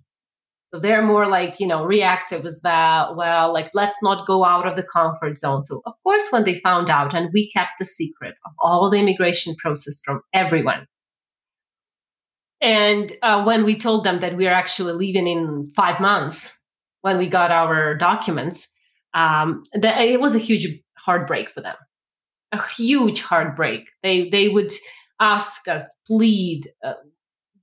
So 0.74 0.82
they're 0.82 1.02
more 1.02 1.26
like, 1.26 1.62
you 1.62 1.68
know, 1.68 1.86
reactive 1.86 2.46
as 2.46 2.60
well. 2.62 3.16
Well, 3.16 3.54
like, 3.54 3.70
let's 3.74 3.96
not 4.04 4.28
go 4.28 4.44
out 4.44 4.68
of 4.68 4.76
the 4.76 4.84
comfort 4.84 5.38
zone. 5.38 5.62
So, 5.62 5.82
of 5.86 5.94
course, 6.04 6.26
when 6.32 6.44
they 6.44 6.56
found 6.56 6.90
out, 6.90 7.14
and 7.14 7.30
we 7.34 7.50
kept 7.50 7.80
the 7.80 7.86
secret 7.86 8.36
of 8.46 8.52
all 8.60 8.90
the 8.90 9.00
immigration 9.00 9.56
process 9.56 10.02
from 10.04 10.20
everyone, 10.34 10.86
and 12.62 13.12
uh, 13.22 13.44
when 13.44 13.64
we 13.64 13.78
told 13.78 14.04
them 14.04 14.20
that 14.20 14.36
we 14.36 14.48
are 14.48 14.54
actually 14.54 14.94
leaving 14.94 15.28
in 15.28 15.70
five 15.72 16.00
months, 16.00 16.62
when 17.02 17.18
we 17.18 17.28
got 17.30 17.52
our 17.52 17.96
documents, 17.96 18.74
um, 19.14 19.64
that 19.74 20.02
it 20.02 20.20
was 20.20 20.36
a 20.36 20.40
huge 20.40 20.68
heartbreak 20.98 21.50
for 21.50 21.62
them. 21.62 21.76
A 22.52 22.62
huge 22.68 23.22
heartbreak. 23.22 23.90
They 24.04 24.30
they 24.30 24.50
would 24.50 24.72
ask 25.20 25.68
us, 25.68 25.86
plead, 26.08 26.68
uh, 26.84 26.94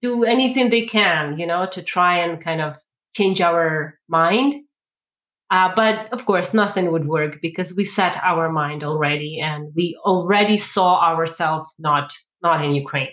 do 0.01 0.25
anything 0.25 0.71
they 0.71 0.87
can, 0.87 1.39
you 1.39 1.47
know, 1.47 1.67
to 1.67 1.83
try 1.83 2.19
and 2.19 2.41
kind 2.43 2.61
of 2.61 2.77
change 3.15 3.41
our 3.41 3.99
mind. 4.09 4.55
Uh, 5.51 5.75
but 5.75 6.13
of 6.13 6.25
course, 6.25 6.55
nothing 6.55 6.91
would 6.91 7.07
work 7.07 7.39
because 7.43 7.75
we 7.75 7.85
set 7.85 8.17
our 8.23 8.51
mind 8.51 8.83
already, 8.83 9.41
and 9.41 9.73
we 9.77 9.99
already 10.05 10.57
saw 10.59 11.01
ourselves 11.01 11.75
not 11.79 12.13
not 12.43 12.65
in 12.65 12.75
Ukraine. 12.75 13.11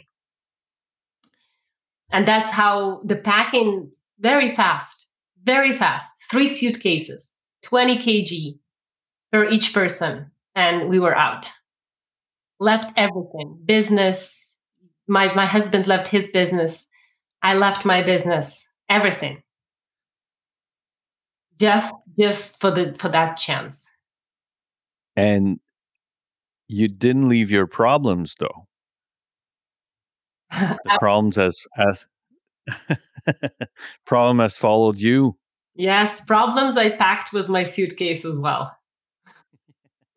And 2.12 2.28
that's 2.28 2.50
how 2.50 3.02
the 3.04 3.16
packing 3.16 3.92
very 4.20 4.50
fast, 4.50 5.08
very 5.44 5.74
fast. 5.74 6.10
Three 6.30 6.48
suitcases, 6.48 7.36
20 7.64 7.98
kg 7.98 8.60
for 9.32 9.46
each 9.46 9.74
person, 9.74 10.32
and 10.56 10.90
we 10.90 11.00
were 11.00 11.16
out. 11.16 11.52
Left 12.60 12.92
everything, 12.98 13.60
business. 13.66 14.58
My 15.08 15.34
my 15.34 15.46
husband 15.46 15.88
left 15.88 16.08
his 16.08 16.30
business. 16.30 16.88
I 17.42 17.56
left 17.56 17.86
my 17.86 18.04
business, 18.04 18.68
everything. 18.90 19.42
Just 21.60 21.94
just 22.18 22.60
for 22.60 22.72
the 22.72 22.94
for 22.98 23.10
that 23.10 23.38
chance. 23.38 23.88
And 25.16 25.60
you 26.68 26.88
didn't 26.88 27.30
leave 27.30 27.50
your 27.50 27.68
problems 27.68 28.36
though. 28.40 28.69
The 30.86 30.98
problems 31.00 31.38
as 31.38 31.66
as 31.78 32.06
problem 34.06 34.40
has 34.40 34.58
followed 34.58 35.00
you. 35.00 35.38
Yes, 35.76 36.22
problems 36.22 36.76
I 36.78 36.90
packed 36.90 37.32
was 37.34 37.50
my 37.50 37.64
suitcase 37.64 38.26
as 38.26 38.38
well. 38.38 38.76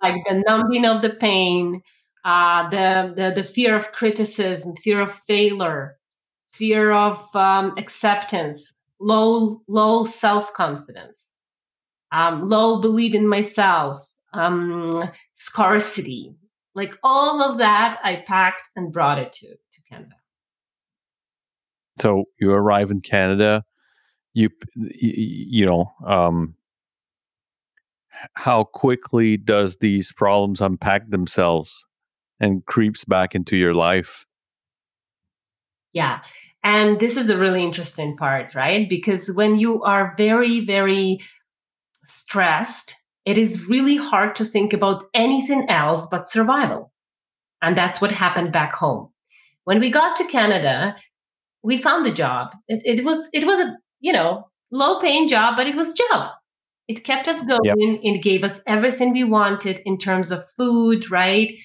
like 0.03 0.25
the 0.27 0.43
numbing 0.47 0.85
of 0.87 1.03
the 1.03 1.11
pain, 1.11 1.83
uh, 2.25 2.69
the, 2.71 3.13
the 3.15 3.33
the 3.37 3.45
fear 3.45 3.77
of 3.77 3.93
criticism, 3.93 4.77
fear 4.77 5.01
of 5.01 5.13
failure, 5.13 5.99
fear 6.53 6.93
of 6.93 7.19
um, 7.37 7.75
acceptance, 7.79 8.81
low 9.01 9.63
low 9.69 10.05
self 10.05 10.53
confidence, 10.55 11.35
um, 12.13 12.49
low 12.49 12.81
belief 12.81 13.15
in 13.15 13.29
myself, 13.29 13.99
um, 14.33 15.11
scarcity, 15.33 16.35
like 16.75 16.97
all 17.03 17.43
of 17.43 17.59
that, 17.59 18.01
I 18.03 18.25
packed 18.27 18.71
and 18.77 18.93
brought 18.93 19.19
it 19.19 19.33
to 19.35 19.49
to 19.49 19.83
Canada. 19.89 20.17
So 22.01 22.25
you 22.41 22.53
arrive 22.53 22.91
in 22.91 23.01
Canada, 23.01 23.65
you 24.35 24.51
you 24.75 25.67
know, 25.67 25.93
um, 26.07 26.55
how 28.35 28.65
quickly 28.65 29.37
does 29.37 29.79
these 29.79 30.13
problems 30.13 30.61
unpack 30.61 31.11
themselves 31.11 31.85
and 32.41 32.65
creeps 32.67 33.05
back 33.05 33.35
into 33.35 33.57
your 33.57 33.75
life? 33.75 34.27
Yeah. 35.93 36.23
And 36.65 37.01
this 37.01 37.17
is 37.17 37.29
a 37.29 37.37
really 37.37 37.65
interesting 37.65 38.17
part, 38.17 38.55
right? 38.55 38.89
Because 38.89 39.31
when 39.35 39.59
you 39.59 39.83
are 39.83 40.15
very, 40.17 40.65
very 40.65 41.21
stressed, 42.07 42.97
it 43.25 43.37
is 43.37 43.69
really 43.69 43.97
hard 43.97 44.37
to 44.37 44.45
think 44.45 44.73
about 44.73 45.05
anything 45.15 45.69
else 45.69 46.07
but 46.11 46.29
survival. 46.29 46.93
And 47.61 47.77
that's 47.77 48.01
what 48.01 48.11
happened 48.11 48.53
back 48.53 48.75
home. 48.75 49.11
When 49.65 49.79
we 49.79 49.91
got 49.91 50.17
to 50.17 50.25
Canada, 50.25 50.97
we 51.63 51.77
found 51.79 52.07
a 52.07 52.13
job. 52.13 52.57
It, 52.69 52.99
it 52.99 53.05
was 53.05 53.29
it 53.33 53.47
was 53.47 53.59
a 53.61 53.77
you 54.01 54.13
know 54.13 54.49
low 54.71 55.01
paying 55.01 55.29
job, 55.29 55.57
but 55.57 55.67
it 55.67 55.75
was 55.75 55.95
job. 55.95 56.31
It 56.89 57.05
kept 57.05 57.29
us 57.29 57.45
going. 57.45 57.61
Yep. 57.65 58.01
It 58.03 58.23
gave 58.23 58.45
us 58.45 58.61
everything 58.67 59.13
we 59.13 59.25
wanted 59.25 59.81
in 59.87 59.99
terms 59.99 60.31
of 60.31 60.47
food, 60.57 61.11
right? 61.11 61.59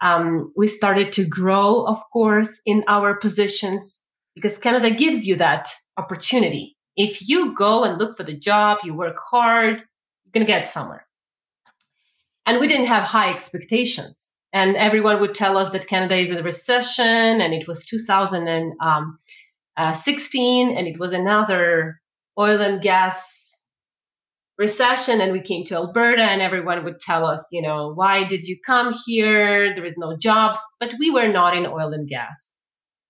Um, 0.00 0.52
we 0.56 0.66
started 0.66 1.12
to 1.14 1.26
grow, 1.26 1.84
of 1.86 1.98
course, 2.12 2.60
in 2.66 2.84
our 2.88 3.16
positions 3.16 4.02
because 4.34 4.58
Canada 4.58 4.90
gives 4.90 5.26
you 5.26 5.36
that 5.36 5.68
opportunity. 5.96 6.76
If 6.96 7.26
you 7.28 7.54
go 7.56 7.84
and 7.84 7.98
look 7.98 8.16
for 8.16 8.24
the 8.24 8.36
job, 8.36 8.78
you 8.84 8.94
work 8.94 9.16
hard, 9.30 9.76
you're 9.76 10.32
going 10.32 10.46
to 10.46 10.52
get 10.52 10.68
somewhere. 10.68 11.06
And 12.46 12.60
we 12.60 12.68
didn't 12.68 12.86
have 12.86 13.04
high 13.04 13.32
expectations. 13.32 14.32
And 14.52 14.76
everyone 14.76 15.20
would 15.20 15.34
tell 15.34 15.56
us 15.56 15.70
that 15.70 15.88
Canada 15.88 16.16
is 16.16 16.30
in 16.30 16.38
a 16.38 16.42
recession, 16.42 17.40
and 17.40 17.52
it 17.52 17.66
was 17.66 17.84
2016, 17.86 19.43
uh, 19.76 19.94
and 20.06 20.86
it 20.86 20.98
was 20.98 21.12
another 21.12 22.00
oil 22.38 22.60
and 22.60 22.80
gas 22.80 23.68
recession 24.56 25.20
and 25.20 25.32
we 25.32 25.40
came 25.40 25.64
to 25.64 25.74
Alberta 25.74 26.22
and 26.22 26.40
everyone 26.40 26.84
would 26.84 27.00
tell 27.00 27.26
us, 27.26 27.48
you 27.50 27.60
know, 27.60 27.92
why 27.92 28.24
did 28.24 28.42
you 28.42 28.56
come 28.64 28.94
here? 29.04 29.74
There 29.74 29.84
is 29.84 29.98
no 29.98 30.16
jobs, 30.16 30.60
but 30.78 30.94
we 30.98 31.10
were 31.10 31.28
not 31.28 31.56
in 31.56 31.66
oil 31.66 31.92
and 31.92 32.08
gas 32.08 32.54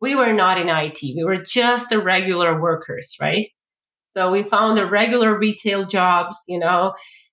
we 0.04 0.14
were 0.14 0.34
not 0.34 0.58
in 0.58 0.68
IT. 0.68 0.98
We 1.02 1.24
were 1.24 1.42
just 1.42 1.88
the 1.88 1.98
regular 1.98 2.60
workers, 2.60 3.16
right? 3.20 3.48
So 4.10 4.30
we 4.30 4.42
found 4.42 4.76
the 4.76 4.86
regular 4.86 5.36
retail 5.36 5.86
jobs, 5.86 6.36
you 6.46 6.58
know, 6.58 6.92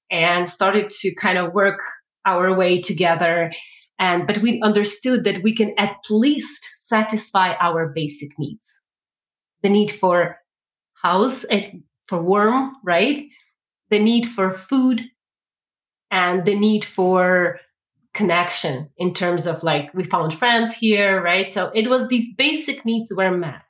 and 0.09 0.47
started 0.47 0.89
to 0.89 1.13
kind 1.15 1.37
of 1.37 1.53
work 1.53 1.79
our 2.25 2.55
way 2.55 2.79
together. 2.79 3.51
And 3.99 4.25
but 4.25 4.37
we 4.37 4.61
understood 4.61 5.25
that 5.25 5.43
we 5.43 5.53
can 5.53 5.73
at 5.77 5.97
least 6.09 6.65
satisfy 6.87 7.55
our 7.59 7.91
basic 7.93 8.29
needs. 8.39 8.81
The 9.63 9.69
need 9.69 9.91
for 9.91 10.37
house, 11.01 11.45
for 12.07 12.21
warm, 12.21 12.73
right? 12.83 13.25
The 13.89 13.99
need 13.99 14.25
for 14.27 14.51
food 14.51 15.01
and 16.09 16.45
the 16.45 16.57
need 16.57 16.83
for 16.83 17.59
connection 18.13 18.89
in 18.97 19.13
terms 19.13 19.47
of 19.47 19.63
like 19.63 19.93
we 19.93 20.03
found 20.03 20.33
friends 20.33 20.75
here, 20.75 21.21
right? 21.21 21.51
So 21.51 21.71
it 21.73 21.89
was 21.89 22.07
these 22.07 22.35
basic 22.35 22.85
needs 22.85 23.13
were 23.15 23.31
met. 23.31 23.63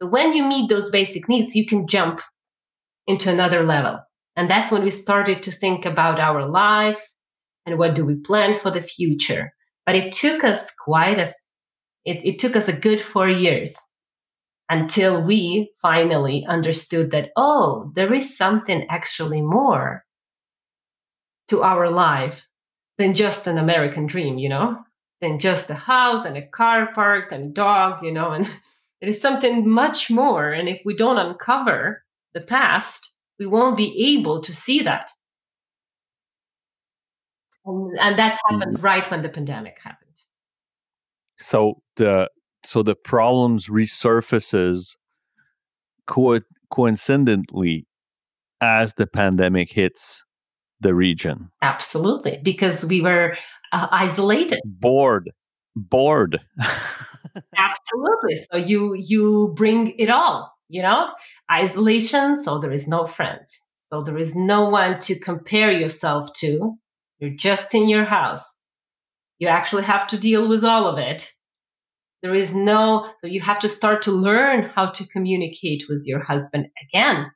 So 0.00 0.08
when 0.08 0.34
you 0.34 0.46
meet 0.46 0.68
those 0.68 0.90
basic 0.90 1.28
needs, 1.28 1.54
you 1.54 1.66
can 1.66 1.86
jump 1.86 2.20
into 3.06 3.30
another 3.30 3.62
level. 3.62 4.00
And 4.36 4.50
that's 4.50 4.70
when 4.70 4.82
we 4.82 4.90
started 4.90 5.42
to 5.44 5.52
think 5.52 5.86
about 5.86 6.20
our 6.20 6.46
life 6.46 7.02
and 7.64 7.78
what 7.78 7.94
do 7.94 8.04
we 8.04 8.16
plan 8.16 8.54
for 8.54 8.70
the 8.70 8.80
future. 8.80 9.52
But 9.86 9.94
it 9.94 10.12
took 10.12 10.44
us 10.44 10.72
quite 10.74 11.18
a 11.18 11.32
it, 12.04 12.24
it 12.24 12.38
took 12.38 12.54
us 12.54 12.68
a 12.68 12.78
good 12.78 13.00
four 13.00 13.30
years 13.30 13.74
until 14.68 15.22
we 15.22 15.70
finally 15.80 16.44
understood 16.46 17.10
that, 17.10 17.30
oh, 17.36 17.92
there 17.94 18.12
is 18.12 18.36
something 18.36 18.86
actually 18.88 19.42
more 19.42 20.04
to 21.48 21.62
our 21.62 21.90
life 21.90 22.46
than 22.98 23.14
just 23.14 23.46
an 23.46 23.58
American 23.58 24.06
dream, 24.06 24.38
you 24.38 24.48
know, 24.48 24.82
than 25.20 25.38
just 25.38 25.70
a 25.70 25.74
house 25.74 26.24
and 26.24 26.36
a 26.36 26.46
car 26.46 26.92
parked 26.94 27.32
and 27.32 27.44
a 27.44 27.52
dog, 27.52 28.02
you 28.02 28.12
know, 28.12 28.30
and 28.30 28.46
it 29.00 29.08
is 29.08 29.20
something 29.20 29.68
much 29.68 30.10
more. 30.10 30.52
And 30.52 30.68
if 30.68 30.82
we 30.84 30.94
don't 30.94 31.18
uncover 31.18 32.04
the 32.32 32.40
past, 32.40 33.14
we 33.38 33.46
won't 33.46 33.76
be 33.76 34.16
able 34.16 34.40
to 34.42 34.54
see 34.54 34.82
that. 34.82 35.10
And, 37.66 37.96
and 38.00 38.18
that 38.18 38.38
happened 38.48 38.76
mm-hmm. 38.76 38.84
right 38.84 39.10
when 39.10 39.22
the 39.22 39.28
pandemic 39.28 39.78
happened. 39.82 40.00
So 41.40 41.82
the 41.96 42.28
so 42.64 42.82
the 42.82 42.94
problems 42.94 43.68
resurfaces 43.68 44.96
co- 46.06 46.40
coincidentally 46.70 47.86
as 48.60 48.94
the 48.94 49.06
pandemic 49.06 49.70
hits 49.72 50.24
the 50.80 50.94
region. 50.94 51.50
Absolutely, 51.62 52.40
because 52.42 52.84
we 52.84 53.00
were 53.00 53.34
uh, 53.72 53.88
isolated, 53.90 54.60
bored, 54.64 55.30
bored. 55.76 56.40
Absolutely. 57.56 58.36
So 58.50 58.56
you 58.56 58.94
you 58.94 59.52
bring 59.56 59.98
it 59.98 60.10
all, 60.10 60.52
you 60.68 60.82
know, 60.82 61.12
isolation. 61.50 62.42
So 62.42 62.58
there 62.58 62.72
is 62.72 62.86
no 62.88 63.04
friends. 63.04 63.68
So 63.90 64.02
there 64.02 64.18
is 64.18 64.34
no 64.36 64.68
one 64.68 64.98
to 65.00 65.18
compare 65.18 65.70
yourself 65.70 66.32
to. 66.34 66.74
You're 67.18 67.30
just 67.30 67.74
in 67.74 67.88
your 67.88 68.04
house. 68.04 68.58
You 69.38 69.48
actually 69.48 69.84
have 69.84 70.06
to 70.08 70.16
deal 70.16 70.48
with 70.48 70.64
all 70.64 70.86
of 70.86 70.98
it. 70.98 71.32
There 72.24 72.34
is 72.34 72.54
no, 72.54 73.04
so 73.20 73.26
you 73.26 73.42
have 73.42 73.58
to 73.58 73.68
start 73.68 74.00
to 74.02 74.10
learn 74.10 74.62
how 74.62 74.86
to 74.86 75.06
communicate 75.08 75.84
with 75.90 76.04
your 76.06 76.22
husband 76.24 76.68
again. 76.82 77.30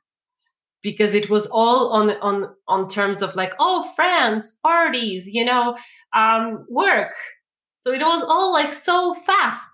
Because 0.81 1.13
it 1.13 1.29
was 1.29 1.45
all 1.45 1.93
on 1.93 2.09
on 2.21 2.55
on 2.67 2.89
terms 2.89 3.21
of 3.21 3.35
like 3.35 3.53
oh 3.59 3.83
friends 3.95 4.57
parties 4.63 5.27
you 5.27 5.45
know 5.45 5.77
um 6.15 6.65
work. 6.71 7.13
So 7.81 7.91
it 7.91 8.01
was 8.01 8.23
all 8.23 8.51
like 8.51 8.73
so 8.73 9.13
fast. 9.13 9.69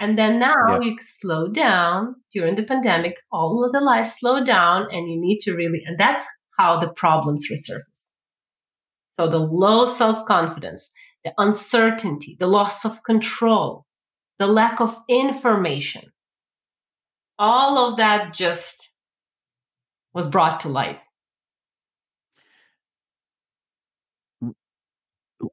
And 0.00 0.18
then 0.18 0.40
now 0.40 0.56
yeah. 0.68 0.80
you 0.80 0.96
slow 0.98 1.46
down. 1.46 2.16
During 2.32 2.56
the 2.56 2.64
pandemic 2.64 3.18
all 3.30 3.64
of 3.64 3.70
the 3.70 3.80
life 3.80 4.08
slowed 4.08 4.46
down 4.46 4.88
and 4.90 5.08
you 5.08 5.20
need 5.20 5.38
to 5.42 5.54
really 5.54 5.82
and 5.86 5.96
that's 5.96 6.26
how 6.58 6.80
the 6.80 6.92
problems 6.92 7.46
resurface. 7.48 8.08
So 9.16 9.28
the 9.28 9.38
low 9.38 9.86
self-confidence 9.86 10.92
the 11.22 11.34
uncertainty 11.38 12.36
the 12.40 12.48
loss 12.48 12.84
of 12.84 13.04
control 13.04 13.86
the 14.40 14.48
lack 14.48 14.80
of 14.80 14.96
information 15.08 16.10
all 17.40 17.78
of 17.78 17.96
that 17.96 18.34
just 18.34 18.94
was 20.12 20.28
brought 20.28 20.60
to 20.60 20.68
light. 20.68 21.00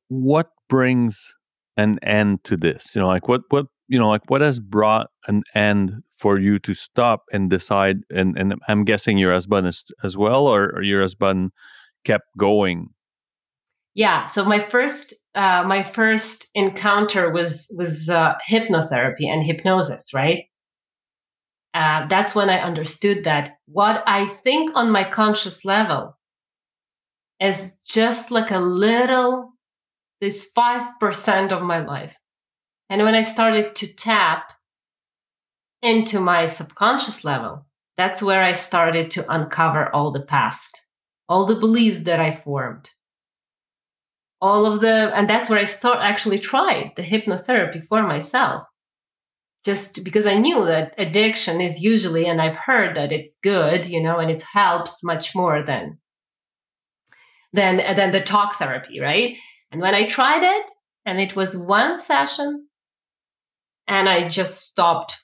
What 0.09 0.49
brings 0.67 1.35
an 1.77 1.97
end 2.03 2.43
to 2.43 2.57
this? 2.57 2.93
You 2.93 3.01
know, 3.01 3.07
like 3.07 3.29
what 3.29 3.43
what 3.49 3.67
you 3.87 3.97
know 3.97 4.09
like 4.09 4.29
what 4.29 4.41
has 4.41 4.59
brought 4.59 5.07
an 5.27 5.43
end 5.55 6.03
for 6.11 6.37
you 6.37 6.59
to 6.59 6.73
stop 6.73 7.23
and 7.31 7.49
decide 7.49 7.97
and 8.09 8.37
and 8.37 8.55
i'm 8.67 8.83
guessing 8.83 9.17
your 9.17 9.31
husband 9.31 9.65
as 10.03 10.17
well 10.17 10.45
or 10.45 10.81
your 10.81 10.99
husband 10.99 11.51
kept 12.03 12.25
going 12.37 12.89
yeah 13.97 14.25
so 14.25 14.45
my 14.45 14.59
first 14.59 15.13
uh, 15.35 15.63
my 15.67 15.83
first 15.83 16.49
encounter 16.55 17.29
was 17.29 17.69
was 17.77 18.09
uh, 18.09 18.35
hypnotherapy 18.49 19.25
and 19.27 19.43
hypnosis 19.43 20.13
right 20.13 20.45
uh, 21.73 22.07
that's 22.07 22.33
when 22.33 22.49
i 22.49 22.59
understood 22.59 23.25
that 23.25 23.49
what 23.65 24.01
i 24.07 24.25
think 24.25 24.71
on 24.75 24.89
my 24.89 25.03
conscious 25.03 25.65
level 25.65 26.17
is 27.41 27.77
just 27.85 28.31
like 28.31 28.51
a 28.51 28.59
little 28.59 29.53
this 30.19 30.51
5% 30.57 31.51
of 31.51 31.61
my 31.61 31.79
life 31.79 32.15
and 32.89 33.03
when 33.03 33.15
i 33.15 33.21
started 33.21 33.75
to 33.75 33.93
tap 33.93 34.53
into 35.81 36.19
my 36.19 36.45
subconscious 36.45 37.23
level, 37.23 37.65
that's 37.97 38.21
where 38.21 38.43
I 38.43 38.51
started 38.51 39.11
to 39.11 39.33
uncover 39.33 39.93
all 39.93 40.11
the 40.11 40.25
past, 40.25 40.85
all 41.29 41.45
the 41.45 41.59
beliefs 41.59 42.03
that 42.03 42.19
I 42.19 42.31
formed. 42.31 42.91
All 44.39 44.65
of 44.65 44.81
the, 44.81 45.11
and 45.15 45.29
that's 45.29 45.49
where 45.49 45.59
I 45.59 45.65
start 45.65 45.99
actually 46.01 46.39
tried 46.39 46.93
the 46.95 47.01
hypnotherapy 47.01 47.83
for 47.83 48.03
myself. 48.03 48.63
Just 49.65 50.03
because 50.03 50.25
I 50.25 50.37
knew 50.37 50.63
that 50.65 50.93
addiction 50.97 51.59
is 51.59 51.81
usually, 51.81 52.25
and 52.25 52.39
I've 52.39 52.55
heard 52.55 52.95
that 52.95 53.11
it's 53.11 53.37
good, 53.43 53.87
you 53.87 54.01
know, 54.01 54.17
and 54.19 54.31
it 54.31 54.43
helps 54.53 55.03
much 55.03 55.35
more 55.35 55.61
than 55.63 55.97
than 57.51 57.77
than 57.77 58.11
the 58.11 58.21
talk 58.21 58.55
therapy, 58.55 58.99
right? 58.99 59.35
And 59.71 59.81
when 59.81 59.95
I 59.95 60.07
tried 60.07 60.43
it, 60.43 60.71
and 61.05 61.19
it 61.19 61.35
was 61.35 61.57
one 61.57 61.99
session, 61.99 62.67
and 63.87 64.07
I 64.07 64.27
just 64.27 64.69
stopped 64.69 65.17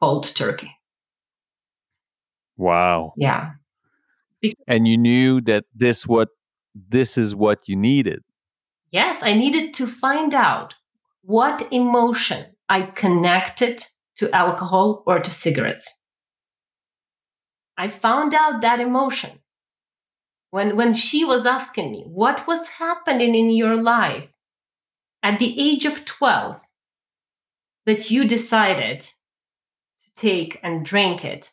cold 0.00 0.34
turkey. 0.34 0.70
Wow. 2.56 3.12
Yeah. 3.16 3.50
Be- 4.40 4.56
and 4.66 4.86
you 4.86 4.96
knew 4.96 5.40
that 5.42 5.64
this 5.74 6.06
what 6.06 6.28
this 6.74 7.18
is 7.18 7.34
what 7.34 7.68
you 7.68 7.76
needed. 7.76 8.22
Yes, 8.90 9.22
I 9.22 9.34
needed 9.34 9.74
to 9.74 9.86
find 9.86 10.32
out 10.32 10.74
what 11.22 11.68
emotion 11.72 12.56
I 12.68 12.82
connected 12.82 13.84
to 14.16 14.34
alcohol 14.34 15.02
or 15.06 15.20
to 15.20 15.30
cigarettes. 15.30 16.02
I 17.76 17.88
found 17.88 18.32
out 18.34 18.62
that 18.62 18.80
emotion 18.80 19.40
when 20.50 20.76
when 20.76 20.94
she 20.94 21.24
was 21.24 21.44
asking 21.44 21.92
me 21.92 22.04
what 22.06 22.46
was 22.46 22.68
happening 22.78 23.34
in 23.34 23.50
your 23.50 23.76
life 23.76 24.32
at 25.22 25.38
the 25.38 25.54
age 25.60 25.84
of 25.84 26.04
12 26.04 26.60
that 27.84 28.10
you 28.10 28.26
decided 28.26 29.00
to 29.00 29.10
take 30.16 30.58
and 30.62 30.84
drink 30.84 31.24
it. 31.24 31.50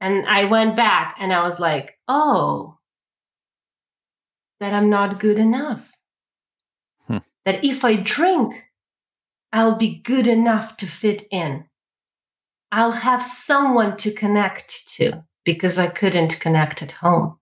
And 0.00 0.26
I 0.26 0.44
went 0.44 0.76
back 0.76 1.16
and 1.18 1.32
I 1.32 1.42
was 1.42 1.58
like, 1.58 1.98
oh, 2.06 2.78
that 4.60 4.74
I'm 4.74 4.90
not 4.90 5.20
good 5.20 5.38
enough. 5.38 5.97
That 7.48 7.64
if 7.64 7.82
I 7.82 7.94
drink, 7.96 8.68
I'll 9.54 9.76
be 9.76 10.00
good 10.00 10.26
enough 10.26 10.76
to 10.76 10.86
fit 10.86 11.22
in. 11.30 11.64
I'll 12.70 12.92
have 12.92 13.22
someone 13.22 13.96
to 14.04 14.12
connect 14.12 14.86
to 14.96 15.24
because 15.46 15.78
I 15.78 15.86
couldn't 15.86 16.40
connect 16.40 16.82
at 16.82 16.92
home. 16.92 17.38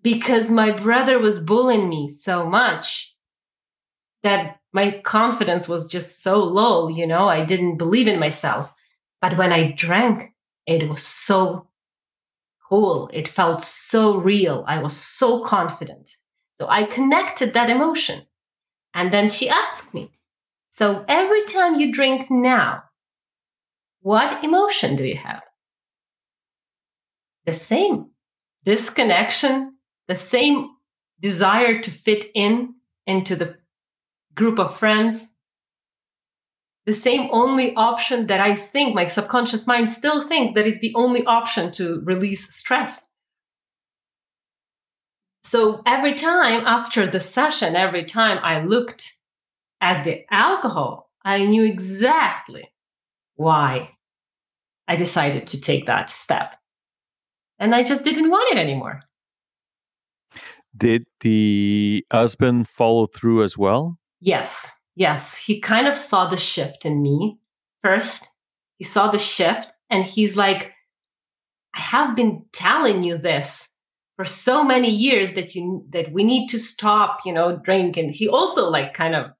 Because 0.00 0.50
my 0.50 0.70
brother 0.70 1.18
was 1.18 1.44
bullying 1.44 1.90
me 1.90 2.08
so 2.08 2.46
much 2.46 3.14
that 4.22 4.60
my 4.72 4.92
confidence 5.04 5.68
was 5.68 5.86
just 5.86 6.22
so 6.22 6.42
low, 6.42 6.88
you 6.88 7.06
know, 7.06 7.28
I 7.28 7.44
didn't 7.44 7.76
believe 7.76 8.08
in 8.08 8.18
myself. 8.18 8.74
But 9.20 9.36
when 9.36 9.52
I 9.52 9.72
drank, 9.72 10.32
it 10.64 10.88
was 10.88 11.02
so 11.02 11.68
cool. 12.66 13.10
It 13.12 13.28
felt 13.28 13.60
so 13.60 14.16
real. 14.16 14.64
I 14.66 14.82
was 14.82 14.96
so 14.96 15.44
confident. 15.44 16.16
So 16.58 16.66
I 16.68 16.84
connected 16.84 17.52
that 17.52 17.70
emotion. 17.70 18.26
And 18.94 19.12
then 19.12 19.28
she 19.28 19.48
asked 19.48 19.92
me, 19.92 20.12
So 20.70 21.04
every 21.06 21.44
time 21.44 21.78
you 21.78 21.92
drink 21.92 22.30
now, 22.30 22.84
what 24.00 24.42
emotion 24.42 24.96
do 24.96 25.04
you 25.04 25.16
have? 25.16 25.42
The 27.44 27.54
same 27.54 28.10
disconnection, 28.64 29.76
the 30.08 30.14
same 30.14 30.70
desire 31.20 31.78
to 31.78 31.90
fit 31.90 32.24
in 32.34 32.74
into 33.06 33.36
the 33.36 33.56
group 34.34 34.58
of 34.58 34.76
friends. 34.76 35.30
The 36.86 36.92
same 36.92 37.28
only 37.32 37.74
option 37.74 38.28
that 38.28 38.40
I 38.40 38.54
think 38.54 38.94
my 38.94 39.06
subconscious 39.06 39.66
mind 39.66 39.90
still 39.90 40.20
thinks 40.20 40.52
that 40.52 40.66
is 40.66 40.80
the 40.80 40.92
only 40.94 41.24
option 41.26 41.72
to 41.72 42.00
release 42.04 42.54
stress. 42.54 43.05
So 45.48 45.80
every 45.86 46.14
time 46.14 46.66
after 46.66 47.06
the 47.06 47.20
session, 47.20 47.76
every 47.76 48.04
time 48.04 48.40
I 48.42 48.64
looked 48.64 49.14
at 49.80 50.02
the 50.02 50.24
alcohol, 50.28 51.08
I 51.24 51.46
knew 51.46 51.62
exactly 51.62 52.68
why 53.36 53.92
I 54.88 54.96
decided 54.96 55.46
to 55.48 55.60
take 55.60 55.86
that 55.86 56.10
step. 56.10 56.56
And 57.60 57.76
I 57.76 57.84
just 57.84 58.02
didn't 58.02 58.28
want 58.28 58.52
it 58.52 58.58
anymore. 58.58 59.02
Did 60.76 61.04
the 61.20 62.04
husband 62.10 62.68
follow 62.68 63.06
through 63.06 63.44
as 63.44 63.56
well? 63.56 63.98
Yes, 64.20 64.74
yes. 64.96 65.36
He 65.36 65.60
kind 65.60 65.86
of 65.86 65.96
saw 65.96 66.26
the 66.26 66.36
shift 66.36 66.84
in 66.84 67.00
me 67.00 67.38
first. 67.84 68.28
He 68.78 68.84
saw 68.84 69.08
the 69.08 69.18
shift 69.18 69.72
and 69.90 70.04
he's 70.04 70.36
like, 70.36 70.72
I 71.72 71.80
have 71.80 72.16
been 72.16 72.46
telling 72.52 73.04
you 73.04 73.16
this 73.16 73.75
for 74.16 74.24
so 74.24 74.64
many 74.64 74.90
years 74.90 75.34
that 75.34 75.54
you 75.54 75.84
that 75.90 76.12
we 76.12 76.24
need 76.24 76.48
to 76.48 76.58
stop, 76.58 77.20
you 77.24 77.32
know, 77.32 77.56
drink. 77.56 77.96
And 77.96 78.10
he 78.10 78.28
also 78.28 78.68
like 78.68 78.94
kind 78.94 79.14
of 79.14 79.30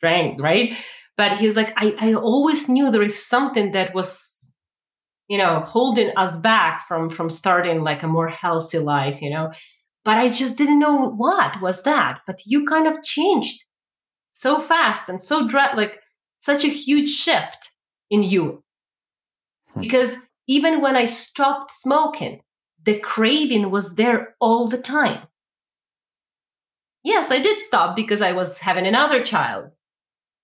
drank, 0.00 0.40
right? 0.40 0.76
But 1.16 1.36
he 1.38 1.46
was 1.46 1.56
like, 1.56 1.72
I, 1.76 1.94
I 1.98 2.14
always 2.14 2.68
knew 2.68 2.90
there 2.90 3.02
is 3.02 3.24
something 3.24 3.72
that 3.72 3.94
was, 3.94 4.54
you 5.28 5.38
know, 5.38 5.60
holding 5.60 6.10
us 6.16 6.38
back 6.40 6.80
from 6.86 7.08
from 7.08 7.30
starting 7.30 7.82
like 7.82 8.02
a 8.02 8.08
more 8.08 8.28
healthy 8.28 8.78
life, 8.78 9.20
you 9.20 9.30
know. 9.30 9.52
But 10.04 10.18
I 10.18 10.28
just 10.28 10.56
didn't 10.56 10.78
know 10.78 11.10
what 11.10 11.60
was 11.60 11.82
that. 11.82 12.20
But 12.26 12.40
you 12.46 12.64
kind 12.64 12.86
of 12.86 13.02
changed 13.02 13.66
so 14.36 14.60
fast 14.60 15.08
and 15.08 15.20
so 15.20 15.48
dread 15.48 15.76
like 15.76 15.98
such 16.40 16.62
a 16.62 16.68
huge 16.68 17.08
shift 17.08 17.70
in 18.10 18.22
you 18.22 18.62
hmm. 19.72 19.80
because 19.80 20.18
even 20.46 20.82
when 20.82 20.94
i 20.94 21.06
stopped 21.06 21.70
smoking 21.70 22.40
the 22.86 22.98
craving 23.00 23.70
was 23.70 23.96
there 23.96 24.34
all 24.40 24.68
the 24.68 24.78
time. 24.78 25.26
Yes 27.04 27.30
i 27.30 27.38
did 27.38 27.60
stop 27.60 27.94
because 27.94 28.22
i 28.22 28.32
was 28.32 28.58
having 28.58 28.86
another 28.86 29.22
child 29.22 29.70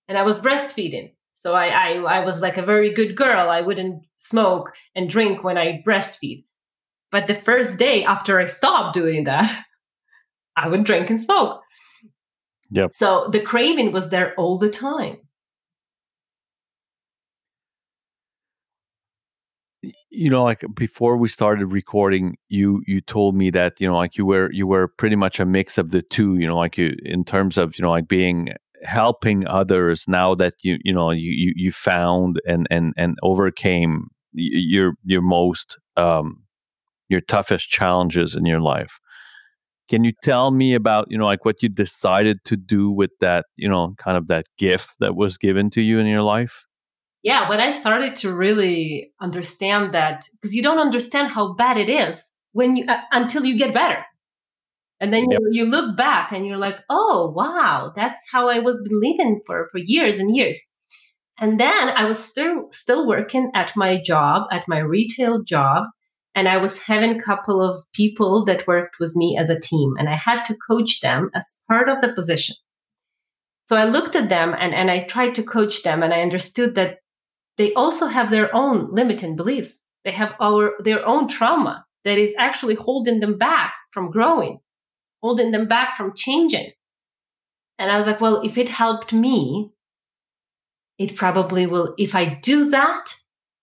and 0.08 0.18
i 0.18 0.22
was 0.22 0.38
breastfeeding. 0.38 1.14
So 1.32 1.54
I, 1.54 1.66
I 1.68 1.88
i 2.18 2.24
was 2.24 2.42
like 2.42 2.58
a 2.58 2.62
very 2.72 2.92
good 2.92 3.16
girl. 3.16 3.48
I 3.48 3.62
wouldn't 3.62 4.04
smoke 4.16 4.74
and 4.94 5.08
drink 5.08 5.42
when 5.42 5.58
i 5.58 5.82
breastfeed. 5.86 6.44
But 7.10 7.26
the 7.26 7.34
first 7.34 7.78
day 7.78 8.04
after 8.04 8.38
i 8.38 8.44
stopped 8.44 8.94
doing 8.94 9.24
that 9.24 9.64
i 10.56 10.68
would 10.68 10.84
drink 10.84 11.10
and 11.10 11.20
smoke. 11.20 11.62
Yep. 12.70 12.90
So 12.94 13.28
the 13.28 13.40
craving 13.40 13.92
was 13.92 14.10
there 14.10 14.34
all 14.36 14.56
the 14.58 14.70
time. 14.70 15.18
You 20.12 20.28
know 20.28 20.44
like 20.44 20.62
before 20.74 21.16
we 21.16 21.28
started 21.28 21.66
recording 21.66 22.36
you 22.48 22.82
you 22.86 23.00
told 23.00 23.34
me 23.34 23.50
that 23.50 23.80
you 23.80 23.88
know 23.88 23.96
like 23.96 24.16
you 24.16 24.26
were 24.26 24.50
you 24.52 24.66
were 24.66 24.88
pretty 24.88 25.16
much 25.16 25.40
a 25.40 25.46
mix 25.46 25.78
of 25.78 25.90
the 25.90 26.02
two 26.02 26.36
you 26.36 26.46
know 26.46 26.56
like 26.56 26.76
you 26.76 26.94
in 27.04 27.24
terms 27.24 27.56
of 27.56 27.78
you 27.78 27.82
know 27.82 27.90
like 27.90 28.08
being 28.08 28.50
helping 28.84 29.46
others 29.46 30.04
now 30.08 30.34
that 30.34 30.52
you 30.62 30.78
you 30.84 30.92
know 30.92 31.10
you 31.10 31.30
you, 31.32 31.52
you 31.56 31.72
found 31.72 32.40
and 32.46 32.66
and 32.70 32.92
and 32.96 33.16
overcame 33.22 34.08
your 34.34 34.94
your 35.04 35.22
most 35.22 35.78
um 35.96 36.42
your 37.08 37.20
toughest 37.22 37.68
challenges 37.68 38.34
in 38.36 38.44
your 38.46 38.60
life 38.60 39.00
can 39.88 40.04
you 40.04 40.12
tell 40.22 40.52
me 40.52 40.74
about, 40.74 41.10
you 41.10 41.18
know, 41.18 41.26
like 41.26 41.44
what 41.44 41.62
you 41.62 41.68
decided 41.68 42.42
to 42.44 42.56
do 42.56 42.90
with 42.90 43.10
that, 43.20 43.46
you 43.56 43.68
know, 43.68 43.94
kind 43.98 44.16
of 44.16 44.28
that 44.28 44.46
gift 44.56 44.90
that 45.00 45.16
was 45.16 45.36
given 45.36 45.68
to 45.70 45.82
you 45.82 45.98
in 45.98 46.06
your 46.06 46.22
life? 46.22 46.64
Yeah, 47.22 47.48
when 47.48 47.60
I 47.60 47.70
started 47.70 48.16
to 48.16 48.34
really 48.34 49.12
understand 49.20 49.94
that, 49.94 50.28
because 50.32 50.54
you 50.54 50.62
don't 50.62 50.80
understand 50.80 51.28
how 51.28 51.54
bad 51.54 51.78
it 51.78 51.88
is 51.88 52.36
when 52.52 52.76
you 52.76 52.84
uh, 52.86 53.00
until 53.12 53.44
you 53.44 53.56
get 53.56 53.74
better. 53.74 54.04
And 55.00 55.12
then 55.12 55.30
yep. 55.30 55.40
you, 55.50 55.64
you 55.64 55.70
look 55.70 55.96
back 55.96 56.32
and 56.32 56.46
you're 56.46 56.56
like, 56.56 56.76
oh, 56.88 57.32
wow, 57.34 57.92
that's 57.94 58.28
how 58.30 58.48
I 58.48 58.60
was 58.60 58.88
living 58.90 59.40
for, 59.46 59.66
for 59.66 59.78
years 59.78 60.18
and 60.18 60.34
years. 60.34 60.60
And 61.40 61.58
then 61.58 61.88
I 61.88 62.04
was 62.04 62.22
still 62.22 62.68
still 62.72 63.08
working 63.08 63.50
at 63.54 63.72
my 63.76 64.00
job, 64.04 64.46
at 64.50 64.68
my 64.68 64.78
retail 64.78 65.42
job 65.42 65.86
and 66.34 66.48
I 66.48 66.56
was 66.56 66.86
having 66.86 67.10
a 67.10 67.22
couple 67.22 67.62
of 67.62 67.84
people 67.92 68.44
that 68.46 68.66
worked 68.66 68.98
with 68.98 69.14
me 69.14 69.36
as 69.38 69.50
a 69.50 69.60
team, 69.60 69.94
and 69.98 70.08
I 70.08 70.14
had 70.14 70.44
to 70.44 70.56
coach 70.56 71.00
them 71.00 71.30
as 71.34 71.60
part 71.68 71.88
of 71.88 72.00
the 72.00 72.12
position. 72.12 72.56
So 73.68 73.76
I 73.76 73.84
looked 73.84 74.16
at 74.16 74.28
them 74.28 74.54
and, 74.58 74.74
and 74.74 74.90
I 74.90 75.00
tried 75.00 75.34
to 75.36 75.42
coach 75.42 75.82
them 75.82 76.02
and 76.02 76.12
I 76.12 76.20
understood 76.20 76.74
that 76.74 76.98
they 77.58 77.72
also 77.74 78.06
have 78.06 78.30
their 78.30 78.54
own 78.54 78.92
limiting 78.92 79.36
beliefs. 79.36 79.86
They 80.04 80.12
have 80.12 80.34
our 80.40 80.74
their 80.80 81.06
own 81.06 81.28
trauma 81.28 81.84
that 82.04 82.18
is 82.18 82.34
actually 82.38 82.74
holding 82.74 83.20
them 83.20 83.38
back 83.38 83.74
from 83.90 84.10
growing, 84.10 84.60
holding 85.22 85.50
them 85.52 85.68
back 85.68 85.94
from 85.94 86.14
changing. 86.14 86.72
And 87.78 87.90
I 87.90 87.96
was 87.96 88.06
like, 88.06 88.20
well, 88.20 88.40
if 88.42 88.58
it 88.58 88.68
helped 88.68 89.12
me, 89.12 89.72
it 90.98 91.16
probably 91.16 91.66
will 91.66 91.94
if 91.98 92.14
I 92.14 92.38
do 92.42 92.70
that, 92.70 93.14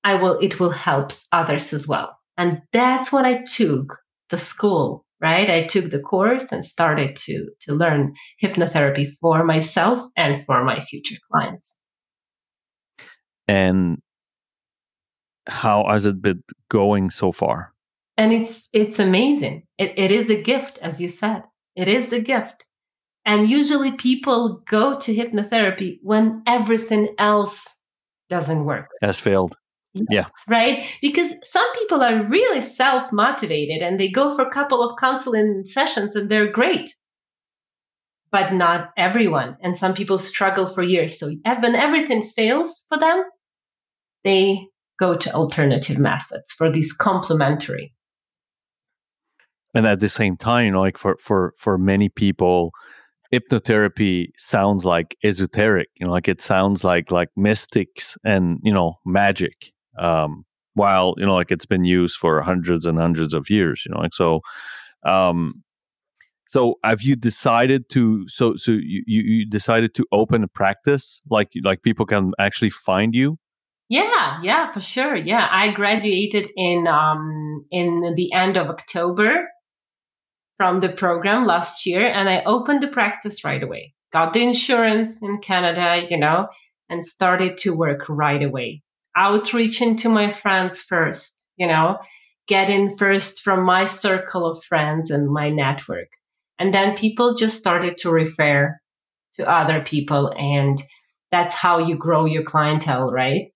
I 0.04 0.16
will 0.16 0.38
it 0.40 0.60
will 0.60 0.72
help 0.72 1.12
others 1.32 1.74
as 1.74 1.88
well. 1.88 2.18
And 2.38 2.62
that's 2.72 3.12
what 3.12 3.26
I 3.26 3.44
took 3.44 3.98
the 4.30 4.38
school, 4.38 5.06
right? 5.20 5.50
I 5.50 5.66
took 5.66 5.92
the 5.92 6.00
course 6.00 6.52
and 6.52 6.64
started 6.64 7.16
to 7.18 7.50
to 7.62 7.74
learn 7.74 8.14
hypnotherapy 8.42 9.08
for 9.20 9.44
myself 9.44 10.00
and 10.16 10.44
for 10.44 10.64
my 10.64 10.80
future 10.80 11.18
clients. 11.32 11.79
And 13.50 14.02
how 15.48 15.86
has 15.90 16.06
it 16.06 16.22
been 16.22 16.44
going 16.70 17.10
so 17.10 17.32
far? 17.32 17.74
And 18.18 18.34
it's 18.34 18.70
it's 18.74 19.00
amazing. 19.00 19.64
It, 19.78 19.94
it 19.98 20.12
is 20.12 20.30
a 20.30 20.42
gift, 20.42 20.78
as 20.80 21.02
you 21.02 21.08
said. 21.08 21.44
It 21.76 21.88
is 21.88 22.12
a 22.14 22.20
gift. 22.20 22.66
And 23.26 23.50
usually 23.50 23.92
people 23.92 24.62
go 24.68 25.00
to 25.00 25.16
hypnotherapy 25.16 26.00
when 26.02 26.44
everything 26.46 27.16
else 27.18 27.82
doesn't 28.30 28.66
work. 28.66 28.90
Has 29.02 29.20
failed. 29.20 29.56
Yes, 29.94 30.06
yeah. 30.10 30.26
Right? 30.48 30.84
Because 31.02 31.34
some 31.44 31.66
people 31.76 32.04
are 32.04 32.24
really 32.24 32.62
self 32.62 33.12
motivated 33.12 33.82
and 33.82 34.00
they 34.00 34.10
go 34.10 34.36
for 34.36 34.44
a 34.44 34.52
couple 34.52 34.84
of 34.84 34.98
counseling 35.00 35.64
sessions 35.66 36.16
and 36.16 36.30
they're 36.30 36.52
great. 36.52 36.94
But 38.32 38.54
not 38.54 38.92
everyone. 38.98 39.58
And 39.62 39.76
some 39.76 39.94
people 39.94 40.20
struggle 40.20 40.68
for 40.68 40.84
years. 40.84 41.18
So 41.18 41.32
when 41.44 41.76
everything 41.76 42.24
fails 42.24 42.86
for 42.88 42.98
them, 42.98 43.24
they 44.24 44.68
go 45.00 45.16
to 45.16 45.32
alternative 45.34 45.98
methods 45.98 46.52
for 46.52 46.70
these 46.70 46.94
complementary. 46.94 47.94
And 49.74 49.86
at 49.86 50.00
the 50.00 50.10
same 50.10 50.36
time, 50.36 50.74
like 50.74 50.98
for 50.98 51.16
for 51.18 51.54
for 51.58 51.78
many 51.78 52.10
people, 52.10 52.72
hypnotherapy 53.34 54.30
sounds 54.36 54.84
like 54.84 55.16
esoteric. 55.24 55.90
You 55.96 56.08
know, 56.08 56.12
like 56.12 56.28
it 56.28 56.42
sounds 56.42 56.84
like 56.84 57.12
like 57.12 57.30
mystics 57.36 58.18
and 58.24 58.60
you 58.64 58.74
know 58.74 58.96
magic 59.06 59.72
um, 60.00 60.46
while 60.74 61.14
you 61.18 61.26
know 61.26 61.36
like 61.36 61.52
it's 61.52 61.66
been 61.66 61.86
used 61.86 62.18
for 62.18 62.42
hundreds 62.42 62.86
and 62.86 62.98
hundreds 62.98 63.34
of 63.34 63.50
years 63.50 63.84
you 63.86 63.94
know 63.94 64.02
like 64.02 64.14
so 64.14 64.40
um 65.06 65.64
so 66.48 66.76
have 66.84 67.02
you 67.02 67.16
decided 67.16 67.90
to 67.90 68.28
so 68.28 68.56
so 68.56 68.72
you 68.72 69.04
you 69.06 69.46
decided 69.46 69.94
to 69.94 70.06
open 70.12 70.44
a 70.44 70.48
practice 70.48 71.22
like 71.30 71.50
like 71.64 71.82
people 71.84 72.06
can 72.06 72.32
actually 72.40 72.70
find 72.70 73.14
you 73.14 73.38
yeah 73.90 74.40
yeah 74.42 74.70
for 74.72 74.80
sure 74.80 75.16
yeah 75.16 75.48
i 75.52 75.72
graduated 75.72 76.48
in 76.56 76.88
um 76.88 77.66
in 77.72 78.14
the 78.16 78.32
end 78.34 78.58
of 78.58 78.70
october 78.70 79.48
from 80.58 80.80
the 80.80 80.90
program 80.90 81.46
last 81.46 81.86
year 81.86 82.08
and 82.08 82.30
i 82.30 82.44
opened 82.46 82.82
the 82.82 82.88
practice 82.88 83.44
right 83.44 83.64
away 83.64 83.94
got 84.14 84.34
the 84.34 84.42
insurance 84.42 85.22
in 85.22 85.40
canada 85.40 86.06
you 86.10 86.18
know 86.18 86.48
and 86.90 87.04
started 87.04 87.58
to 87.58 87.76
work 87.76 88.08
right 88.08 88.44
away 88.44 88.82
outreaching 89.20 89.98
to 89.98 90.10
my 90.10 90.32
friends 90.32 90.82
first, 90.82 91.52
you 91.58 91.68
know, 91.68 91.98
getting 92.48 92.96
first 92.96 93.42
from 93.42 93.64
my 93.64 93.86
circle 93.86 94.46
of 94.46 94.64
friends 94.64 95.12
and 95.12 95.30
my 95.30 95.50
network. 95.50 96.08
And 96.58 96.74
then 96.74 96.98
people 96.98 97.36
just 97.36 97.60
started 97.60 97.98
to 98.00 98.10
refer 98.10 98.80
to 99.36 99.50
other 99.50 99.82
people. 99.82 100.34
And 100.38 100.82
that's 101.32 101.54
how 101.54 101.78
you 101.78 101.98
grow 101.98 102.26
your 102.26 102.44
clientele, 102.44 103.12
right? 103.12 103.52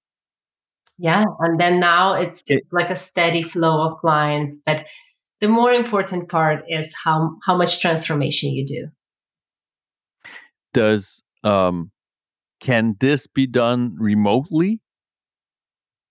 Yeah. 1.04 1.26
And 1.40 1.60
then 1.60 1.82
now 1.82 2.14
it's 2.14 2.42
like 2.72 2.90
a 2.90 2.96
steady 2.96 3.42
flow 3.42 3.86
of 3.86 4.00
clients. 4.00 4.62
But 4.66 4.88
the 5.42 5.50
more 5.50 5.74
important 5.74 6.30
part 6.30 6.64
is 6.70 6.96
how, 7.04 7.36
how 7.44 7.58
much 7.58 7.82
transformation 7.82 8.52
you 8.52 8.66
do. 8.66 8.88
Does, 10.74 11.22
um, 11.44 11.92
can 12.62 12.96
this 13.02 13.28
be 13.28 13.46
done 13.46 13.98
remotely? 14.00 14.80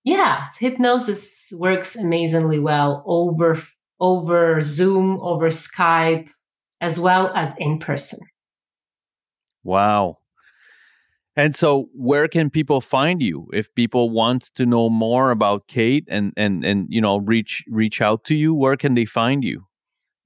Yes, 0.05 0.59
hypnosis 0.59 1.51
works 1.57 1.97
amazingly 1.97 2.59
well 2.59 3.03
over 3.07 3.57
over 3.99 4.61
Zoom, 4.61 5.19
over 5.23 5.47
Skype, 5.47 6.29
as 6.81 6.99
well 6.99 7.33
as 7.35 7.55
in 7.57 7.79
person. 7.79 8.19
Wow. 9.63 10.19
And 11.35 11.57
so 11.57 11.89
where 11.95 12.29
can 12.29 12.51
people 12.51 12.81
find 12.81 13.23
you 13.23 13.49
if 13.53 13.75
people 13.75 14.11
want 14.11 14.55
to 14.55 14.67
know 14.67 14.91
more 14.91 15.31
about 15.31 15.67
Kate 15.67 16.05
and 16.09 16.33
and 16.37 16.65
and 16.65 16.87
you 16.91 17.01
know 17.01 17.19
reach 17.19 17.65
reach 17.69 18.01
out 18.01 18.25
to 18.25 18.35
you 18.35 18.55
where 18.55 18.77
can 18.77 18.95
they 18.95 19.07
find 19.07 19.43
you? 19.43 19.65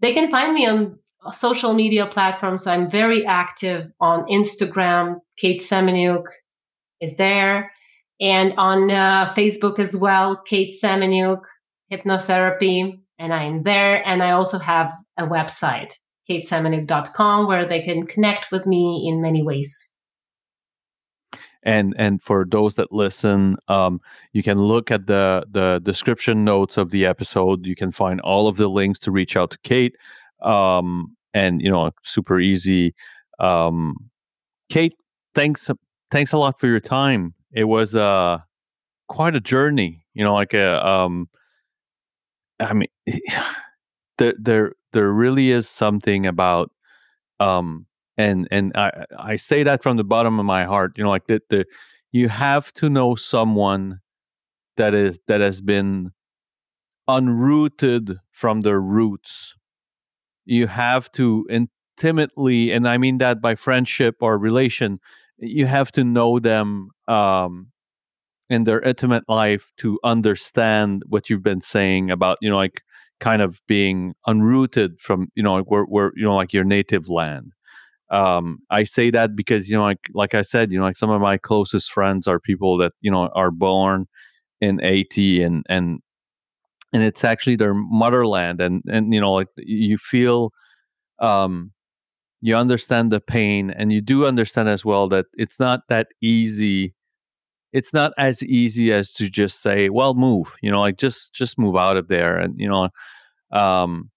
They 0.00 0.12
can 0.12 0.28
find 0.28 0.52
me 0.52 0.66
on 0.66 0.98
social 1.32 1.74
media 1.74 2.06
platforms. 2.06 2.66
I'm 2.66 2.84
very 2.84 3.24
active 3.24 3.90
on 4.00 4.24
Instagram. 4.26 5.20
Kate 5.38 5.60
Semeniuk 5.60 6.24
is 7.00 7.16
there 7.16 7.70
and 8.20 8.54
on 8.56 8.90
uh, 8.90 9.26
Facebook 9.26 9.78
as 9.78 9.96
well, 9.96 10.40
Kate 10.46 10.72
Semeniuk, 10.72 11.42
Hypnotherapy, 11.92 13.00
and 13.18 13.32
I'm 13.32 13.62
there. 13.62 14.06
And 14.06 14.22
I 14.22 14.30
also 14.30 14.58
have 14.58 14.90
a 15.18 15.26
website, 15.26 15.94
katesemenuk.com 16.28 17.46
where 17.46 17.66
they 17.66 17.82
can 17.82 18.06
connect 18.06 18.50
with 18.50 18.66
me 18.66 19.06
in 19.08 19.20
many 19.20 19.42
ways. 19.42 19.95
And 21.66 21.94
and 21.98 22.22
for 22.22 22.46
those 22.48 22.76
that 22.76 22.92
listen, 22.92 23.56
um, 23.68 24.00
you 24.32 24.42
can 24.42 24.58
look 24.58 24.90
at 24.90 25.06
the 25.06 25.44
the 25.50 25.80
description 25.82 26.44
notes 26.44 26.78
of 26.78 26.90
the 26.90 27.04
episode. 27.04 27.66
You 27.66 27.76
can 27.76 27.92
find 27.92 28.20
all 28.22 28.48
of 28.48 28.56
the 28.56 28.68
links 28.68 28.98
to 29.00 29.10
reach 29.10 29.36
out 29.36 29.50
to 29.50 29.58
Kate. 29.62 29.96
Um, 30.40 31.14
and 31.34 31.60
you 31.60 31.70
know, 31.70 31.90
super 32.02 32.40
easy. 32.40 32.94
Um, 33.38 33.96
Kate, 34.70 34.94
thanks 35.34 35.70
thanks 36.10 36.32
a 36.32 36.38
lot 36.38 36.58
for 36.58 36.66
your 36.66 36.80
time 36.80 37.34
it 37.52 37.64
was 37.64 37.94
uh 37.94 38.38
quite 39.08 39.34
a 39.34 39.40
journey 39.40 40.04
you 40.14 40.24
know 40.24 40.34
like 40.34 40.54
a 40.54 40.86
um 40.86 41.28
i 42.60 42.72
mean 42.72 42.88
there 44.18 44.34
there 44.38 44.72
there 44.92 45.12
really 45.12 45.50
is 45.50 45.68
something 45.68 46.26
about 46.26 46.70
um 47.40 47.86
and 48.16 48.48
and 48.50 48.72
i 48.76 49.04
i 49.18 49.36
say 49.36 49.62
that 49.62 49.82
from 49.82 49.96
the 49.96 50.04
bottom 50.04 50.38
of 50.38 50.46
my 50.46 50.64
heart 50.64 50.92
you 50.96 51.04
know 51.04 51.10
like 51.10 51.26
the, 51.26 51.40
the 51.50 51.64
you 52.12 52.28
have 52.28 52.72
to 52.72 52.88
know 52.88 53.14
someone 53.14 54.00
that 54.76 54.94
is 54.94 55.18
that 55.26 55.40
has 55.40 55.60
been 55.60 56.12
unrooted 57.08 58.18
from 58.30 58.62
their 58.62 58.80
roots. 58.80 59.54
You 60.44 60.66
have 60.66 61.10
to 61.12 61.46
intimately 61.50 62.72
and 62.72 62.86
i 62.86 62.98
mean 62.98 63.18
that 63.18 63.40
by 63.40 63.54
friendship 63.54 64.16
or 64.20 64.36
relation 64.38 64.98
you 65.38 65.66
have 65.66 65.90
to 65.92 66.04
know 66.04 66.38
them 66.38 66.90
um, 67.08 67.68
in 68.50 68.64
their 68.64 68.80
intimate 68.82 69.24
life 69.28 69.72
to 69.78 69.98
understand 70.04 71.02
what 71.08 71.30
you've 71.30 71.42
been 71.42 71.62
saying 71.62 72.10
about 72.10 72.38
you 72.42 72.50
know 72.50 72.56
like 72.56 72.82
kind 73.20 73.40
of 73.42 73.62
being 73.66 74.14
unrooted 74.28 75.00
from 75.00 75.28
you 75.34 75.42
know 75.42 75.54
like 75.54 75.70
where, 75.70 75.84
where 75.84 76.12
you 76.16 76.24
know 76.24 76.36
like 76.36 76.52
your 76.52 76.64
native 76.64 77.08
land 77.08 77.52
um, 78.10 78.58
i 78.70 78.84
say 78.84 79.10
that 79.10 79.34
because 79.34 79.68
you 79.68 79.76
know 79.76 79.82
like 79.82 80.08
like 80.14 80.34
i 80.34 80.42
said 80.42 80.72
you 80.72 80.78
know 80.78 80.84
like 80.84 80.96
some 80.96 81.10
of 81.10 81.20
my 81.20 81.36
closest 81.36 81.92
friends 81.92 82.26
are 82.26 82.40
people 82.40 82.76
that 82.78 82.92
you 83.00 83.10
know 83.10 83.28
are 83.34 83.50
born 83.50 84.06
in 84.60 84.78
haiti 84.78 85.42
and 85.42 85.64
and 85.68 86.00
and 86.92 87.02
it's 87.02 87.24
actually 87.24 87.56
their 87.56 87.74
motherland 87.74 88.60
and 88.60 88.82
and 88.88 89.12
you 89.12 89.20
know 89.20 89.32
like 89.32 89.48
you 89.56 89.98
feel 89.98 90.52
um 91.18 91.72
you 92.42 92.54
understand 92.56 93.10
the 93.10 93.20
pain 93.20 93.70
and 93.70 93.92
you 93.92 94.00
do 94.00 94.26
understand 94.26 94.68
as 94.68 94.84
well 94.84 95.08
that 95.08 95.26
it's 95.34 95.58
not 95.58 95.80
that 95.88 96.08
easy 96.22 96.94
it's 97.72 97.92
not 97.92 98.12
as 98.18 98.42
easy 98.44 98.92
as 98.92 99.12
to 99.12 99.28
just 99.28 99.60
say 99.60 99.88
well 99.88 100.14
move 100.14 100.54
you 100.62 100.70
know 100.70 100.80
like 100.80 100.96
just 100.96 101.34
just 101.34 101.58
move 101.58 101.76
out 101.76 101.96
of 101.96 102.08
there 102.08 102.38
and 102.38 102.54
you 102.58 102.68
know 102.68 102.88
um 103.52 104.10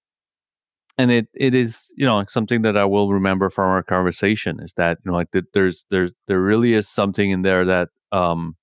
and 0.99 1.11
it 1.11 1.27
it 1.33 1.55
is 1.55 1.93
you 1.97 2.05
know 2.05 2.23
something 2.27 2.61
that 2.63 2.77
i 2.77 2.85
will 2.85 3.11
remember 3.11 3.49
from 3.49 3.69
our 3.69 3.83
conversation 3.83 4.59
is 4.61 4.73
that 4.73 4.99
you 5.03 5.11
know 5.11 5.17
like 5.17 5.29
there's 5.53 5.85
there's 5.89 6.13
there 6.27 6.41
really 6.41 6.73
is 6.73 6.87
something 6.89 7.31
in 7.31 7.41
there 7.43 7.65
that 7.65 7.89
um 8.11 8.55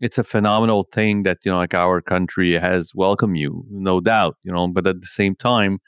it's 0.00 0.18
a 0.18 0.24
phenomenal 0.24 0.84
thing 0.84 1.24
that 1.24 1.38
you 1.44 1.50
know 1.50 1.58
like 1.58 1.74
our 1.74 2.00
country 2.02 2.52
has 2.58 2.94
welcomed 2.94 3.38
you 3.38 3.64
no 3.70 4.00
doubt 4.00 4.36
you 4.44 4.52
know 4.52 4.68
but 4.68 4.86
at 4.86 5.00
the 5.00 5.06
same 5.06 5.34
time 5.34 5.80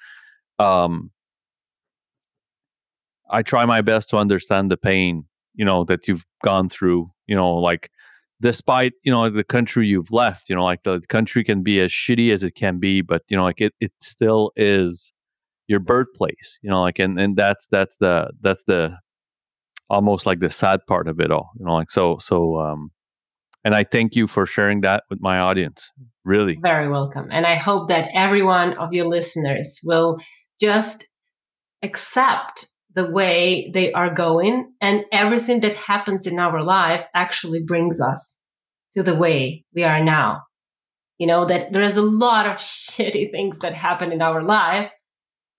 um 0.59 1.11
I 3.31 3.43
try 3.43 3.65
my 3.65 3.81
best 3.81 4.11
to 4.11 4.19
understand 4.19 4.71
the 4.71 4.77
pain, 4.77 5.25
you 5.55 5.65
know, 5.65 5.85
that 5.85 6.07
you've 6.07 6.25
gone 6.45 6.69
through, 6.69 7.11
you 7.27 7.35
know, 7.35 7.55
like 7.55 7.91
despite, 8.41 8.93
you 9.05 9.13
know, 9.13 9.31
the 9.31 9.45
country 9.45 9.89
you've 9.89 10.13
left, 10.13 10.49
you 10.51 10.57
know, 10.57 10.65
like 10.65 10.83
the 10.85 11.01
country 11.09 11.43
can 11.45 11.63
be 11.63 11.81
as 11.81 11.91
shitty 11.91 12.33
as 12.33 12.43
it 12.43 12.53
can 12.55 12.79
be, 12.79 13.01
but 13.01 13.23
you 13.29 13.37
know, 13.37 13.45
like 13.45 13.61
it 13.61 13.75
it 13.81 13.93
still 14.01 14.53
is 14.57 15.13
your 15.69 15.81
birthplace, 15.81 16.59
you 16.63 16.71
know, 16.71 16.81
like 16.83 16.99
and 16.99 17.19
and 17.19 17.37
that's 17.37 17.67
that's 17.69 17.97
the 17.99 18.31
that's 18.41 18.65
the 18.65 18.97
almost 19.89 20.27
like 20.27 20.41
the 20.41 20.51
sad 20.51 20.81
part 20.87 21.09
of 21.09 21.21
it 21.21 21.31
all. 21.31 21.51
You 21.59 21.67
know, 21.67 21.75
like 21.75 21.91
so 21.91 22.19
so. 22.19 22.59
Um, 22.59 22.91
and 23.65 23.77
I 23.77 23.85
thank 23.85 24.17
you 24.17 24.27
for 24.27 24.45
sharing 24.45 24.81
that 24.81 25.05
with 25.09 25.21
my 25.21 25.39
audience. 25.39 25.93
Really, 26.25 26.59
very 26.61 26.89
welcome. 26.89 27.29
And 27.31 27.47
I 27.47 27.55
hope 27.55 27.89
that 27.89 28.11
every 28.13 28.43
one 28.43 28.75
of 28.75 28.93
your 28.93 29.07
listeners 29.07 29.81
will 29.85 30.19
just 30.61 31.07
accept 31.83 32.67
the 32.95 33.11
way 33.11 33.71
they 33.73 33.93
are 33.93 34.13
going, 34.13 34.73
and 34.81 35.05
everything 35.13 35.61
that 35.61 35.75
happens 35.75 36.27
in 36.27 36.39
our 36.39 36.63
life 36.63 37.07
actually 37.15 37.63
brings 37.63 38.01
us 38.01 38.41
to 38.97 39.03
the 39.03 39.17
way 39.17 39.65
we 39.75 39.85
are 39.85 40.03
now. 40.03 40.43
You 41.19 41.27
know, 41.27 41.45
that 41.45 41.73
there 41.73 41.83
is 41.83 41.97
a 41.97 42.03
lot 42.03 42.47
of 42.47 42.57
shitty 42.59 43.31
things 43.31 43.61
that 43.61 43.75
happen 43.75 44.13
in 44.13 44.23
our 44.23 44.43
life, 44.43 44.91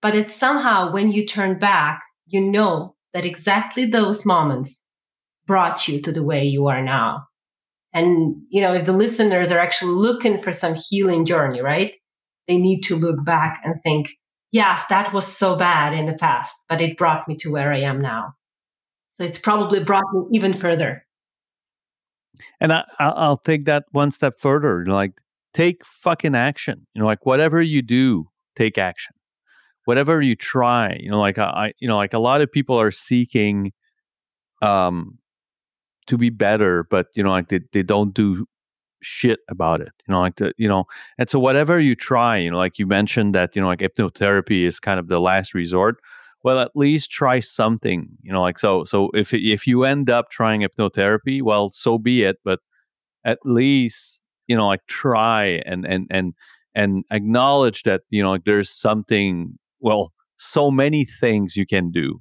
but 0.04 0.14
it's 0.14 0.34
somehow 0.34 0.92
when 0.92 1.10
you 1.10 1.26
turn 1.26 1.58
back, 1.58 2.02
you 2.26 2.38
know 2.38 2.94
that 3.14 3.24
exactly 3.24 3.86
those 3.86 4.26
moments 4.26 4.84
brought 5.46 5.88
you 5.88 5.98
to 6.02 6.12
the 6.12 6.22
way 6.22 6.44
you 6.44 6.66
are 6.66 6.82
now. 6.82 7.24
And, 7.94 8.36
you 8.50 8.60
know, 8.60 8.74
if 8.74 8.84
the 8.84 8.92
listeners 8.92 9.50
are 9.50 9.58
actually 9.58 9.92
looking 9.92 10.36
for 10.36 10.52
some 10.52 10.74
healing 10.74 11.24
journey, 11.24 11.62
right? 11.62 11.94
They 12.48 12.58
need 12.58 12.82
to 12.82 12.96
look 12.96 13.24
back 13.24 13.62
and 13.64 13.80
think, 13.82 14.10
yes, 14.52 14.88
that 14.88 15.14
was 15.14 15.26
so 15.26 15.56
bad 15.56 15.94
in 15.94 16.04
the 16.04 16.18
past, 16.18 16.54
but 16.68 16.82
it 16.82 16.98
brought 16.98 17.26
me 17.26 17.34
to 17.36 17.50
where 17.50 17.72
I 17.72 17.80
am 17.80 18.02
now. 18.02 18.34
So 19.14 19.24
it's 19.24 19.38
probably 19.38 19.82
brought 19.82 20.04
me 20.12 20.26
even 20.36 20.52
further. 20.52 21.06
And 22.60 22.74
I, 22.74 22.84
I'll 22.98 23.38
take 23.38 23.64
that 23.64 23.84
one 23.92 24.10
step 24.10 24.34
further. 24.38 24.84
Like, 24.84 25.22
take 25.54 25.82
fucking 25.82 26.34
action. 26.34 26.86
You 26.92 27.00
know, 27.00 27.06
like 27.06 27.24
whatever 27.24 27.62
you 27.62 27.80
do, 27.80 28.28
take 28.54 28.76
action. 28.76 29.14
Whatever 29.84 30.22
you 30.22 30.34
try, 30.36 30.96
you 31.00 31.10
know, 31.10 31.20
like 31.20 31.38
I, 31.38 31.72
you 31.78 31.88
know, 31.88 31.96
like 31.96 32.14
a 32.14 32.18
lot 32.18 32.40
of 32.40 32.50
people 32.50 32.80
are 32.80 32.90
seeking, 32.90 33.72
um, 34.62 35.18
to 36.06 36.18
be 36.18 36.30
better, 36.30 36.84
but 36.90 37.08
you 37.14 37.22
know, 37.22 37.30
like 37.30 37.48
they, 37.48 37.60
they 37.72 37.82
don't 37.82 38.14
do 38.14 38.46
shit 39.04 39.40
about 39.48 39.80
it 39.80 39.92
you 40.08 40.12
know 40.12 40.20
like 40.20 40.36
the 40.36 40.52
you 40.56 40.66
know 40.66 40.84
and 41.18 41.28
so 41.28 41.38
whatever 41.38 41.78
you 41.78 41.94
try 41.94 42.36
you 42.36 42.50
know 42.50 42.56
like 42.56 42.78
you 42.78 42.86
mentioned 42.86 43.34
that 43.34 43.54
you 43.54 43.62
know 43.62 43.68
like 43.68 43.80
hypnotherapy 43.80 44.66
is 44.66 44.80
kind 44.80 44.98
of 44.98 45.08
the 45.08 45.20
last 45.20 45.54
resort 45.54 45.96
well 46.42 46.58
at 46.58 46.70
least 46.74 47.10
try 47.10 47.38
something 47.38 48.08
you 48.22 48.32
know 48.32 48.40
like 48.40 48.58
so 48.58 48.82
so 48.82 49.10
if 49.14 49.32
if 49.34 49.66
you 49.66 49.84
end 49.84 50.08
up 50.08 50.30
trying 50.30 50.62
hypnotherapy 50.62 51.42
well 51.42 51.70
so 51.70 51.98
be 51.98 52.24
it 52.24 52.38
but 52.44 52.60
at 53.24 53.38
least 53.44 54.22
you 54.46 54.56
know 54.56 54.66
like 54.66 54.84
try 54.86 55.62
and 55.66 55.86
and 55.86 56.06
and 56.10 56.34
and 56.74 57.04
acknowledge 57.10 57.82
that 57.82 58.02
you 58.10 58.22
know 58.22 58.30
like 58.30 58.44
there's 58.44 58.70
something 58.70 59.58
well 59.84 60.12
so 60.38 60.70
many 60.70 61.04
things 61.04 61.56
you 61.56 61.66
can 61.66 61.92
do 61.92 62.18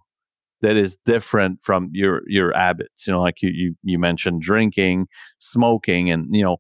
that 0.61 0.78
is 0.78 0.97
different 1.05 1.59
from 1.64 1.89
your 1.93 2.22
your 2.28 2.53
habits 2.55 3.07
you 3.07 3.14
know 3.14 3.22
like 3.22 3.41
you 3.41 3.49
you, 3.49 3.76
you 3.84 3.97
mentioned 3.97 4.41
drinking 4.41 5.07
smoking 5.39 6.11
and 6.11 6.28
you 6.36 6.43
know 6.43 6.57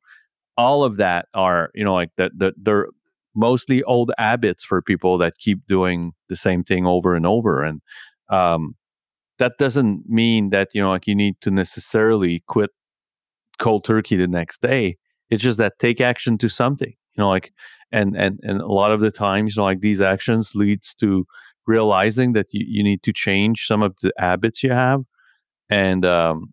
all 0.57 0.83
of 0.83 0.97
that 0.97 1.27
are 1.35 1.69
you 1.75 1.83
know 1.83 1.93
like 1.93 2.11
that 2.17 2.31
that 2.37 2.55
they're 2.57 2.87
mostly 3.35 3.83
old 3.83 4.11
habits 4.17 4.63
for 4.63 4.81
people 4.81 5.17
that 5.17 5.37
keep 5.39 5.59
doing 5.67 6.13
the 6.29 6.35
same 6.35 6.63
thing 6.63 6.87
over 6.87 7.15
and 7.15 7.27
over 7.27 7.63
and 7.63 7.81
um 8.29 8.75
that 9.39 9.57
doesn't 9.57 10.07
mean 10.07 10.49
that 10.51 10.69
you 10.73 10.81
know 10.81 10.89
like 10.91 11.07
you 11.07 11.15
need 11.15 11.35
to 11.41 11.51
necessarily 11.51 12.43
quit 12.47 12.71
cold 13.59 13.83
turkey 13.83 14.15
the 14.15 14.27
next 14.27 14.61
day. 14.61 14.97
It's 15.29 15.43
just 15.43 15.57
that 15.57 15.79
take 15.79 16.01
action 16.01 16.37
to 16.39 16.49
something 16.49 16.89
you 16.89 17.21
know 17.23 17.29
like 17.29 17.51
and 17.93 18.17
and 18.17 18.39
and 18.43 18.59
a 18.59 18.67
lot 18.67 18.91
of 18.91 18.99
the 18.99 19.11
times 19.11 19.55
you 19.55 19.61
know 19.61 19.65
like 19.65 19.79
these 19.79 20.01
actions 20.01 20.53
leads 20.55 20.93
to 20.95 21.25
realizing 21.65 22.33
that 22.33 22.47
you, 22.51 22.65
you 22.67 22.83
need 22.83 23.01
to 23.03 23.13
change 23.13 23.65
some 23.65 23.81
of 23.81 23.95
the 24.01 24.11
habits 24.17 24.63
you 24.63 24.71
have 24.71 25.01
and 25.69 26.05
um 26.05 26.51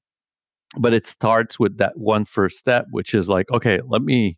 but 0.79 0.93
it 0.93 1.07
starts 1.07 1.59
with 1.59 1.79
that 1.79 1.97
one 1.97 2.25
first 2.25 2.59
step 2.59 2.87
which 2.93 3.15
is 3.15 3.29
like 3.29 3.51
okay 3.51 3.81
let 3.89 4.03
me 4.03 4.37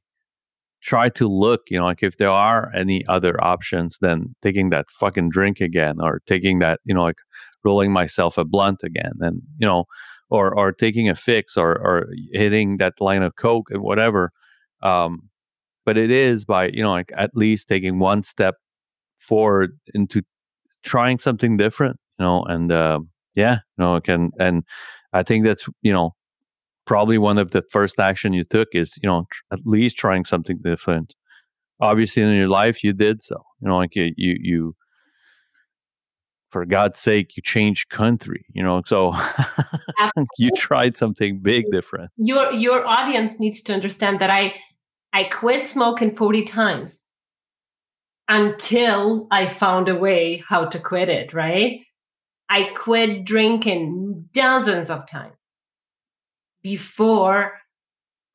try 0.80 1.08
to 1.08 1.28
look 1.28 1.62
you 1.68 1.78
know 1.78 1.84
like 1.84 2.02
if 2.02 2.16
there 2.16 2.30
are 2.30 2.72
any 2.74 3.04
other 3.06 3.42
options 3.44 3.98
than 4.00 4.34
taking 4.42 4.70
that 4.70 4.90
fucking 4.90 5.28
drink 5.28 5.60
again 5.60 5.96
or 6.00 6.20
taking 6.26 6.58
that 6.60 6.80
you 6.84 6.94
know 6.94 7.02
like 7.02 7.18
rolling 7.64 7.92
myself 7.92 8.38
a 8.38 8.44
blunt 8.44 8.82
again 8.82 9.12
and 9.20 9.42
you 9.58 9.66
know 9.66 9.84
or 10.30 10.56
or 10.56 10.72
taking 10.72 11.08
a 11.08 11.14
fix 11.14 11.56
or 11.56 11.72
or 11.78 12.08
hitting 12.32 12.78
that 12.78 12.94
line 13.00 13.22
of 13.22 13.36
coke 13.36 13.70
and 13.70 13.82
whatever 13.82 14.32
um 14.82 15.28
but 15.84 15.96
it 15.96 16.10
is 16.10 16.44
by 16.44 16.68
you 16.68 16.82
know 16.82 16.90
like 16.90 17.12
at 17.16 17.30
least 17.34 17.68
taking 17.68 17.98
one 17.98 18.22
step 18.22 18.56
forward 19.18 19.78
into 19.94 20.22
trying 20.82 21.18
something 21.18 21.56
different, 21.56 21.98
you 22.18 22.24
know, 22.24 22.42
and 22.44 22.72
uh, 22.72 23.00
yeah, 23.34 23.58
you 23.78 23.84
know, 23.84 24.00
can 24.00 24.30
and 24.38 24.64
I 25.12 25.22
think 25.22 25.44
that's 25.44 25.66
you 25.82 25.92
know 25.92 26.14
probably 26.86 27.18
one 27.18 27.38
of 27.38 27.52
the 27.52 27.62
first 27.70 28.00
action 28.00 28.32
you 28.32 28.44
took 28.44 28.68
is 28.72 28.98
you 29.02 29.08
know 29.08 29.26
tr- 29.30 29.42
at 29.52 29.60
least 29.64 29.96
trying 29.96 30.24
something 30.24 30.58
different. 30.62 31.14
Obviously, 31.80 32.22
in 32.22 32.34
your 32.34 32.48
life, 32.48 32.84
you 32.84 32.92
did 32.92 33.22
so. 33.22 33.42
You 33.60 33.68
know, 33.68 33.76
like 33.76 33.96
you 33.96 34.12
you, 34.16 34.36
you 34.40 34.76
for 36.50 36.66
God's 36.66 37.00
sake, 37.00 37.36
you 37.36 37.42
changed 37.42 37.88
country. 37.88 38.44
You 38.52 38.62
know, 38.62 38.82
so 38.84 39.14
you 40.38 40.50
tried 40.56 40.96
something 40.96 41.40
big 41.40 41.64
different. 41.72 42.10
Your 42.16 42.52
your 42.52 42.86
audience 42.86 43.40
needs 43.40 43.62
to 43.62 43.74
understand 43.74 44.20
that 44.20 44.30
I 44.30 44.54
I 45.12 45.24
quit 45.24 45.66
smoking 45.66 46.10
forty 46.10 46.44
times 46.44 47.04
until 48.28 49.26
I 49.30 49.46
found 49.46 49.88
a 49.88 49.96
way 49.96 50.42
how 50.48 50.66
to 50.66 50.78
quit 50.78 51.08
it, 51.08 51.34
right? 51.34 51.84
I 52.48 52.70
quit 52.74 53.24
drinking 53.24 54.28
dozens 54.32 54.90
of 54.90 55.06
times 55.06 55.36
before 56.62 57.58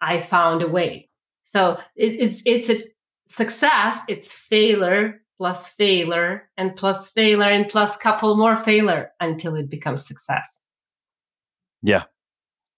I 0.01 0.19
found 0.19 0.61
a 0.61 0.67
way. 0.67 1.09
So 1.43 1.77
it, 1.95 2.13
it's 2.19 2.43
it's 2.45 2.69
a 2.69 2.83
success, 3.27 4.01
it's 4.07 4.33
failure 4.33 5.21
plus 5.37 5.69
failure 5.69 6.49
and 6.57 6.75
plus 6.75 7.11
failure 7.11 7.49
and 7.49 7.69
plus 7.69 7.95
couple 7.95 8.35
more 8.35 8.55
failure 8.55 9.11
until 9.19 9.55
it 9.55 9.69
becomes 9.69 10.05
success. 10.05 10.63
Yeah, 11.83 12.05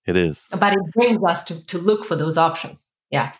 it 0.05 0.17
is. 0.17 0.47
But 0.51 0.73
it 0.73 0.91
brings 0.93 1.23
us 1.23 1.45
to, 1.45 1.65
to 1.67 1.77
look 1.77 2.03
for 2.05 2.17
those 2.17 2.37
options. 2.37 2.93
Yeah. 3.09 3.31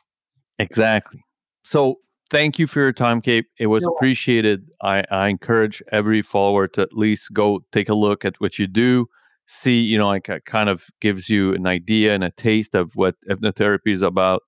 Exactly. 0.59 1.23
So 1.63 1.97
thank 2.29 2.59
you 2.59 2.67
for 2.67 2.79
your 2.81 2.93
time, 2.93 3.21
Kate. 3.21 3.45
It 3.59 3.67
was 3.67 3.85
appreciated. 3.85 4.69
I, 4.81 5.03
I 5.11 5.27
encourage 5.29 5.81
every 5.91 6.21
follower 6.21 6.67
to 6.69 6.81
at 6.81 6.93
least 6.93 7.33
go 7.33 7.61
take 7.71 7.89
a 7.89 7.95
look 7.95 8.25
at 8.25 8.35
what 8.39 8.59
you 8.59 8.67
do. 8.67 9.07
See, 9.47 9.79
you 9.79 9.97
know, 9.97 10.07
like 10.07 10.29
it 10.29 10.45
kind 10.45 10.69
of 10.69 10.85
gives 11.01 11.29
you 11.29 11.53
an 11.55 11.65
idea 11.67 12.13
and 12.13 12.23
a 12.23 12.31
taste 12.31 12.75
of 12.75 12.91
what 12.95 13.15
hypnotherapy 13.29 13.93
is 13.93 14.03
about. 14.03 14.43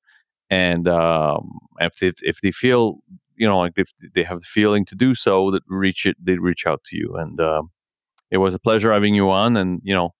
And 0.49 0.87
um, 0.87 1.49
if 1.79 1.97
they, 1.99 2.13
if 2.23 2.41
they 2.41 2.51
feel, 2.51 2.97
you 3.37 3.47
know, 3.47 3.59
like 3.59 3.73
if 3.77 3.91
they 4.15 4.23
have 4.23 4.39
the 4.39 4.45
feeling 4.45 4.85
to 4.87 4.95
do 4.95 5.15
so, 5.15 5.51
that 5.51 5.63
reach 5.67 6.05
it, 6.07 6.17
they 6.23 6.37
reach 6.37 6.67
out 6.67 6.83
to 6.85 6.97
you. 6.97 7.15
And 7.17 7.41
um, 7.41 7.71
it 8.31 8.37
was 8.39 8.53
a 8.55 8.59
pleasure 8.59 8.93
having 8.93 9.15
you 9.15 9.29
on. 9.31 9.57
And 9.57 9.81
you 9.83 9.95
know, 9.95 10.11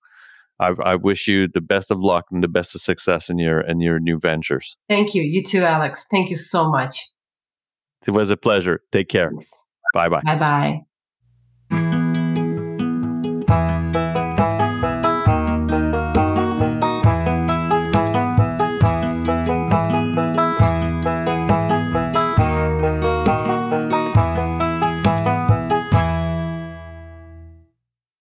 I, 0.61 0.73
I 0.83 0.95
wish 0.95 1.27
you 1.27 1.47
the 1.47 1.59
best 1.59 1.89
of 1.89 1.99
luck 1.99 2.27
and 2.31 2.43
the 2.43 2.47
best 2.47 2.75
of 2.75 2.81
success 2.81 3.29
in 3.29 3.39
your 3.39 3.61
in 3.61 3.81
your 3.81 3.99
new 3.99 4.19
ventures. 4.19 4.77
Thank 4.87 5.15
you. 5.15 5.23
You 5.23 5.43
too, 5.43 5.63
Alex. 5.63 6.07
Thank 6.09 6.29
you 6.29 6.35
so 6.35 6.69
much. 6.69 7.07
It 8.07 8.11
was 8.11 8.29
a 8.29 8.37
pleasure. 8.37 8.81
Take 8.91 9.09
care. 9.09 9.31
Bye 9.93 10.09
bye. 10.09 10.21
Bye 10.23 10.83
bye. 11.71 12.10